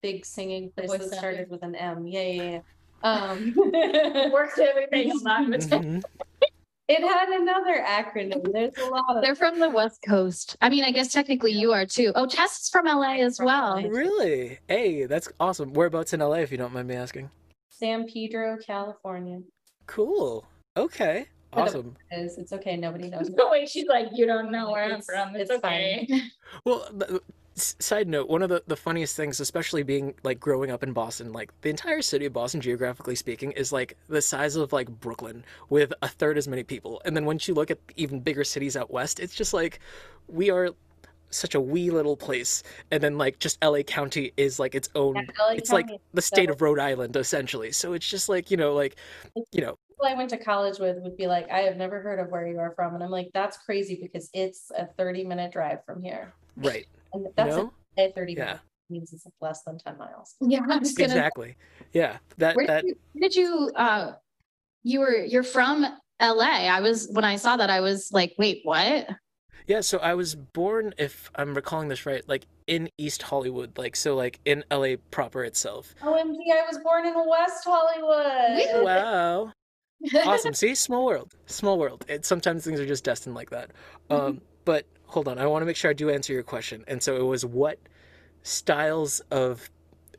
big 0.02 0.24
singing 0.26 0.70
place 0.76 0.90
that 0.90 1.14
started 1.14 1.48
with 1.50 1.62
an 1.62 1.74
M. 1.74 2.06
Yeah, 2.06 2.22
yeah, 2.22 2.50
yeah. 2.50 2.60
Um 3.04 3.52
worked 4.32 4.58
everything 4.58 5.12
Mhm. 5.24 6.02
it 6.88 7.00
had 7.02 7.28
another 7.28 7.82
acronym. 7.86 8.50
There's 8.52 8.76
a 8.78 8.84
lot 8.86 9.16
of 9.16 9.22
They're 9.22 9.34
from 9.34 9.58
the 9.58 9.68
West 9.70 10.00
Coast. 10.06 10.56
I 10.62 10.68
mean, 10.70 10.84
I 10.84 10.90
guess 10.90 11.12
technically 11.12 11.52
you 11.52 11.72
are 11.72 11.84
too. 11.86 12.12
Oh, 12.14 12.26
Tess 12.26 12.60
is 12.62 12.68
from 12.70 12.86
LA 12.86 13.16
as 13.16 13.36
From 13.36 13.46
well. 13.46 13.76
LA. 13.82 13.88
Really? 13.88 14.58
Hey, 14.68 15.04
that's 15.06 15.28
awesome. 15.40 15.72
Whereabouts 15.74 16.12
in 16.14 16.20
LA, 16.20 16.36
if 16.36 16.50
you 16.52 16.56
don't 16.58 16.72
mind 16.72 16.88
me 16.88 16.94
asking? 16.94 17.30
San 17.70 18.06
Pedro, 18.06 18.56
California. 18.64 19.40
Cool. 19.86 20.46
Okay. 20.76 21.26
Awesome. 21.52 21.94
Is 22.10 22.36
it's 22.38 22.52
okay, 22.52 22.76
nobody 22.76 23.08
knows. 23.10 23.28
The 23.36 23.48
way 23.48 23.66
she's 23.66 23.86
like, 23.86 24.08
you 24.14 24.26
don't 24.26 24.50
know 24.50 24.70
where 24.72 24.84
I'm 24.84 25.02
from. 25.02 25.36
It's, 25.36 25.50
it's 25.50 25.60
fine. 25.60 26.06
okay. 26.10 26.22
Well, 26.64 26.86
th- 26.98 27.10
s- 27.10 27.20
side 27.56 28.08
note, 28.08 28.28
one 28.28 28.42
of 28.42 28.48
the, 28.48 28.62
the 28.66 28.76
funniest 28.76 29.16
things, 29.16 29.40
especially 29.40 29.82
being 29.82 30.14
like 30.22 30.40
growing 30.40 30.70
up 30.70 30.82
in 30.82 30.92
Boston, 30.92 31.32
like 31.32 31.52
the 31.62 31.70
entire 31.70 32.02
city 32.02 32.26
of 32.26 32.32
Boston, 32.32 32.60
geographically 32.60 33.14
speaking, 33.14 33.52
is 33.52 33.72
like 33.72 33.96
the 34.08 34.20
size 34.22 34.56
of 34.56 34.72
like 34.72 34.88
Brooklyn 34.88 35.44
with 35.70 35.92
a 36.02 36.08
third 36.08 36.36
as 36.38 36.48
many 36.48 36.62
people. 36.64 37.00
And 37.04 37.16
then 37.16 37.24
once 37.24 37.46
you 37.46 37.54
look 37.54 37.70
at 37.70 37.78
even 37.96 38.20
bigger 38.20 38.44
cities 38.44 38.76
out 38.76 38.90
west, 38.90 39.20
it's 39.20 39.34
just 39.34 39.54
like 39.54 39.80
we 40.28 40.50
are 40.50 40.70
such 41.30 41.54
a 41.54 41.60
wee 41.60 41.90
little 41.90 42.16
place. 42.16 42.62
And 42.90 43.02
then 43.02 43.18
like 43.18 43.38
just 43.38 43.62
LA 43.62 43.82
County 43.82 44.32
is 44.36 44.58
like 44.58 44.74
its 44.74 44.88
own, 44.94 45.16
Yeah, 45.16 45.52
it's 45.52 45.70
like 45.70 45.86
County 45.86 45.96
is 45.96 46.00
the 46.12 46.22
state 46.22 46.48
so- 46.48 46.52
of 46.54 46.62
Rhode 46.62 46.78
Island 46.80 47.16
essentially. 47.16 47.72
So 47.72 47.92
it's 47.92 48.08
just 48.08 48.28
like, 48.28 48.50
you 48.50 48.56
know, 48.56 48.74
like, 48.74 48.96
you 49.52 49.60
know, 49.60 49.78
People 49.88 50.06
I 50.06 50.14
went 50.14 50.30
to 50.30 50.38
college 50.38 50.80
with 50.80 50.96
would 51.02 51.16
be 51.16 51.28
like, 51.28 51.48
I 51.52 51.58
have 51.60 51.76
never 51.76 52.00
heard 52.00 52.18
of 52.18 52.28
where 52.28 52.46
you 52.48 52.58
are 52.58 52.72
from. 52.74 52.94
And 52.96 53.04
I'm 53.04 53.10
like, 53.10 53.30
that's 53.32 53.56
crazy 53.58 53.96
because 54.00 54.28
it's 54.32 54.72
a 54.76 54.86
30 54.86 55.24
minute 55.24 55.52
drive 55.52 55.84
from 55.86 56.02
here. 56.02 56.32
right. 56.56 56.86
And 57.14 57.28
that's 57.36 57.56
No? 57.56 57.72
a 57.96 58.12
30 58.12 58.32
Yeah. 58.34 58.44
minutes 58.44 58.62
means 58.90 59.12
it's 59.12 59.26
less 59.40 59.62
than 59.62 59.78
10 59.78 59.96
miles. 59.96 60.34
Yeah, 60.40 60.60
I'm 60.68 60.80
just 60.80 60.98
gonna. 60.98 61.14
Exactly. 61.14 61.56
Yeah. 61.92 62.18
That, 62.36 62.56
Where 62.56 62.66
that, 62.66 62.82
did 62.82 62.88
you, 62.90 62.96
where 63.12 63.28
did 63.28 63.34
you? 63.36 63.72
Uh, 63.74 64.12
you 64.82 65.00
were 65.00 65.16
you're 65.24 65.42
from 65.42 65.86
LA. 66.20 66.68
I 66.68 66.80
was 66.80 67.08
when 67.12 67.24
I 67.24 67.36
saw 67.36 67.56
that 67.56 67.70
I 67.70 67.80
was 67.80 68.12
like, 68.12 68.34
wait, 68.38 68.60
what? 68.64 69.08
Yeah, 69.66 69.80
so 69.80 69.96
I 69.98 70.12
was 70.12 70.34
born, 70.34 70.92
if 70.98 71.30
I'm 71.36 71.54
recalling 71.54 71.88
this 71.88 72.04
right, 72.04 72.22
like 72.28 72.44
in 72.66 72.90
East 72.98 73.22
Hollywood, 73.22 73.78
like 73.78 73.96
so, 73.96 74.14
like 74.14 74.38
in 74.44 74.62
LA 74.70 74.96
proper 75.10 75.42
itself. 75.42 75.94
OMG, 76.02 76.36
I 76.52 76.66
was 76.68 76.78
born 76.84 77.06
in 77.06 77.14
West 77.14 77.64
Hollywood. 77.64 78.84
Wow, 78.84 79.52
awesome! 80.26 80.52
See, 80.54 80.74
small 80.74 81.06
world, 81.06 81.34
small 81.46 81.78
world. 81.78 82.04
It 82.08 82.26
sometimes 82.26 82.64
things 82.64 82.78
are 82.78 82.86
just 82.86 83.04
destined 83.04 83.34
like 83.34 83.48
that. 83.50 83.70
Um, 84.10 84.42
but 84.66 84.84
hold 85.14 85.28
on, 85.28 85.38
I 85.38 85.46
want 85.46 85.62
to 85.62 85.66
make 85.66 85.76
sure 85.76 85.90
I 85.90 85.94
do 85.94 86.10
answer 86.10 86.32
your 86.32 86.42
question. 86.42 86.84
And 86.88 87.02
so 87.02 87.16
it 87.16 87.22
was 87.22 87.46
what 87.46 87.78
styles 88.42 89.20
of 89.30 89.70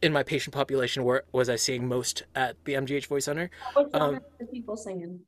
in 0.02 0.14
my 0.14 0.24
patient 0.24 0.54
population 0.54 1.04
were 1.04 1.26
was 1.34 1.50
I 1.50 1.58
seeing 1.58 1.88
most 1.88 2.24
at 2.34 2.56
the 2.64 2.74
MGH 2.74 3.06
Voice 3.08 3.26
Center? 3.26 3.52
What 3.74 3.94
um, 3.94 4.20
people 4.52 4.78
singing? 4.78 5.20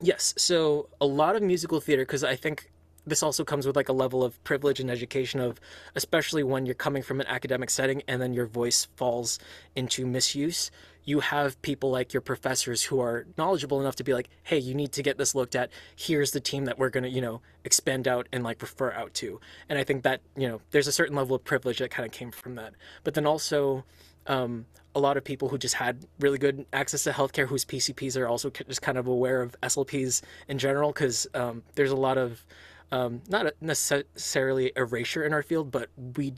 Yes, 0.00 0.34
so 0.36 0.88
a 1.00 1.06
lot 1.06 1.36
of 1.36 1.42
musical 1.42 1.80
theater 1.80 2.02
because 2.02 2.24
I 2.24 2.36
think 2.36 2.70
this 3.06 3.22
also 3.22 3.44
comes 3.44 3.66
with 3.66 3.76
like 3.76 3.88
a 3.88 3.92
level 3.92 4.24
of 4.24 4.42
privilege 4.42 4.80
and 4.80 4.90
education 4.90 5.38
of 5.40 5.60
especially 5.94 6.42
when 6.42 6.66
you're 6.66 6.74
coming 6.74 7.02
from 7.02 7.20
an 7.20 7.26
academic 7.28 7.70
setting 7.70 8.02
and 8.08 8.20
then 8.20 8.34
your 8.34 8.46
voice 8.46 8.88
falls 8.96 9.38
into 9.76 10.04
misuse 10.04 10.72
you 11.06 11.20
have 11.20 11.60
people 11.62 11.90
like 11.90 12.12
your 12.12 12.20
professors 12.20 12.82
who 12.82 13.00
are 13.00 13.26
knowledgeable 13.38 13.80
enough 13.80 13.96
to 13.96 14.04
be 14.04 14.12
like 14.12 14.28
hey 14.42 14.58
you 14.58 14.74
need 14.74 14.92
to 14.92 15.02
get 15.02 15.16
this 15.16 15.34
looked 15.34 15.56
at. 15.56 15.70
Here's 15.96 16.32
the 16.32 16.40
team 16.40 16.66
that 16.66 16.78
we're 16.78 16.90
going 16.90 17.04
to 17.04 17.10
you 17.10 17.22
know 17.22 17.40
expand 17.64 18.06
out 18.06 18.28
and 18.30 18.44
like 18.44 18.60
refer 18.60 18.92
out 18.92 19.14
to. 19.14 19.40
And 19.70 19.78
i 19.78 19.84
think 19.84 20.02
that 20.02 20.20
you 20.36 20.46
know 20.46 20.60
there's 20.72 20.86
a 20.86 20.92
certain 20.92 21.16
level 21.16 21.34
of 21.34 21.44
privilege 21.44 21.78
that 21.78 21.90
kind 21.90 22.04
of 22.06 22.12
came 22.12 22.30
from 22.30 22.56
that. 22.56 22.74
But 23.04 23.14
then 23.14 23.26
also 23.26 23.84
um, 24.26 24.66
a 24.94 25.00
lot 25.00 25.16
of 25.16 25.24
people 25.24 25.48
who 25.48 25.56
just 25.56 25.76
had 25.76 26.04
really 26.20 26.38
good 26.38 26.66
access 26.72 27.04
to 27.04 27.10
healthcare 27.12 27.46
whose 27.46 27.64
pcps 27.64 28.16
are 28.16 28.26
also 28.26 28.50
just 28.50 28.82
kind 28.82 28.98
of 28.98 29.06
aware 29.06 29.40
of 29.40 29.54
slps 29.62 30.22
in 30.48 30.58
general 30.58 30.92
because 30.92 31.26
um, 31.34 31.62
there's 31.76 31.92
a 31.92 31.96
lot 31.96 32.18
of 32.18 32.44
um, 32.92 33.22
not 33.28 33.52
necessarily 33.60 34.72
erasure 34.76 35.24
in 35.24 35.32
our 35.32 35.42
field, 35.42 35.70
but 35.70 35.88
we 36.16 36.34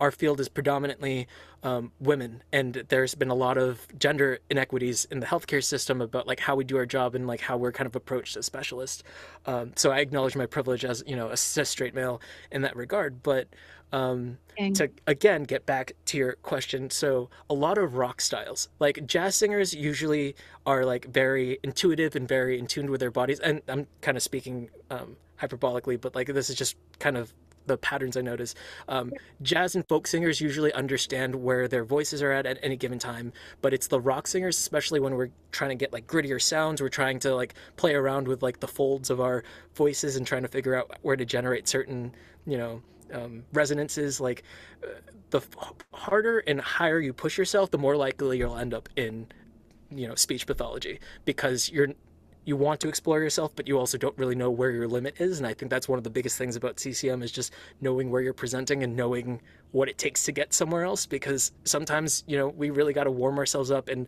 our 0.00 0.10
field 0.10 0.40
is 0.40 0.48
predominantly 0.48 1.26
um, 1.62 1.92
women, 2.00 2.42
and 2.52 2.84
there's 2.88 3.14
been 3.14 3.30
a 3.30 3.34
lot 3.34 3.58
of 3.58 3.86
gender 3.98 4.38
inequities 4.50 5.06
in 5.10 5.20
the 5.20 5.26
healthcare 5.26 5.62
system 5.62 6.00
about 6.00 6.26
like 6.26 6.40
how 6.40 6.54
we 6.54 6.64
do 6.64 6.76
our 6.76 6.86
job 6.86 7.14
and 7.14 7.26
like 7.26 7.40
how 7.40 7.56
we're 7.56 7.72
kind 7.72 7.86
of 7.86 7.96
approached 7.96 8.36
as 8.36 8.46
specialists. 8.46 9.02
Um, 9.46 9.72
so 9.76 9.90
I 9.90 9.98
acknowledge 9.98 10.36
my 10.36 10.46
privilege 10.46 10.84
as 10.84 11.02
you 11.06 11.16
know 11.16 11.28
a 11.28 11.36
cis 11.36 11.68
straight 11.68 11.94
male 11.94 12.20
in 12.50 12.62
that 12.62 12.76
regard, 12.76 13.22
but 13.22 13.48
um, 13.92 14.38
to 14.74 14.90
again 15.06 15.44
get 15.44 15.64
back 15.64 15.92
to 16.06 16.18
your 16.18 16.32
question 16.42 16.90
so 16.90 17.30
a 17.48 17.54
lot 17.54 17.78
of 17.78 17.94
rock 17.94 18.20
styles 18.20 18.68
like 18.80 19.06
jazz 19.06 19.36
singers 19.36 19.72
usually 19.72 20.34
are 20.66 20.84
like 20.84 21.04
very 21.04 21.60
intuitive 21.62 22.16
and 22.16 22.26
very 22.26 22.58
in 22.58 22.66
tune 22.66 22.90
with 22.90 22.98
their 22.98 23.12
bodies 23.12 23.38
and 23.38 23.62
i'm 23.68 23.86
kind 24.00 24.16
of 24.16 24.24
speaking 24.24 24.68
um, 24.90 25.16
hyperbolically, 25.40 26.00
but 26.00 26.14
like 26.14 26.28
this 26.28 26.50
is 26.50 26.56
just 26.56 26.76
kind 26.98 27.16
of 27.16 27.32
the 27.66 27.76
patterns 27.76 28.16
I 28.16 28.20
notice. 28.20 28.54
Um, 28.88 29.12
jazz 29.42 29.74
and 29.74 29.86
folk 29.88 30.06
singers 30.06 30.40
usually 30.40 30.72
understand 30.72 31.34
where 31.34 31.68
their 31.68 31.84
voices 31.84 32.22
are 32.22 32.32
at 32.32 32.46
at 32.46 32.58
any 32.62 32.76
given 32.76 32.98
time, 32.98 33.32
but 33.60 33.74
it's 33.74 33.86
the 33.86 34.00
rock 34.00 34.26
singers, 34.26 34.58
especially 34.58 35.00
when 35.00 35.14
we're 35.14 35.30
trying 35.52 35.70
to 35.70 35.76
get 35.76 35.92
like 35.92 36.06
grittier 36.06 36.40
sounds, 36.40 36.80
we're 36.80 36.88
trying 36.88 37.18
to 37.20 37.34
like 37.34 37.54
play 37.76 37.94
around 37.94 38.28
with 38.28 38.42
like 38.42 38.60
the 38.60 38.68
folds 38.68 39.10
of 39.10 39.20
our 39.20 39.44
voices 39.74 40.16
and 40.16 40.26
trying 40.26 40.42
to 40.42 40.48
figure 40.48 40.74
out 40.74 40.90
where 41.02 41.16
to 41.16 41.24
generate 41.24 41.68
certain, 41.68 42.14
you 42.46 42.58
know, 42.58 42.82
um, 43.12 43.44
resonances. 43.52 44.20
Like 44.20 44.42
uh, 44.82 44.88
the 45.30 45.40
harder 45.92 46.38
and 46.40 46.60
higher 46.60 47.00
you 47.00 47.12
push 47.12 47.38
yourself, 47.38 47.70
the 47.70 47.78
more 47.78 47.96
likely 47.96 48.38
you'll 48.38 48.56
end 48.56 48.74
up 48.74 48.88
in 48.96 49.26
you 49.90 50.08
know 50.08 50.14
speech 50.14 50.46
pathology 50.46 50.98
because 51.24 51.70
you're 51.70 51.88
you 52.46 52.56
want 52.56 52.80
to 52.80 52.88
explore 52.88 53.20
yourself, 53.20 53.52
but 53.56 53.66
you 53.66 53.76
also 53.76 53.98
don't 53.98 54.16
really 54.16 54.36
know 54.36 54.50
where 54.50 54.70
your 54.70 54.86
limit 54.86 55.20
is. 55.20 55.38
And 55.38 55.46
I 55.46 55.52
think 55.52 55.68
that's 55.68 55.88
one 55.88 55.98
of 55.98 56.04
the 56.04 56.10
biggest 56.10 56.38
things 56.38 56.54
about 56.54 56.78
CCM 56.78 57.22
is 57.22 57.32
just 57.32 57.52
knowing 57.80 58.08
where 58.08 58.22
you're 58.22 58.32
presenting 58.32 58.84
and 58.84 58.96
knowing 58.96 59.42
what 59.72 59.88
it 59.88 59.98
takes 59.98 60.24
to 60.24 60.32
get 60.32 60.54
somewhere 60.54 60.84
else. 60.84 61.06
Because 61.06 61.50
sometimes, 61.64 62.22
you 62.28 62.38
know, 62.38 62.48
we 62.48 62.70
really 62.70 62.92
got 62.92 63.04
to 63.04 63.10
warm 63.10 63.36
ourselves 63.38 63.72
up 63.72 63.88
and 63.88 64.06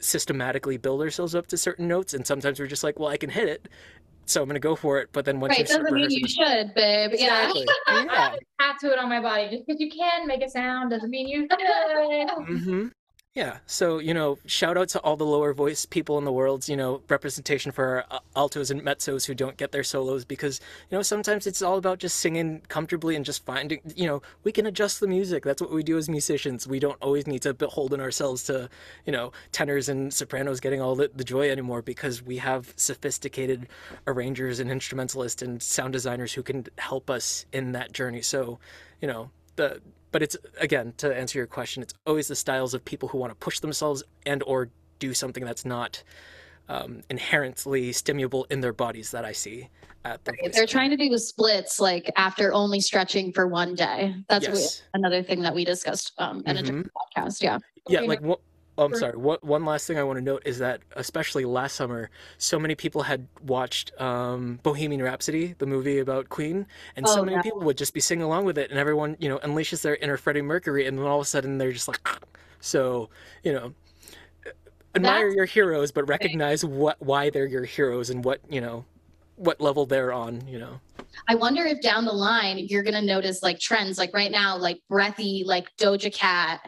systematically 0.00 0.76
build 0.76 1.00
ourselves 1.00 1.34
up 1.34 1.46
to 1.46 1.56
certain 1.56 1.88
notes. 1.88 2.12
And 2.12 2.26
sometimes 2.26 2.60
we're 2.60 2.66
just 2.66 2.84
like, 2.84 2.98
well, 2.98 3.08
I 3.08 3.16
can 3.16 3.30
hit 3.30 3.48
it. 3.48 3.68
So 4.26 4.42
I'm 4.42 4.48
going 4.48 4.54
to 4.54 4.60
go 4.60 4.76
for 4.76 4.98
it. 4.98 5.08
But 5.12 5.24
then 5.24 5.40
once 5.40 5.56
right, 5.56 5.66
doesn't 5.66 5.90
mean 5.90 6.10
you 6.10 6.28
should, 6.28 6.74
babe. 6.74 7.12
Exactly. 7.14 7.66
Yeah. 7.88 8.04
yeah. 8.04 8.36
I 8.60 8.72
tattoo 8.72 8.92
it 8.92 8.98
on 8.98 9.08
my 9.08 9.22
body. 9.22 9.48
Just 9.48 9.66
because 9.66 9.80
you 9.80 9.90
can 9.90 10.26
make 10.26 10.42
a 10.42 10.50
sound 10.50 10.90
doesn't 10.90 11.08
mean 11.08 11.26
you 11.26 11.48
should. 11.50 11.58
mm-hmm. 11.58 12.88
Yeah. 13.38 13.58
So, 13.66 14.00
you 14.00 14.14
know, 14.14 14.36
shout 14.46 14.76
out 14.76 14.88
to 14.88 14.98
all 15.02 15.16
the 15.16 15.24
lower 15.24 15.54
voice 15.54 15.86
people 15.86 16.18
in 16.18 16.24
the 16.24 16.32
world, 16.32 16.68
you 16.68 16.76
know, 16.76 17.02
representation 17.08 17.70
for 17.70 18.04
uh, 18.10 18.18
altos 18.34 18.72
and 18.72 18.82
mezzos 18.82 19.26
who 19.26 19.32
don't 19.32 19.56
get 19.56 19.70
their 19.70 19.84
solos 19.84 20.24
because, 20.24 20.60
you 20.90 20.98
know, 20.98 21.02
sometimes 21.02 21.46
it's 21.46 21.62
all 21.62 21.78
about 21.78 22.00
just 22.00 22.16
singing 22.16 22.62
comfortably 22.66 23.14
and 23.14 23.24
just 23.24 23.46
finding, 23.46 23.80
you 23.94 24.08
know, 24.08 24.22
we 24.42 24.50
can 24.50 24.66
adjust 24.66 24.98
the 24.98 25.06
music. 25.06 25.44
That's 25.44 25.62
what 25.62 25.70
we 25.70 25.84
do 25.84 25.96
as 25.96 26.08
musicians. 26.08 26.66
We 26.66 26.80
don't 26.80 27.00
always 27.00 27.28
need 27.28 27.42
to 27.42 27.54
beholden 27.54 28.00
ourselves 28.00 28.42
to, 28.46 28.68
you 29.06 29.12
know, 29.12 29.30
tenors 29.52 29.88
and 29.88 30.12
sopranos 30.12 30.58
getting 30.58 30.80
all 30.80 30.96
the, 30.96 31.08
the 31.14 31.22
joy 31.22 31.48
anymore 31.48 31.80
because 31.80 32.20
we 32.20 32.38
have 32.38 32.74
sophisticated 32.74 33.68
arrangers 34.08 34.58
and 34.58 34.68
instrumentalists 34.68 35.42
and 35.42 35.62
sound 35.62 35.92
designers 35.92 36.32
who 36.32 36.42
can 36.42 36.66
help 36.78 37.08
us 37.08 37.46
in 37.52 37.70
that 37.70 37.92
journey. 37.92 38.20
So, 38.20 38.58
you 39.00 39.06
know, 39.06 39.30
the 39.54 39.80
but 40.12 40.22
it's 40.22 40.36
again 40.58 40.92
to 40.96 41.14
answer 41.14 41.38
your 41.38 41.46
question 41.46 41.82
it's 41.82 41.94
always 42.06 42.28
the 42.28 42.36
styles 42.36 42.74
of 42.74 42.84
people 42.84 43.08
who 43.08 43.18
want 43.18 43.30
to 43.30 43.36
push 43.36 43.60
themselves 43.60 44.02
and 44.26 44.42
or 44.44 44.70
do 44.98 45.14
something 45.14 45.44
that's 45.44 45.64
not 45.64 46.02
um, 46.68 47.02
inherently 47.08 47.92
stimulable 47.92 48.46
in 48.50 48.60
their 48.60 48.72
bodies 48.72 49.10
that 49.10 49.24
i 49.24 49.32
see 49.32 49.68
at 50.04 50.24
the 50.24 50.32
right. 50.32 50.52
they're 50.52 50.66
trying 50.66 50.90
to 50.90 50.96
do 50.96 51.08
the 51.08 51.18
splits 51.18 51.80
like 51.80 52.10
after 52.16 52.52
only 52.52 52.80
stretching 52.80 53.32
for 53.32 53.46
one 53.46 53.74
day 53.74 54.14
that's 54.28 54.46
yes. 54.46 54.82
we, 54.94 54.98
another 54.98 55.22
thing 55.22 55.42
that 55.42 55.54
we 55.54 55.64
discussed 55.64 56.12
um, 56.18 56.42
in 56.46 56.56
mm-hmm. 56.56 56.80
a 56.80 57.20
podcast 57.20 57.42
yeah 57.42 57.58
yeah 57.88 58.00
like 58.00 58.20
what 58.20 58.40
Um, 58.78 58.84
oh, 58.84 58.86
I'm 58.86 58.94
sorry. 58.94 59.16
What, 59.16 59.42
one 59.42 59.64
last 59.64 59.88
thing 59.88 59.98
I 59.98 60.04
want 60.04 60.18
to 60.18 60.24
note 60.24 60.42
is 60.44 60.58
that, 60.58 60.80
especially 60.94 61.44
last 61.44 61.74
summer, 61.74 62.10
so 62.38 62.60
many 62.60 62.76
people 62.76 63.02
had 63.02 63.26
watched 63.42 63.90
um, 64.00 64.60
Bohemian 64.62 65.02
Rhapsody, 65.02 65.56
the 65.58 65.66
movie 65.66 65.98
about 65.98 66.28
Queen, 66.28 66.64
and 66.94 67.04
oh, 67.06 67.12
so 67.12 67.24
many 67.24 67.36
yeah. 67.36 67.42
people 67.42 67.60
would 67.60 67.76
just 67.76 67.92
be 67.92 67.98
singing 67.98 68.22
along 68.22 68.44
with 68.44 68.56
it, 68.56 68.70
and 68.70 68.78
everyone, 68.78 69.16
you 69.18 69.28
know, 69.28 69.38
unleashes 69.38 69.82
their 69.82 69.96
inner 69.96 70.16
Freddie 70.16 70.42
Mercury, 70.42 70.86
and 70.86 70.96
then 70.96 71.06
all 71.06 71.18
of 71.18 71.22
a 71.22 71.28
sudden 71.28 71.58
they're 71.58 71.72
just 71.72 71.88
like, 71.88 72.00
ah. 72.06 72.18
so, 72.60 73.10
you 73.42 73.52
know, 73.52 73.74
uh, 74.46 74.50
admire 74.94 75.26
That's... 75.26 75.34
your 75.34 75.46
heroes, 75.46 75.90
but 75.90 76.08
recognize 76.08 76.64
what 76.64 77.02
why 77.02 77.30
they're 77.30 77.48
your 77.48 77.64
heroes 77.64 78.10
and 78.10 78.24
what 78.24 78.40
you 78.48 78.60
know, 78.60 78.84
what 79.34 79.60
level 79.60 79.86
they're 79.86 80.12
on. 80.12 80.46
You 80.46 80.60
know. 80.60 80.80
I 81.28 81.34
wonder 81.34 81.64
if 81.64 81.80
down 81.80 82.04
the 82.04 82.12
line 82.12 82.58
you're 82.58 82.84
gonna 82.84 83.02
notice 83.02 83.42
like 83.42 83.58
trends, 83.58 83.98
like 83.98 84.14
right 84.14 84.30
now, 84.30 84.56
like 84.56 84.80
breathy, 84.88 85.42
like 85.44 85.76
Doja 85.78 86.14
Cat 86.14 86.60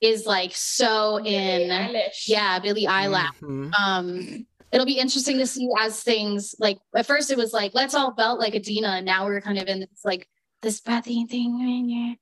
is 0.00 0.26
like 0.26 0.52
so 0.54 1.18
in 1.18 2.00
yeah 2.26 2.58
Billie 2.58 2.86
Eilish. 2.86 3.26
Mm-hmm. 3.40 3.72
Um, 3.74 4.46
it'll 4.72 4.86
be 4.86 4.98
interesting 4.98 5.38
to 5.38 5.46
see 5.46 5.68
as 5.80 6.02
things 6.02 6.54
like 6.58 6.78
at 6.94 7.06
first 7.06 7.30
it 7.30 7.38
was 7.38 7.52
like 7.52 7.72
let's 7.74 7.94
all 7.94 8.12
belt 8.12 8.38
like 8.38 8.54
Idina, 8.54 8.88
and 8.88 9.06
now 9.06 9.26
we're 9.26 9.40
kind 9.40 9.58
of 9.58 9.66
in 9.66 9.80
this 9.80 10.04
like 10.04 10.28
this 10.62 10.80
breathy 10.80 11.24
thing 11.26 11.60
in 11.60 11.88
your 11.88 12.16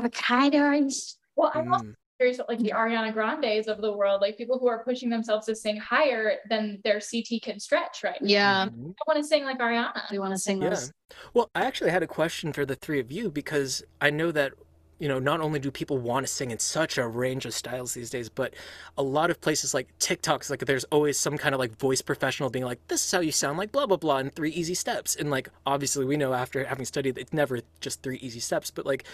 avocados. 0.00 1.16
Well, 1.36 1.50
I'm 1.54 1.72
also 1.72 1.86
mm. 1.86 1.94
curious 2.18 2.40
like 2.48 2.58
the 2.58 2.70
Ariana 2.70 3.12
Grandes 3.12 3.66
of 3.66 3.80
the 3.80 3.92
world, 3.92 4.20
like 4.20 4.36
people 4.36 4.58
who 4.58 4.68
are 4.68 4.84
pushing 4.84 5.10
themselves 5.10 5.46
to 5.46 5.54
sing 5.54 5.76
higher 5.76 6.36
than 6.48 6.80
their 6.84 7.00
CT 7.00 7.42
can 7.42 7.58
stretch, 7.58 8.02
right? 8.04 8.18
Yeah. 8.20 8.66
Mm-hmm. 8.66 8.90
I 8.90 9.02
want 9.06 9.18
to 9.18 9.24
sing 9.24 9.44
like 9.44 9.58
Ariana. 9.58 10.10
We 10.10 10.18
want 10.18 10.32
to 10.32 10.38
sing 10.38 10.62
yeah. 10.62 10.70
those. 10.70 10.92
Well, 11.32 11.50
I 11.54 11.64
actually 11.64 11.90
had 11.90 12.02
a 12.02 12.06
question 12.06 12.52
for 12.52 12.64
the 12.64 12.76
three 12.76 13.00
of 13.00 13.10
you 13.10 13.30
because 13.30 13.82
I 14.00 14.10
know 14.10 14.30
that 14.32 14.52
you 14.98 15.08
know, 15.08 15.18
not 15.18 15.40
only 15.40 15.58
do 15.58 15.70
people 15.70 15.98
want 15.98 16.26
to 16.26 16.32
sing 16.32 16.50
in 16.50 16.58
such 16.58 16.98
a 16.98 17.06
range 17.06 17.44
of 17.46 17.54
styles 17.54 17.94
these 17.94 18.10
days, 18.10 18.28
but 18.28 18.54
a 18.96 19.02
lot 19.02 19.30
of 19.30 19.40
places 19.40 19.74
like 19.74 19.88
TikToks, 19.98 20.50
like 20.50 20.64
there's 20.66 20.84
always 20.84 21.18
some 21.18 21.36
kind 21.36 21.54
of 21.54 21.58
like 21.58 21.76
voice 21.78 22.00
professional 22.00 22.50
being 22.50 22.64
like, 22.64 22.86
this 22.88 23.04
is 23.04 23.10
how 23.10 23.20
you 23.20 23.32
sound 23.32 23.58
like 23.58 23.72
blah, 23.72 23.86
blah, 23.86 23.96
blah 23.96 24.18
in 24.18 24.30
three 24.30 24.50
easy 24.50 24.74
steps. 24.74 25.16
And 25.16 25.30
like, 25.30 25.48
obviously, 25.66 26.04
we 26.04 26.16
know 26.16 26.32
after 26.32 26.64
having 26.64 26.84
studied, 26.84 27.18
it's 27.18 27.32
never 27.32 27.60
just 27.80 28.02
three 28.02 28.18
easy 28.18 28.40
steps, 28.40 28.70
but 28.70 28.86
like, 28.86 29.04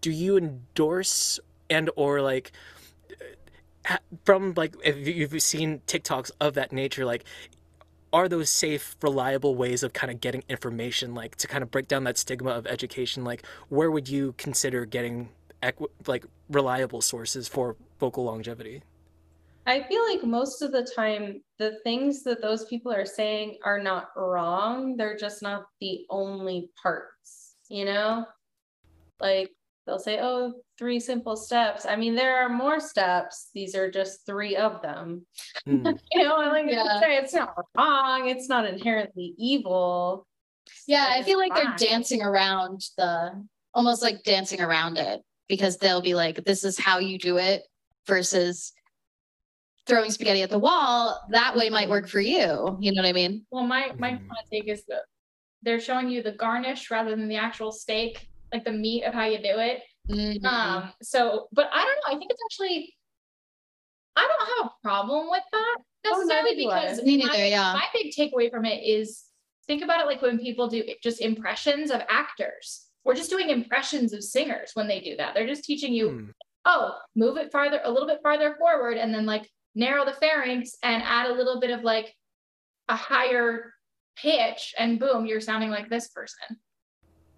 do 0.00 0.10
you 0.10 0.36
endorse 0.36 1.38
and 1.68 1.90
or 1.96 2.22
like, 2.22 2.52
uh, 3.88 3.98
from 4.24 4.54
like 4.56 4.74
if 4.84 5.06
you've 5.06 5.40
seen 5.42 5.80
TikToks 5.86 6.30
of 6.40 6.54
that 6.54 6.72
nature, 6.72 7.04
like 7.04 7.24
are 8.12 8.28
those 8.28 8.50
safe, 8.50 8.96
reliable 9.02 9.54
ways 9.54 9.82
of 9.82 9.92
kind 9.92 10.10
of 10.10 10.20
getting 10.20 10.42
information, 10.48 11.14
like 11.14 11.36
to 11.36 11.46
kind 11.46 11.62
of 11.62 11.70
break 11.70 11.88
down 11.88 12.04
that 12.04 12.18
stigma 12.18 12.50
of 12.50 12.66
education? 12.66 13.24
Like, 13.24 13.44
where 13.68 13.90
would 13.90 14.08
you 14.08 14.34
consider 14.38 14.84
getting 14.84 15.28
equi- 15.62 15.88
like 16.06 16.24
reliable 16.48 17.00
sources 17.00 17.48
for 17.48 17.76
vocal 17.98 18.24
longevity? 18.24 18.82
I 19.66 19.82
feel 19.82 20.02
like 20.08 20.22
most 20.22 20.62
of 20.62 20.70
the 20.70 20.88
time, 20.94 21.42
the 21.58 21.78
things 21.82 22.22
that 22.22 22.40
those 22.40 22.64
people 22.66 22.92
are 22.92 23.04
saying 23.04 23.58
are 23.64 23.80
not 23.80 24.10
wrong. 24.16 24.96
They're 24.96 25.16
just 25.16 25.42
not 25.42 25.64
the 25.80 26.06
only 26.08 26.70
parts, 26.80 27.56
you 27.68 27.84
know? 27.84 28.26
Like, 29.20 29.50
they'll 29.84 29.98
say, 29.98 30.20
oh, 30.22 30.54
three 30.78 31.00
simple 31.00 31.36
steps. 31.36 31.86
I 31.86 31.96
mean, 31.96 32.14
there 32.14 32.36
are 32.44 32.48
more 32.48 32.80
steps. 32.80 33.50
These 33.54 33.74
are 33.74 33.90
just 33.90 34.26
three 34.26 34.56
of 34.56 34.82
them. 34.82 35.26
Mm. 35.66 35.98
you 36.12 36.22
know, 36.22 36.36
I 36.36 36.48
like 36.48 36.66
yeah. 36.68 37.00
say 37.00 37.16
it's 37.16 37.34
not 37.34 37.54
wrong. 37.76 38.28
It's 38.28 38.48
not 38.48 38.66
inherently 38.66 39.34
evil. 39.38 40.26
Yeah, 40.86 41.06
I 41.08 41.22
feel 41.22 41.38
like 41.38 41.52
fine. 41.52 41.64
they're 41.64 41.88
dancing 41.88 42.22
around 42.22 42.82
the 42.96 43.44
almost 43.74 44.02
like 44.02 44.22
dancing 44.22 44.60
around 44.60 44.98
it 44.98 45.20
because 45.48 45.76
they'll 45.76 46.02
be 46.02 46.14
like, 46.14 46.44
this 46.44 46.64
is 46.64 46.78
how 46.78 46.98
you 46.98 47.18
do 47.18 47.36
it 47.36 47.62
versus 48.06 48.72
throwing 49.86 50.10
spaghetti 50.10 50.42
at 50.42 50.50
the 50.50 50.58
wall. 50.58 51.20
That 51.30 51.56
way 51.56 51.70
might 51.70 51.88
work 51.88 52.08
for 52.08 52.20
you. 52.20 52.76
You 52.80 52.92
know 52.92 53.02
what 53.02 53.08
I 53.08 53.12
mean? 53.12 53.46
Well, 53.50 53.64
my 53.64 53.92
my 53.98 54.12
mm. 54.12 54.28
take 54.50 54.68
is 54.68 54.84
that 54.88 55.02
they're 55.62 55.80
showing 55.80 56.10
you 56.10 56.22
the 56.22 56.32
garnish 56.32 56.90
rather 56.90 57.10
than 57.10 57.28
the 57.28 57.36
actual 57.36 57.72
steak 57.72 58.28
like 58.52 58.64
the 58.64 58.72
meat 58.72 59.04
of 59.04 59.14
how 59.14 59.24
you 59.24 59.38
do 59.38 59.58
it. 59.58 59.82
Mm-hmm. 60.08 60.46
Um, 60.46 60.92
so, 61.02 61.48
but 61.52 61.68
I 61.72 61.84
don't 61.84 61.96
know. 61.96 62.16
I 62.16 62.18
think 62.18 62.30
it's 62.30 62.42
actually, 62.50 62.94
I 64.14 64.26
don't 64.26 64.48
have 64.58 64.66
a 64.66 64.82
problem 64.82 65.28
with 65.30 65.42
that 65.52 65.76
oh, 66.06 66.10
necessarily 66.10 66.66
oh, 66.66 66.74
because 66.74 67.02
neither, 67.02 67.28
my, 67.28 67.44
yeah. 67.46 67.72
my 67.72 67.84
big 67.92 68.12
takeaway 68.12 68.50
from 68.50 68.64
it 68.64 68.82
is 68.82 69.24
think 69.66 69.82
about 69.82 70.00
it 70.00 70.06
like 70.06 70.22
when 70.22 70.38
people 70.38 70.68
do 70.68 70.84
just 71.02 71.20
impressions 71.20 71.90
of 71.90 72.02
actors. 72.08 72.86
We're 73.04 73.14
just 73.14 73.30
doing 73.30 73.50
impressions 73.50 74.12
of 74.12 74.24
singers 74.24 74.72
when 74.74 74.88
they 74.88 75.00
do 75.00 75.16
that. 75.16 75.34
They're 75.34 75.46
just 75.46 75.64
teaching 75.64 75.92
you, 75.92 76.08
hmm. 76.10 76.24
oh, 76.64 76.96
move 77.14 77.36
it 77.36 77.52
farther, 77.52 77.80
a 77.84 77.90
little 77.90 78.08
bit 78.08 78.20
farther 78.22 78.56
forward, 78.58 78.96
and 78.96 79.14
then 79.14 79.26
like 79.26 79.48
narrow 79.74 80.04
the 80.04 80.12
pharynx 80.12 80.76
and 80.82 81.02
add 81.04 81.30
a 81.30 81.34
little 81.34 81.60
bit 81.60 81.70
of 81.70 81.82
like 81.82 82.12
a 82.88 82.96
higher 82.96 83.72
pitch, 84.16 84.74
and 84.78 84.98
boom, 84.98 85.26
you're 85.26 85.40
sounding 85.40 85.70
like 85.70 85.88
this 85.88 86.08
person. 86.08 86.58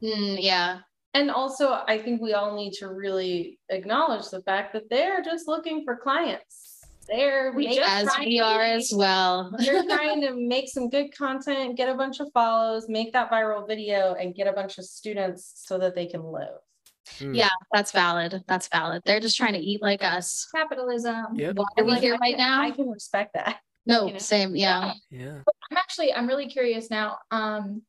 Mm, 0.02 0.38
yeah. 0.40 0.78
And 1.18 1.32
also, 1.32 1.82
I 1.88 1.98
think 1.98 2.22
we 2.22 2.34
all 2.34 2.54
need 2.54 2.74
to 2.74 2.86
really 2.86 3.58
acknowledge 3.70 4.30
the 4.30 4.40
fact 4.42 4.72
that 4.74 4.88
they're 4.88 5.20
just 5.20 5.48
looking 5.48 5.82
for 5.84 5.96
clients. 5.96 6.78
They're 7.08 7.52
we 7.56 7.74
just 7.74 7.90
as 7.90 8.08
we 8.20 8.38
are 8.38 8.62
as 8.62 8.92
well. 8.94 9.52
they're 9.58 9.82
trying 9.88 10.20
to 10.20 10.32
make 10.36 10.68
some 10.68 10.88
good 10.88 11.12
content, 11.16 11.76
get 11.76 11.88
a 11.88 11.94
bunch 11.94 12.20
of 12.20 12.28
follows, 12.32 12.88
make 12.88 13.12
that 13.14 13.32
viral 13.32 13.66
video, 13.66 14.14
and 14.14 14.32
get 14.32 14.46
a 14.46 14.52
bunch 14.52 14.78
of 14.78 14.84
students 14.84 15.54
so 15.56 15.76
that 15.78 15.96
they 15.96 16.06
can 16.06 16.22
live. 16.22 16.60
Mm. 17.18 17.34
Yeah, 17.34 17.48
that's 17.72 17.90
valid. 17.90 18.44
That's 18.46 18.68
valid. 18.68 19.02
They're 19.04 19.18
just 19.18 19.36
trying 19.36 19.54
to 19.54 19.58
eat 19.58 19.82
like 19.82 20.04
us. 20.04 20.46
Capitalism. 20.54 21.34
Yep. 21.34 21.56
Why 21.56 21.64
are 21.78 21.84
we 21.84 21.90
like, 21.92 22.00
here 22.00 22.16
right 22.18 22.38
now? 22.38 22.62
I 22.62 22.70
can 22.70 22.88
respect 22.88 23.34
that. 23.34 23.56
No, 23.86 24.04
you 24.04 24.12
know? 24.12 24.18
same. 24.18 24.54
Yeah. 24.54 24.92
Yeah. 25.10 25.38
I'm 25.70 25.76
actually, 25.78 26.12
I'm 26.12 26.28
really 26.28 26.46
curious 26.46 26.90
now. 26.90 27.16
Um, 27.30 27.80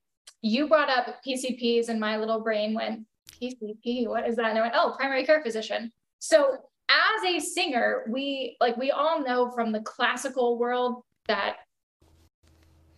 you 0.42 0.70
brought 0.70 0.90
up 0.90 1.18
PCPs 1.28 1.90
and 1.90 2.00
my 2.00 2.18
little 2.18 2.40
brain 2.40 2.74
went, 2.74 3.06
PCP, 3.42 4.08
what 4.08 4.28
is 4.28 4.36
that? 4.36 4.50
And 4.50 4.58
I 4.58 4.62
went, 4.62 4.74
oh, 4.76 4.96
primary 4.98 5.26
care 5.26 5.42
physician. 5.42 5.92
So 6.20 6.58
as 6.90 7.24
a 7.26 7.40
singer, 7.40 8.06
we 8.10 8.58
like 8.60 8.78
we 8.78 8.92
all 8.92 9.24
know 9.24 9.52
from 9.52 9.72
the 9.72 9.82
classical 9.82 10.58
world 10.58 11.04
that 11.28 11.58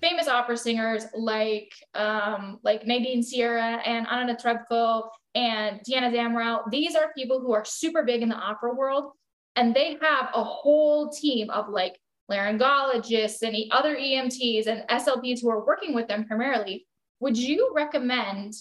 famous 0.02 0.28
opera 0.28 0.58
singers 0.58 1.06
like 1.14 1.72
um, 1.94 2.60
like 2.64 2.86
Nadine 2.86 3.22
Sierra 3.22 3.82
and 3.86 4.08
Anna 4.10 4.34
Netrebko 4.34 5.10
and 5.36 5.82
Diana 5.84 6.10
Damrau, 6.10 6.70
these 6.72 6.96
are 6.96 7.14
people 7.16 7.40
who 7.40 7.54
are 7.54 7.66
super 7.66 8.04
big 8.04 8.22
in 8.22 8.30
the 8.30 8.36
opera 8.36 8.74
world. 8.74 9.12
And 9.56 9.76
they 9.76 9.98
have 10.02 10.30
a 10.34 10.44
whole 10.44 11.10
team 11.10 11.50
of 11.50 11.70
like 11.70 12.00
laryngologists 12.32 13.42
and 13.42 13.56
other 13.72 13.96
ENTs 13.96 14.68
and 14.68 14.88
SLPs 14.90 15.42
who 15.42 15.50
are 15.50 15.66
working 15.66 15.94
with 15.94 16.08
them 16.08 16.26
primarily 16.26 16.88
would 17.22 17.38
you 17.38 17.72
recommend 17.74 18.56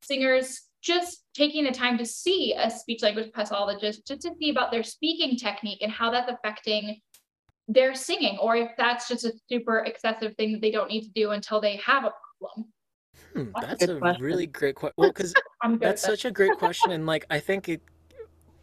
singers 0.00 0.62
just 0.82 1.24
taking 1.34 1.64
the 1.64 1.70
time 1.70 1.96
to 1.98 2.04
see 2.04 2.54
a 2.54 2.68
speech 2.68 3.02
language 3.02 3.32
pathologist 3.32 4.06
just 4.06 4.22
to 4.22 4.32
see 4.38 4.50
about 4.50 4.70
their 4.70 4.82
speaking 4.82 5.36
technique 5.36 5.78
and 5.80 5.92
how 5.92 6.10
that's 6.10 6.30
affecting 6.30 7.00
their 7.68 7.94
singing, 7.94 8.36
or 8.38 8.56
if 8.56 8.72
that's 8.76 9.08
just 9.08 9.24
a 9.24 9.32
super 9.48 9.78
excessive 9.78 10.34
thing 10.36 10.52
that 10.52 10.60
they 10.60 10.70
don't 10.70 10.88
need 10.88 11.02
to 11.02 11.10
do 11.14 11.30
until 11.30 11.60
they 11.60 11.76
have 11.76 12.04
a 12.04 12.12
problem? 12.38 12.72
Hmm, 13.32 13.52
that's, 13.60 13.86
that's 13.86 13.92
a, 13.92 13.96
a 13.96 14.16
really 14.18 14.46
great 14.46 14.74
question. 14.74 14.94
Well, 14.96 15.10
because 15.10 15.32
that's 15.78 16.02
such 16.02 16.24
a 16.24 16.30
great 16.30 16.58
question, 16.58 16.90
and 16.90 17.06
like 17.06 17.24
I 17.30 17.38
think 17.38 17.68
it 17.68 17.80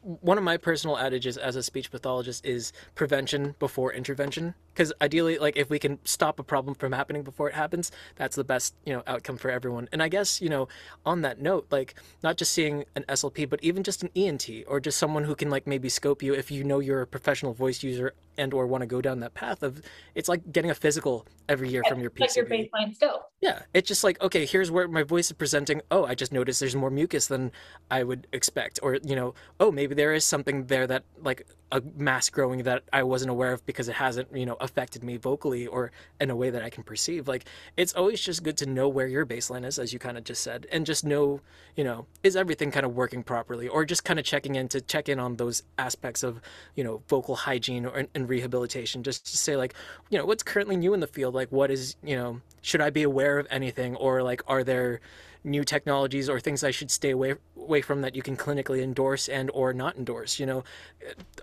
one 0.01 0.37
of 0.37 0.43
my 0.43 0.55
personal 0.55 0.97
adages 0.97 1.37
as 1.37 1.55
a 1.55 1.63
speech 1.63 1.91
pathologist 1.91 2.45
is 2.45 2.71
prevention 2.95 3.55
before 3.59 3.93
intervention 3.93 4.53
because 4.73 4.93
ideally 5.01 5.37
like 5.37 5.57
if 5.57 5.69
we 5.69 5.77
can 5.77 5.99
stop 6.05 6.39
a 6.39 6.43
problem 6.43 6.73
from 6.73 6.93
happening 6.93 7.21
before 7.21 7.49
it 7.49 7.55
happens 7.55 7.91
that's 8.15 8.35
the 8.35 8.43
best 8.43 8.73
you 8.85 8.93
know 8.93 9.03
outcome 9.07 9.35
for 9.35 9.51
everyone 9.51 9.89
and 9.91 10.01
i 10.01 10.07
guess 10.07 10.41
you 10.41 10.47
know 10.47 10.67
on 11.05 11.21
that 11.21 11.41
note 11.41 11.67
like 11.69 11.95
not 12.23 12.37
just 12.37 12.53
seeing 12.53 12.85
an 12.95 13.03
slp 13.09 13.49
but 13.49 13.61
even 13.61 13.83
just 13.83 14.01
an 14.01 14.09
ent 14.15 14.49
or 14.67 14.79
just 14.79 14.97
someone 14.97 15.25
who 15.25 15.35
can 15.35 15.49
like 15.49 15.67
maybe 15.67 15.89
scope 15.89 16.23
you 16.23 16.33
if 16.33 16.49
you 16.49 16.63
know 16.63 16.79
you're 16.79 17.01
a 17.01 17.07
professional 17.07 17.53
voice 17.53 17.83
user 17.83 18.13
and 18.39 18.53
or 18.53 18.65
want 18.65 18.81
to 18.81 18.87
go 18.87 19.01
down 19.01 19.19
that 19.19 19.33
path 19.33 19.61
of 19.61 19.81
it's 20.15 20.29
like 20.29 20.51
getting 20.51 20.71
a 20.71 20.75
physical 20.75 21.27
every 21.49 21.69
year 21.69 21.83
from 21.87 21.99
your. 21.99 22.11
Like 22.17 22.35
your 22.35 22.45
baseline 22.45 22.95
still. 22.95 23.25
Yeah, 23.41 23.63
it's 23.73 23.87
just 23.87 24.03
like 24.03 24.21
okay, 24.21 24.45
here's 24.45 24.71
where 24.71 24.87
my 24.87 25.03
voice 25.03 25.27
is 25.27 25.33
presenting. 25.33 25.81
Oh, 25.91 26.05
I 26.05 26.15
just 26.15 26.31
noticed 26.31 26.59
there's 26.59 26.75
more 26.75 26.89
mucus 26.89 27.27
than 27.27 27.51
I 27.91 28.03
would 28.03 28.27
expect, 28.31 28.79
or 28.81 28.97
you 29.03 29.15
know, 29.15 29.33
oh 29.59 29.71
maybe 29.71 29.93
there 29.99 30.13
is 30.13 30.23
something 30.23 30.63
there 30.67 30.87
that 30.87 31.03
like 31.21 31.45
a 31.73 31.81
mass 31.97 32.29
growing 32.29 32.63
that 32.63 32.83
I 32.93 33.03
wasn't 33.03 33.31
aware 33.31 33.51
of 33.51 33.65
because 33.65 33.89
it 33.89 33.95
hasn't, 33.95 34.33
you 34.33 34.45
know, 34.45 34.55
affected 34.61 35.03
me 35.03 35.17
vocally 35.17 35.67
or 35.67 35.91
in 36.21 36.29
a 36.29 36.37
way 36.37 36.49
that 36.51 36.63
I 36.63 36.69
can 36.69 36.83
perceive. 36.83 37.27
Like 37.27 37.43
it's 37.75 37.93
always 37.93 38.21
just 38.21 38.41
good 38.41 38.55
to 38.59 38.65
know 38.65 38.87
where 38.87 39.07
your 39.07 39.25
baseline 39.25 39.65
is, 39.65 39.77
as 39.77 39.91
you 39.91 39.99
kind 39.99 40.17
of 40.17 40.23
just 40.23 40.41
said, 40.41 40.67
and 40.71 40.85
just 40.85 41.03
know, 41.03 41.41
you 41.75 41.83
know, 41.83 42.05
is 42.23 42.37
everything 42.37 42.71
kind 42.71 42.85
of 42.85 42.95
working 42.95 43.23
properly, 43.23 43.67
or 43.67 43.83
just 43.83 44.05
kind 44.05 44.17
of 44.17 44.23
checking 44.23 44.55
in 44.55 44.69
to 44.69 44.79
check 44.79 45.09
in 45.09 45.19
on 45.19 45.35
those 45.35 45.63
aspects 45.77 46.23
of, 46.23 46.39
you 46.77 46.83
know, 46.85 47.03
vocal 47.09 47.35
hygiene 47.35 47.85
or 47.85 48.05
and 48.15 48.29
rehabilitation. 48.29 49.03
Just 49.03 49.25
to 49.25 49.37
say 49.37 49.57
like, 49.57 49.73
you 50.09 50.17
know, 50.17 50.25
what's 50.25 50.43
currently 50.43 50.77
new 50.77 50.93
in 50.93 51.01
the 51.01 51.07
field, 51.07 51.35
like 51.35 51.51
what 51.51 51.69
is, 51.71 51.97
you 52.01 52.15
know, 52.15 52.39
should 52.61 52.79
I 52.79 52.89
be 52.89 53.03
aware 53.03 53.37
of 53.37 53.47
anything, 53.51 53.97
or 53.97 54.23
like 54.23 54.41
are 54.47 54.63
there 54.63 55.01
new 55.43 55.63
technologies 55.63 56.29
or 56.29 56.39
things 56.39 56.63
I 56.63 56.71
should 56.71 56.91
stay 56.91 57.11
away 57.11 57.35
away 57.57 57.81
from 57.81 58.01
that 58.01 58.15
you 58.15 58.21
can 58.21 58.35
clinically 58.35 58.81
endorse 58.81 59.27
and 59.27 59.49
or 59.53 59.73
not 59.73 59.97
endorse. 59.97 60.39
You 60.39 60.45
know, 60.45 60.63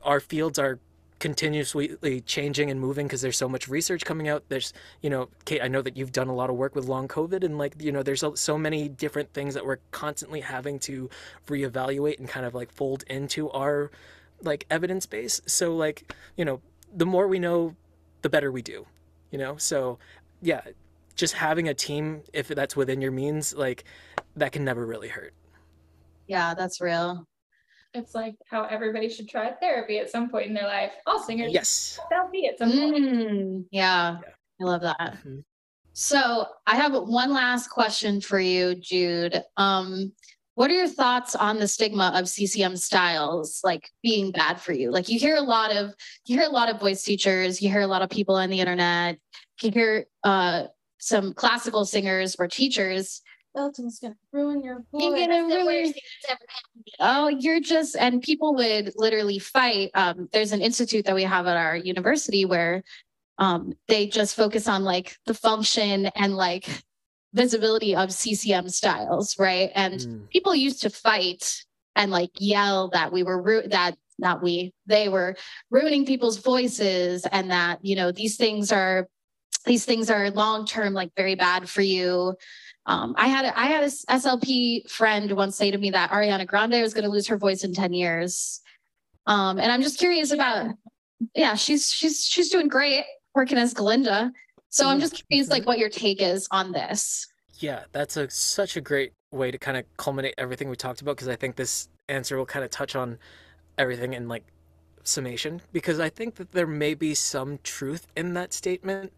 our 0.02 0.20
fields 0.20 0.58
are 0.58 0.78
continuously 1.18 2.20
changing 2.26 2.70
and 2.70 2.78
moving 2.78 3.06
because 3.06 3.22
there's 3.22 3.38
so 3.38 3.48
much 3.48 3.68
research 3.68 4.04
coming 4.04 4.28
out. 4.28 4.44
There's 4.48 4.72
you 5.00 5.08
know 5.08 5.28
kate 5.46 5.62
i 5.62 5.68
know 5.68 5.80
that 5.80 5.96
you've 5.96 6.12
done 6.12 6.28
a 6.28 6.34
lot 6.34 6.50
of 6.50 6.56
work 6.56 6.74
with 6.74 6.86
long 6.86 7.08
covid 7.08 7.42
and 7.42 7.56
like 7.56 7.74
you 7.80 7.90
know 7.90 8.02
there's 8.02 8.22
so 8.34 8.58
many 8.58 8.88
different 8.88 9.32
things 9.32 9.54
that 9.54 9.64
we're 9.64 9.78
constantly 9.92 10.40
having 10.40 10.78
to 10.80 11.08
reevaluate 11.46 12.18
and 12.18 12.28
kind 12.28 12.44
of 12.44 12.54
like 12.54 12.70
fold 12.70 13.02
into 13.08 13.50
our 13.50 13.90
like 14.42 14.66
evidence 14.70 15.06
base. 15.06 15.40
So 15.46 15.74
like 15.74 16.12
you 16.36 16.44
know 16.44 16.60
the 16.94 17.06
more 17.06 17.26
we 17.26 17.38
know 17.38 17.74
the 18.22 18.28
better 18.28 18.52
we 18.52 18.62
do 18.62 18.86
you 19.30 19.38
know? 19.38 19.56
So 19.56 19.98
yeah 20.42 20.60
just 21.16 21.34
having 21.34 21.68
a 21.68 21.74
team, 21.74 22.22
if 22.32 22.48
that's 22.48 22.76
within 22.76 23.00
your 23.00 23.10
means, 23.10 23.54
like 23.54 23.84
that 24.36 24.52
can 24.52 24.64
never 24.64 24.86
really 24.86 25.08
hurt. 25.08 25.34
Yeah, 26.28 26.54
that's 26.54 26.80
real. 26.80 27.26
It's 27.94 28.14
like 28.14 28.34
how 28.48 28.64
everybody 28.64 29.08
should 29.08 29.28
try 29.28 29.50
therapy 29.52 29.98
at 29.98 30.10
some 30.10 30.28
point 30.28 30.46
in 30.46 30.54
their 30.54 30.66
life. 30.66 30.92
All 31.06 31.22
singers, 31.22 31.52
yes, 31.52 31.98
therapy 32.10 32.46
at 32.46 32.58
some 32.58 32.70
point. 32.70 32.96
Mm, 32.96 33.64
yeah, 33.70 34.18
yeah, 34.22 34.30
I 34.60 34.64
love 34.64 34.82
that. 34.82 34.98
Mm-hmm. 35.00 35.38
So 35.94 36.46
I 36.66 36.76
have 36.76 36.92
one 36.92 37.32
last 37.32 37.68
question 37.68 38.20
for 38.20 38.38
you, 38.38 38.74
Jude. 38.74 39.42
Um, 39.56 40.12
what 40.56 40.70
are 40.70 40.74
your 40.74 40.88
thoughts 40.88 41.34
on 41.34 41.58
the 41.58 41.68
stigma 41.68 42.12
of 42.14 42.28
CCM 42.28 42.76
styles 42.76 43.60
like 43.64 43.88
being 44.02 44.30
bad 44.30 44.60
for 44.60 44.72
you? 44.72 44.90
Like 44.90 45.08
you 45.08 45.18
hear 45.18 45.36
a 45.36 45.42
lot 45.42 45.74
of 45.74 45.94
you 46.26 46.38
hear 46.38 46.48
a 46.48 46.52
lot 46.52 46.68
of 46.68 46.80
voice 46.80 47.02
teachers, 47.02 47.62
you 47.62 47.70
hear 47.70 47.80
a 47.80 47.86
lot 47.86 48.02
of 48.02 48.10
people 48.10 48.34
on 48.34 48.50
the 48.50 48.60
internet, 48.60 49.18
you 49.62 49.70
hear 49.70 50.06
uh, 50.22 50.64
some 51.06 51.32
classical 51.34 51.84
singers 51.84 52.34
or 52.38 52.48
teachers. 52.48 53.22
Belting's 53.54 54.00
gonna 54.00 54.16
ruin 54.32 54.62
your 54.62 54.84
voice. 54.92 55.02
You're 55.02 55.16
gonna 55.16 55.42
ruin. 55.44 55.94
Oh, 57.00 57.28
you're 57.28 57.60
just 57.60 57.96
and 57.96 58.20
people 58.20 58.54
would 58.56 58.92
literally 58.96 59.38
fight. 59.38 59.90
Um, 59.94 60.28
there's 60.32 60.52
an 60.52 60.60
institute 60.60 61.06
that 61.06 61.14
we 61.14 61.22
have 61.22 61.46
at 61.46 61.56
our 61.56 61.76
university 61.76 62.44
where 62.44 62.82
um, 63.38 63.74
they 63.86 64.08
just 64.08 64.34
focus 64.34 64.66
on 64.68 64.82
like 64.82 65.16
the 65.26 65.34
function 65.34 66.06
and 66.06 66.36
like 66.36 66.82
visibility 67.32 67.94
of 67.94 68.12
CCM 68.12 68.68
styles, 68.68 69.38
right? 69.38 69.70
And 69.74 70.00
mm. 70.00 70.30
people 70.30 70.54
used 70.54 70.82
to 70.82 70.90
fight 70.90 71.64
and 71.94 72.10
like 72.10 72.30
yell 72.38 72.88
that 72.90 73.12
we 73.12 73.22
were 73.22 73.40
ru- 73.40 73.68
that 73.68 73.96
not 74.18 74.42
we 74.42 74.72
they 74.86 75.08
were 75.08 75.36
ruining 75.70 76.04
people's 76.06 76.38
voices 76.38 77.26
and 77.30 77.50
that 77.50 77.78
you 77.82 77.94
know 77.94 78.10
these 78.10 78.36
things 78.36 78.72
are 78.72 79.08
these 79.66 79.84
things 79.84 80.08
are 80.10 80.30
long 80.30 80.64
term 80.64 80.94
like 80.94 81.10
very 81.16 81.34
bad 81.34 81.68
for 81.68 81.82
you 81.82 82.34
um, 82.86 83.14
I 83.18 83.26
had 83.26 83.44
a, 83.44 83.58
I 83.58 83.66
had 83.66 83.82
a 83.82 83.88
SLP 83.88 84.88
friend 84.88 85.32
once 85.32 85.56
say 85.56 85.70
to 85.70 85.78
me 85.78 85.90
that 85.90 86.10
Ariana 86.10 86.46
Grande 86.46 86.80
was 86.80 86.94
going 86.94 87.04
to 87.04 87.10
lose 87.10 87.26
her 87.26 87.36
voice 87.36 87.64
in 87.64 87.74
10 87.74 87.92
years. 87.92 88.60
Um, 89.26 89.58
and 89.58 89.72
I'm 89.72 89.82
just 89.82 89.98
curious 89.98 90.30
about, 90.30 90.70
yeah, 91.34 91.54
she's, 91.56 91.92
she's, 91.92 92.24
she's 92.24 92.48
doing 92.48 92.68
great 92.68 93.04
working 93.34 93.58
as 93.58 93.74
Glinda. 93.74 94.32
So 94.68 94.88
I'm 94.88 95.00
just 95.00 95.24
curious 95.28 95.48
like 95.48 95.66
what 95.66 95.78
your 95.78 95.88
take 95.88 96.22
is 96.22 96.46
on 96.50 96.70
this. 96.70 97.26
Yeah, 97.54 97.84
that's 97.92 98.16
a, 98.16 98.30
such 98.30 98.76
a 98.76 98.80
great 98.80 99.12
way 99.32 99.50
to 99.50 99.58
kind 99.58 99.76
of 99.76 99.84
culminate 99.96 100.34
everything 100.38 100.68
we 100.68 100.76
talked 100.76 101.00
about. 101.00 101.16
Cause 101.16 101.28
I 101.28 101.34
think 101.34 101.56
this 101.56 101.88
answer 102.08 102.36
will 102.36 102.46
kind 102.46 102.64
of 102.64 102.70
touch 102.70 102.94
on 102.94 103.18
everything 103.78 104.12
in 104.12 104.28
like 104.28 104.44
summation 105.02 105.60
because 105.72 105.98
I 105.98 106.08
think 106.08 106.36
that 106.36 106.52
there 106.52 106.66
may 106.66 106.94
be 106.94 107.14
some 107.14 107.58
truth 107.62 108.06
in 108.16 108.34
that 108.34 108.52
statement, 108.52 109.12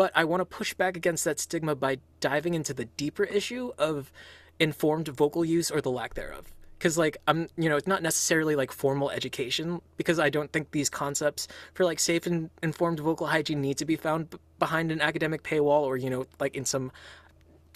but 0.00 0.12
I 0.14 0.24
want 0.24 0.40
to 0.40 0.46
push 0.46 0.72
back 0.72 0.96
against 0.96 1.26
that 1.26 1.38
stigma 1.38 1.74
by 1.74 1.98
diving 2.20 2.54
into 2.54 2.72
the 2.72 2.86
deeper 2.86 3.24
issue 3.24 3.72
of 3.76 4.10
informed 4.58 5.08
vocal 5.08 5.44
use 5.44 5.70
or 5.70 5.82
the 5.82 5.90
lack 5.90 6.14
thereof. 6.14 6.46
Because, 6.78 6.96
like, 6.96 7.18
I'm, 7.28 7.48
you 7.58 7.68
know, 7.68 7.76
it's 7.76 7.86
not 7.86 8.02
necessarily 8.02 8.56
like 8.56 8.72
formal 8.72 9.10
education, 9.10 9.82
because 9.98 10.18
I 10.18 10.30
don't 10.30 10.50
think 10.50 10.70
these 10.70 10.88
concepts 10.88 11.48
for 11.74 11.84
like 11.84 12.00
safe 12.00 12.26
and 12.26 12.48
informed 12.62 13.00
vocal 13.00 13.26
hygiene 13.26 13.60
need 13.60 13.76
to 13.76 13.84
be 13.84 13.96
found 13.96 14.30
b- 14.30 14.38
behind 14.58 14.90
an 14.90 15.02
academic 15.02 15.42
paywall 15.42 15.82
or, 15.82 15.98
you 15.98 16.08
know, 16.08 16.24
like 16.38 16.56
in 16.56 16.64
some 16.64 16.92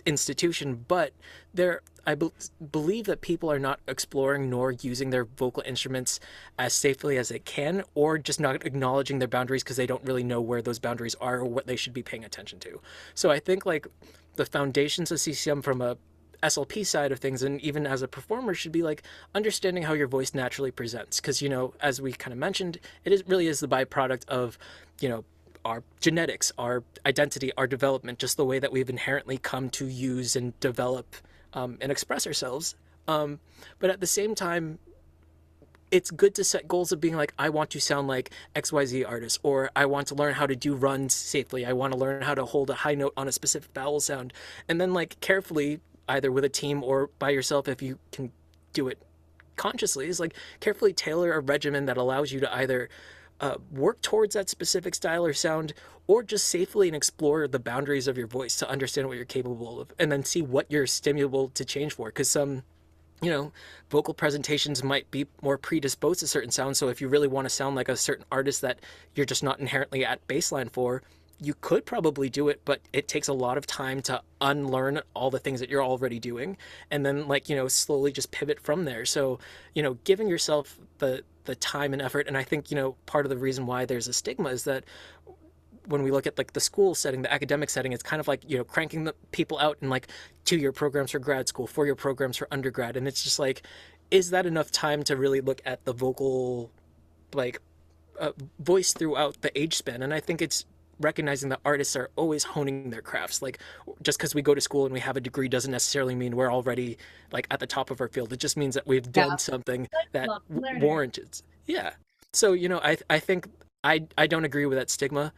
institution, 0.07 0.85
but 0.87 1.13
there 1.53 1.83
I 2.07 2.15
be- 2.15 2.31
believe 2.73 3.07
that 3.07 3.21
people 3.21 3.51
are 3.51 3.59
not 3.59 3.81
exploring 3.89 4.51
nor 4.51 4.73
using 4.73 5.11
their 5.11 5.25
vocal 5.25 5.63
instruments 5.67 6.21
as 6.59 6.75
safely 6.75 7.17
as 7.17 7.29
they 7.29 7.39
can, 7.39 7.83
or 7.95 8.19
just 8.19 8.41
not 8.41 8.65
acknowledging 8.67 9.19
their 9.19 9.29
boundaries 9.29 9.63
because 9.63 9.77
they 9.77 9.87
don't 9.87 10.05
really 10.05 10.25
know 10.25 10.41
where 10.41 10.63
those 10.63 10.79
boundaries 10.79 11.15
are 11.17 11.39
or 11.39 11.45
what 11.45 11.67
they 11.67 11.77
should 11.77 11.95
be 11.95 12.03
paying 12.03 12.25
attention 12.25 12.59
to. 12.61 12.81
So 13.15 13.31
I 13.31 13.39
think 13.39 13.65
like 13.65 13.87
the 14.37 14.47
foundations 14.47 15.11
of 15.11 15.21
CCM 15.21 15.63
from 15.63 15.81
a 15.81 15.97
SLP 16.43 16.85
side 16.85 17.11
of 17.11 17.21
things, 17.21 17.43
and 17.43 17.61
even 17.63 17.87
as 17.87 18.03
a 18.03 18.09
performer, 18.09 18.53
should 18.53 18.73
be 18.73 18.83
like 18.83 19.03
understanding 19.35 19.85
how 19.85 19.95
your 19.95 20.09
voice 20.09 20.35
naturally 20.35 20.71
presents. 20.71 21.21
Because 21.21 21.41
you 21.41 21.49
know, 21.49 21.73
as 21.81 22.03
we 22.03 22.13
kind 22.13 22.33
of 22.33 22.39
mentioned, 22.39 22.79
it 23.05 23.13
is 23.13 23.25
really 23.27 23.47
is 23.47 23.61
the 23.61 23.69
byproduct 23.69 24.29
of 24.29 24.59
you 25.01 25.09
know 25.09 25.25
our 25.65 25.83
genetics, 26.01 26.53
our 26.59 26.85
identity, 27.07 27.53
our 27.57 27.67
development, 27.67 28.19
just 28.19 28.37
the 28.37 28.45
way 28.45 28.59
that 28.59 28.73
we've 28.73 28.91
inherently 28.91 29.39
come 29.39 29.71
to 29.71 29.87
use 29.87 30.37
and 30.37 30.59
develop 30.61 31.17
um, 31.53 31.79
and 31.81 31.91
express 31.91 32.27
ourselves. 32.27 32.75
Um, 33.09 33.41
but 33.79 33.91
at 33.91 34.01
the 34.01 34.07
same 34.07 34.35
time, 34.35 34.79
it's 35.91 36.11
good 36.11 36.35
to 36.35 36.45
set 36.45 36.67
goals 36.67 36.91
of 36.93 37.01
being 37.01 37.17
like, 37.17 37.33
I 37.39 37.51
want 37.51 37.71
to 37.71 37.81
sound 37.81 38.09
like 38.09 38.31
XYZ 38.57 39.09
artist, 39.09 39.39
or 39.43 39.71
I 39.77 39.87
want 39.87 40.09
to 40.09 40.15
learn 40.15 40.35
how 40.35 40.47
to 40.47 40.57
do 40.57 40.75
runs 40.75 41.15
safely. 41.15 41.65
I 41.65 41.73
want 41.73 41.93
to 41.93 41.99
learn 41.99 42.23
how 42.23 42.35
to 42.35 42.45
hold 42.45 42.71
a 42.71 42.75
high 42.75 42.95
note 42.95 43.13
on 43.17 43.29
a 43.29 43.33
specific 43.33 43.71
vowel 43.75 44.01
sound. 44.01 44.33
And 44.69 44.81
then, 44.81 44.93
like, 44.93 45.21
carefully, 45.21 45.81
either 46.09 46.33
with 46.33 46.45
a 46.45 46.49
team 46.49 46.83
or 46.83 47.11
by 47.19 47.31
yourself, 47.31 47.69
if 47.69 47.81
you 47.81 47.99
can 48.11 48.33
do 48.73 48.89
it 48.89 48.99
consciously, 49.57 50.09
is 50.09 50.19
like 50.21 50.35
carefully 50.61 50.93
tailor 50.93 51.33
a 51.33 51.41
regimen 51.41 51.87
that 51.87 51.97
allows 51.97 52.33
you 52.33 52.41
to 52.41 52.55
either 52.55 52.89
uh, 53.45 53.59
work 53.71 54.01
towards 54.01 54.35
that 54.35 54.49
specific 54.49 54.95
style 54.95 55.27
or 55.27 55.35
sound, 55.35 55.75
or 56.07 56.23
just 56.23 56.49
safely 56.49 56.89
and 56.89 56.97
explore 56.97 57.47
the 57.47 57.59
boundaries 57.59 58.09
of 58.09 58.17
your 58.17 58.27
voice 58.27 58.57
to 58.57 58.69
understand 58.71 59.07
what 59.07 59.17
you're 59.17 59.27
capable 59.27 59.79
of, 59.81 59.93
and 59.99 60.11
then 60.11 60.25
see 60.25 60.41
what 60.41 60.65
you're 60.71 60.87
stimulable 60.87 61.51
to 61.51 61.63
change 61.63 61.93
for. 61.93 62.09
Because 62.09 62.31
some, 62.31 62.63
you 63.21 63.31
know, 63.31 63.53
vocal 63.91 64.15
presentations 64.15 64.83
might 64.83 65.11
be 65.11 65.27
more 65.43 65.59
predisposed 65.59 66.21
to 66.21 66.27
certain 66.27 66.51
sounds. 66.51 66.79
So 66.79 66.89
if 66.89 67.03
you 67.03 67.09
really 67.09 67.29
want 67.29 67.45
to 67.45 67.51
sound 67.51 67.77
like 67.77 67.91
a 67.91 67.99
certain 67.99 68.25
artist 68.33 68.63
that 68.63 68.79
you're 69.15 69.27
just 69.27 69.43
not 69.43 69.61
inherently 69.61 70.07
at 70.07 70.27
baseline 70.27 70.71
for, 70.71 71.03
you 71.41 71.55
could 71.61 71.85
probably 71.85 72.29
do 72.31 72.49
it, 72.49 72.61
but 72.65 72.81
it 72.93 73.09
takes 73.09 73.29
a 73.29 73.33
lot 73.33 73.59
of 73.59 73.67
time 73.67 74.01
to 74.03 74.23
unlearn 74.41 75.01
all 75.15 75.31
the 75.31 75.39
things 75.39 75.61
that 75.61 75.69
you're 75.69 75.85
already 75.85 76.19
doing 76.19 76.57
and 76.91 77.05
then 77.05 77.27
like, 77.29 77.49
you 77.49 77.57
know, 77.57 77.69
slowly 77.69 78.13
just 78.13 78.31
pivot 78.31 78.61
from 78.61 78.85
there. 78.85 79.05
So, 79.05 79.39
you 79.75 79.83
know, 79.83 79.95
giving 80.05 80.29
yourself 80.29 80.79
the 80.99 81.23
the 81.45 81.55
time 81.55 81.93
and 81.93 82.01
effort 82.01 82.27
and 82.27 82.39
I 82.39 82.43
think, 82.43 82.71
you 82.71 82.77
know, 82.77 82.97
part 83.05 83.27
of 83.27 83.31
the 83.31 83.37
reason 83.37 83.67
why 83.67 83.85
there's 83.85 84.09
a 84.09 84.13
stigma 84.13 84.49
is 84.49 84.65
that 84.65 84.85
when 85.87 86.03
we 86.03 86.11
look 86.11 86.27
at 86.27 86.39
like 86.39 86.55
the 86.55 86.61
school 86.61 86.95
setting, 86.95 87.23
the 87.23 87.33
academic 87.33 87.69
setting, 87.69 87.93
it's 87.93 88.03
kind 88.03 88.21
of 88.21 88.29
like, 88.29 88.49
you 88.49 88.57
know, 88.57 88.65
cranking 88.65 89.05
the 89.05 89.15
people 89.33 89.59
out 89.59 89.77
in 89.83 89.91
like 89.91 90.09
two 90.45 90.57
year 90.57 90.73
programs 90.73 91.11
for 91.11 91.19
grad 91.19 91.49
school, 91.49 91.67
four 91.67 91.85
year 91.85 91.95
programs 91.95 92.37
for 92.37 92.49
undergrad. 92.51 92.97
And 92.97 93.07
it's 93.07 93.23
just 93.23 93.39
like, 93.39 93.63
is 94.11 94.31
that 94.31 94.47
enough 94.47 94.71
time 94.71 95.03
to 95.05 95.17
really 95.17 95.41
look 95.41 95.61
at 95.67 95.85
the 95.85 95.93
vocal 95.93 96.71
like 97.35 97.61
uh, 98.19 98.33
voice 98.59 98.93
throughout 98.93 99.43
the 99.43 99.57
age 99.59 99.75
span? 99.77 100.03
And 100.03 100.15
I 100.15 100.21
think 100.21 100.41
it's 100.41 100.65
recognizing 101.01 101.49
that 101.51 101.61
artists 101.65 101.97
are 101.97 102.11
always 102.17 102.45
honing 102.45 102.91
their 102.91 103.03
crafts. 103.03 103.43
Like 103.43 103.59
just 104.03 104.19
because 104.19 104.35
we 104.35 104.43
go 104.43 104.55
to 104.55 104.61
school 104.61 104.85
and 104.85 104.93
we 104.93 105.01
have 105.01 105.17
a 105.17 105.21
degree 105.21 105.49
doesn't 105.49 105.71
necessarily 105.71 106.15
mean 106.15 106.37
we're 106.37 106.53
already 106.53 106.99
like 107.33 107.47
at 107.51 107.61
the 107.61 107.67
top 107.67 107.91
of 107.91 108.01
our 108.01 108.09
field. 108.09 108.33
It 108.33 108.41
just 108.41 108.57
means 108.57 108.75
that 108.75 108.87
we've 108.87 109.11
done 109.11 109.31
yeah. 109.31 109.37
something 109.37 109.89
that 110.13 110.29
warranted. 110.51 111.41
Yeah. 111.67 111.93
So 112.33 112.53
you 112.53 112.69
know, 112.69 112.81
I 112.83 112.97
I 113.11 113.19
think 113.19 113.49
I 113.83 114.07
I 114.19 114.27
don't 114.27 114.45
agree 114.45 114.67
with 114.67 114.79
that 114.79 114.91
stigma 114.91 115.33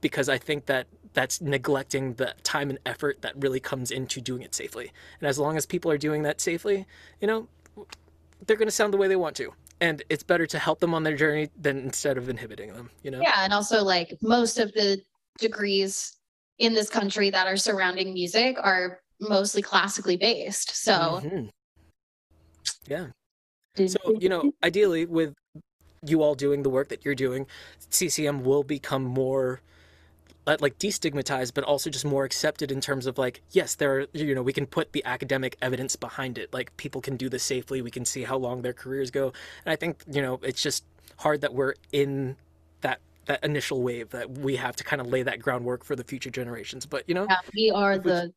because 0.00 0.28
I 0.28 0.38
think 0.38 0.66
that 0.66 0.86
that's 1.14 1.40
neglecting 1.40 2.14
the 2.14 2.34
time 2.44 2.70
and 2.70 2.78
effort 2.86 3.22
that 3.22 3.32
really 3.36 3.60
comes 3.60 3.90
into 3.90 4.20
doing 4.20 4.42
it 4.42 4.54
safely. 4.54 4.92
And 5.20 5.28
as 5.28 5.38
long 5.38 5.56
as 5.56 5.66
people 5.66 5.90
are 5.90 5.98
doing 5.98 6.22
that 6.22 6.40
safely, 6.40 6.86
you 7.20 7.26
know, 7.26 7.48
they're 8.46 8.56
going 8.56 8.68
to 8.68 8.72
sound 8.72 8.92
the 8.92 8.98
way 8.98 9.08
they 9.08 9.16
want 9.16 9.34
to 9.36 9.52
and 9.80 10.02
it's 10.08 10.22
better 10.22 10.46
to 10.46 10.58
help 10.58 10.80
them 10.80 10.94
on 10.94 11.02
their 11.02 11.16
journey 11.16 11.48
than 11.60 11.78
instead 11.78 12.18
of 12.18 12.28
inhibiting 12.28 12.72
them 12.72 12.90
you 13.02 13.10
know 13.10 13.20
yeah 13.20 13.44
and 13.44 13.52
also 13.52 13.82
like 13.82 14.16
most 14.22 14.58
of 14.58 14.72
the 14.72 15.00
degrees 15.38 16.16
in 16.58 16.74
this 16.74 16.90
country 16.90 17.30
that 17.30 17.46
are 17.46 17.56
surrounding 17.56 18.12
music 18.12 18.56
are 18.62 19.00
mostly 19.20 19.62
classically 19.62 20.16
based 20.16 20.74
so 20.74 21.20
mm-hmm. 21.22 21.46
yeah 22.86 23.06
so 23.86 23.98
you 24.18 24.28
know 24.28 24.52
ideally 24.62 25.06
with 25.06 25.34
you 26.04 26.22
all 26.22 26.34
doing 26.34 26.62
the 26.62 26.70
work 26.70 26.88
that 26.88 27.04
you're 27.04 27.14
doing 27.14 27.46
ccm 27.90 28.42
will 28.42 28.62
become 28.62 29.02
more 29.02 29.60
Uh, 30.48 30.56
like 30.60 30.78
destigmatized 30.78 31.52
but 31.52 31.62
also 31.62 31.90
just 31.90 32.06
more 32.06 32.24
accepted 32.24 32.72
in 32.72 32.80
terms 32.80 33.04
of 33.04 33.18
like 33.18 33.42
yes 33.50 33.74
there 33.74 33.98
are 33.98 34.06
you 34.14 34.34
know 34.34 34.42
we 34.42 34.54
can 34.54 34.64
put 34.64 34.92
the 34.92 35.04
academic 35.04 35.58
evidence 35.60 35.94
behind 35.94 36.38
it. 36.38 36.50
Like 36.54 36.74
people 36.78 37.02
can 37.02 37.18
do 37.18 37.28
this 37.28 37.42
safely. 37.42 37.82
We 37.82 37.90
can 37.90 38.06
see 38.06 38.22
how 38.22 38.38
long 38.38 38.62
their 38.62 38.72
careers 38.72 39.10
go. 39.10 39.34
And 39.66 39.72
i 39.74 39.76
think 39.76 40.02
you 40.10 40.22
know 40.22 40.40
it's 40.42 40.62
just 40.62 40.84
hard 41.18 41.42
that 41.42 41.52
we're 41.52 41.74
in 41.92 42.34
that 42.80 43.00
that 43.26 43.44
initial 43.44 43.82
wave 43.82 44.08
that 44.08 44.38
we 44.38 44.56
have 44.56 44.74
to 44.76 44.84
kind 44.84 45.02
of 45.02 45.08
lay 45.08 45.22
that 45.22 45.38
groundwork 45.38 45.84
for 45.84 45.94
the 45.94 46.04
future 46.04 46.30
generations. 46.30 46.86
But 46.86 47.04
you 47.06 47.14
know 47.14 47.26
yeah, 47.28 47.40
we 47.54 47.70
are 47.70 47.98
the 47.98 48.32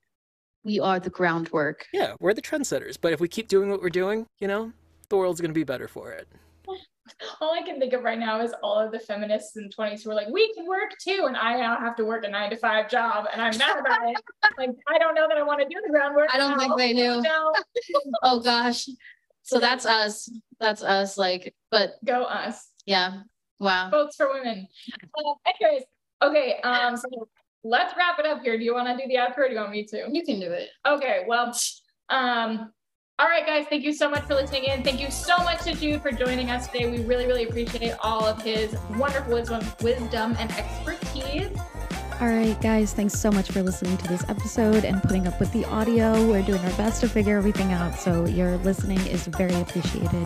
we 0.65 0.81
are 0.81 0.99
the 0.99 1.09
groundwork. 1.09 1.87
Yeah 1.93 2.15
we're 2.19 2.33
the 2.33 2.41
trendsetters. 2.41 2.97
But 2.99 3.13
if 3.13 3.21
we 3.21 3.29
keep 3.29 3.47
doing 3.47 3.69
what 3.69 3.81
we're 3.81 3.89
doing 3.89 4.27
you 4.41 4.49
know 4.49 4.73
the 5.07 5.15
world's 5.15 5.39
going 5.39 5.51
to 5.51 5.55
be 5.57 5.63
better 5.63 5.87
for 5.87 6.11
it 6.11 6.27
all 7.41 7.53
I 7.53 7.61
can 7.61 7.79
think 7.79 7.93
of 7.93 8.03
right 8.03 8.19
now 8.19 8.41
is 8.41 8.53
all 8.63 8.79
of 8.79 8.91
the 8.91 8.99
feminists 8.99 9.57
in 9.57 9.69
20s 9.69 10.03
who 10.03 10.11
are 10.11 10.15
like, 10.15 10.29
we 10.29 10.53
can 10.53 10.65
work 10.65 10.91
too. 11.01 11.25
And 11.27 11.37
I 11.37 11.57
now 11.57 11.77
have 11.79 11.95
to 11.97 12.05
work 12.05 12.23
a 12.25 12.29
nine 12.29 12.49
to 12.49 12.57
five 12.57 12.89
job 12.89 13.25
and 13.31 13.41
I'm 13.41 13.57
mad 13.57 13.79
about 13.79 14.09
it. 14.09 14.17
like, 14.57 14.69
I 14.87 14.97
don't 14.97 15.15
know 15.15 15.27
that 15.27 15.37
I 15.37 15.43
want 15.43 15.61
to 15.61 15.67
do 15.67 15.81
the 15.85 15.91
groundwork. 15.91 16.29
I 16.33 16.37
don't 16.37 16.51
now. 16.51 16.57
think 16.57 16.77
they 16.77 16.93
do. 16.93 17.23
oh 18.23 18.39
gosh. 18.39 18.87
So 19.43 19.59
that's 19.59 19.85
us. 19.85 20.31
That's 20.59 20.83
us. 20.83 21.17
Like, 21.17 21.55
but 21.69 21.93
go 22.05 22.23
us. 22.23 22.69
Yeah. 22.85 23.21
Wow. 23.59 23.89
Votes 23.91 24.15
for 24.15 24.31
women. 24.33 24.67
Uh, 24.93 25.33
anyways, 25.45 25.83
okay. 26.21 26.59
Um, 26.63 26.97
so 26.97 27.07
let's 27.63 27.95
wrap 27.95 28.19
it 28.19 28.25
up 28.25 28.41
here. 28.41 28.57
Do 28.57 28.63
you 28.63 28.73
want 28.73 28.87
to 28.87 29.03
do 29.03 29.07
the 29.07 29.15
outro 29.15 29.39
or 29.39 29.47
do 29.47 29.53
you 29.53 29.59
want 29.59 29.71
me 29.71 29.85
to? 29.85 30.07
You 30.11 30.23
can 30.23 30.39
do 30.39 30.51
it. 30.51 30.69
Okay. 30.85 31.25
Well, 31.27 31.55
um, 32.09 32.71
all 33.21 33.27
right, 33.27 33.45
guys, 33.45 33.67
thank 33.67 33.83
you 33.83 33.93
so 33.93 34.09
much 34.09 34.23
for 34.23 34.33
listening 34.33 34.63
in. 34.63 34.81
Thank 34.81 34.99
you 34.99 35.11
so 35.11 35.37
much 35.37 35.61
to 35.65 35.75
Jude 35.75 36.01
for 36.01 36.11
joining 36.11 36.49
us 36.49 36.65
today. 36.65 36.89
We 36.89 37.03
really, 37.03 37.27
really 37.27 37.43
appreciate 37.43 37.93
all 38.01 38.25
of 38.25 38.41
his 38.41 38.75
wonderful 38.97 39.33
wisdom, 39.33 39.63
wisdom 39.79 40.35
and 40.39 40.51
expertise. 40.53 41.55
All 42.19 42.29
right, 42.29 42.59
guys, 42.61 42.93
thanks 42.93 43.13
so 43.13 43.31
much 43.31 43.51
for 43.51 43.61
listening 43.61 43.95
to 43.97 44.07
this 44.07 44.27
episode 44.27 44.85
and 44.85 45.03
putting 45.03 45.27
up 45.27 45.39
with 45.39 45.53
the 45.53 45.65
audio. 45.65 46.27
We're 46.27 46.41
doing 46.41 46.61
our 46.61 46.77
best 46.77 47.01
to 47.01 47.09
figure 47.09 47.37
everything 47.37 47.73
out, 47.73 47.93
so 47.93 48.25
your 48.25 48.57
listening 48.57 49.05
is 49.05 49.27
very 49.27 49.61
appreciated. 49.61 50.25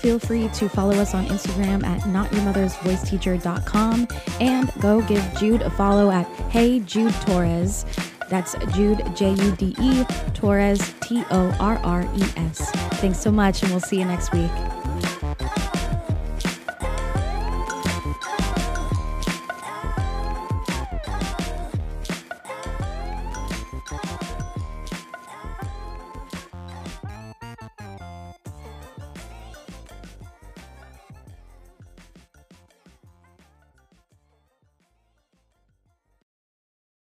Feel 0.00 0.18
free 0.18 0.48
to 0.48 0.68
follow 0.68 0.96
us 0.96 1.14
on 1.14 1.26
Instagram 1.26 1.84
at 1.84 2.00
notyourmothersvoiceteacher.com 2.00 4.08
and 4.40 4.72
go 4.80 5.02
give 5.02 5.24
Jude 5.38 5.62
a 5.62 5.70
follow 5.70 6.10
at 6.10 6.26
Hey 6.50 6.80
Jude 6.80 7.14
Torres. 7.22 7.86
That's 8.28 8.54
Jude, 8.74 9.02
J 9.14 9.30
U 9.30 9.56
D 9.56 9.74
E, 9.80 10.04
Torres, 10.34 10.94
T 11.00 11.24
O 11.30 11.56
R 11.60 11.78
R 11.78 12.02
E 12.02 12.22
S. 12.36 12.70
Thanks 13.00 13.20
so 13.20 13.30
much, 13.30 13.62
and 13.62 13.70
we'll 13.70 13.80
see 13.80 13.98
you 13.98 14.04
next 14.04 14.32
week. 14.32 14.50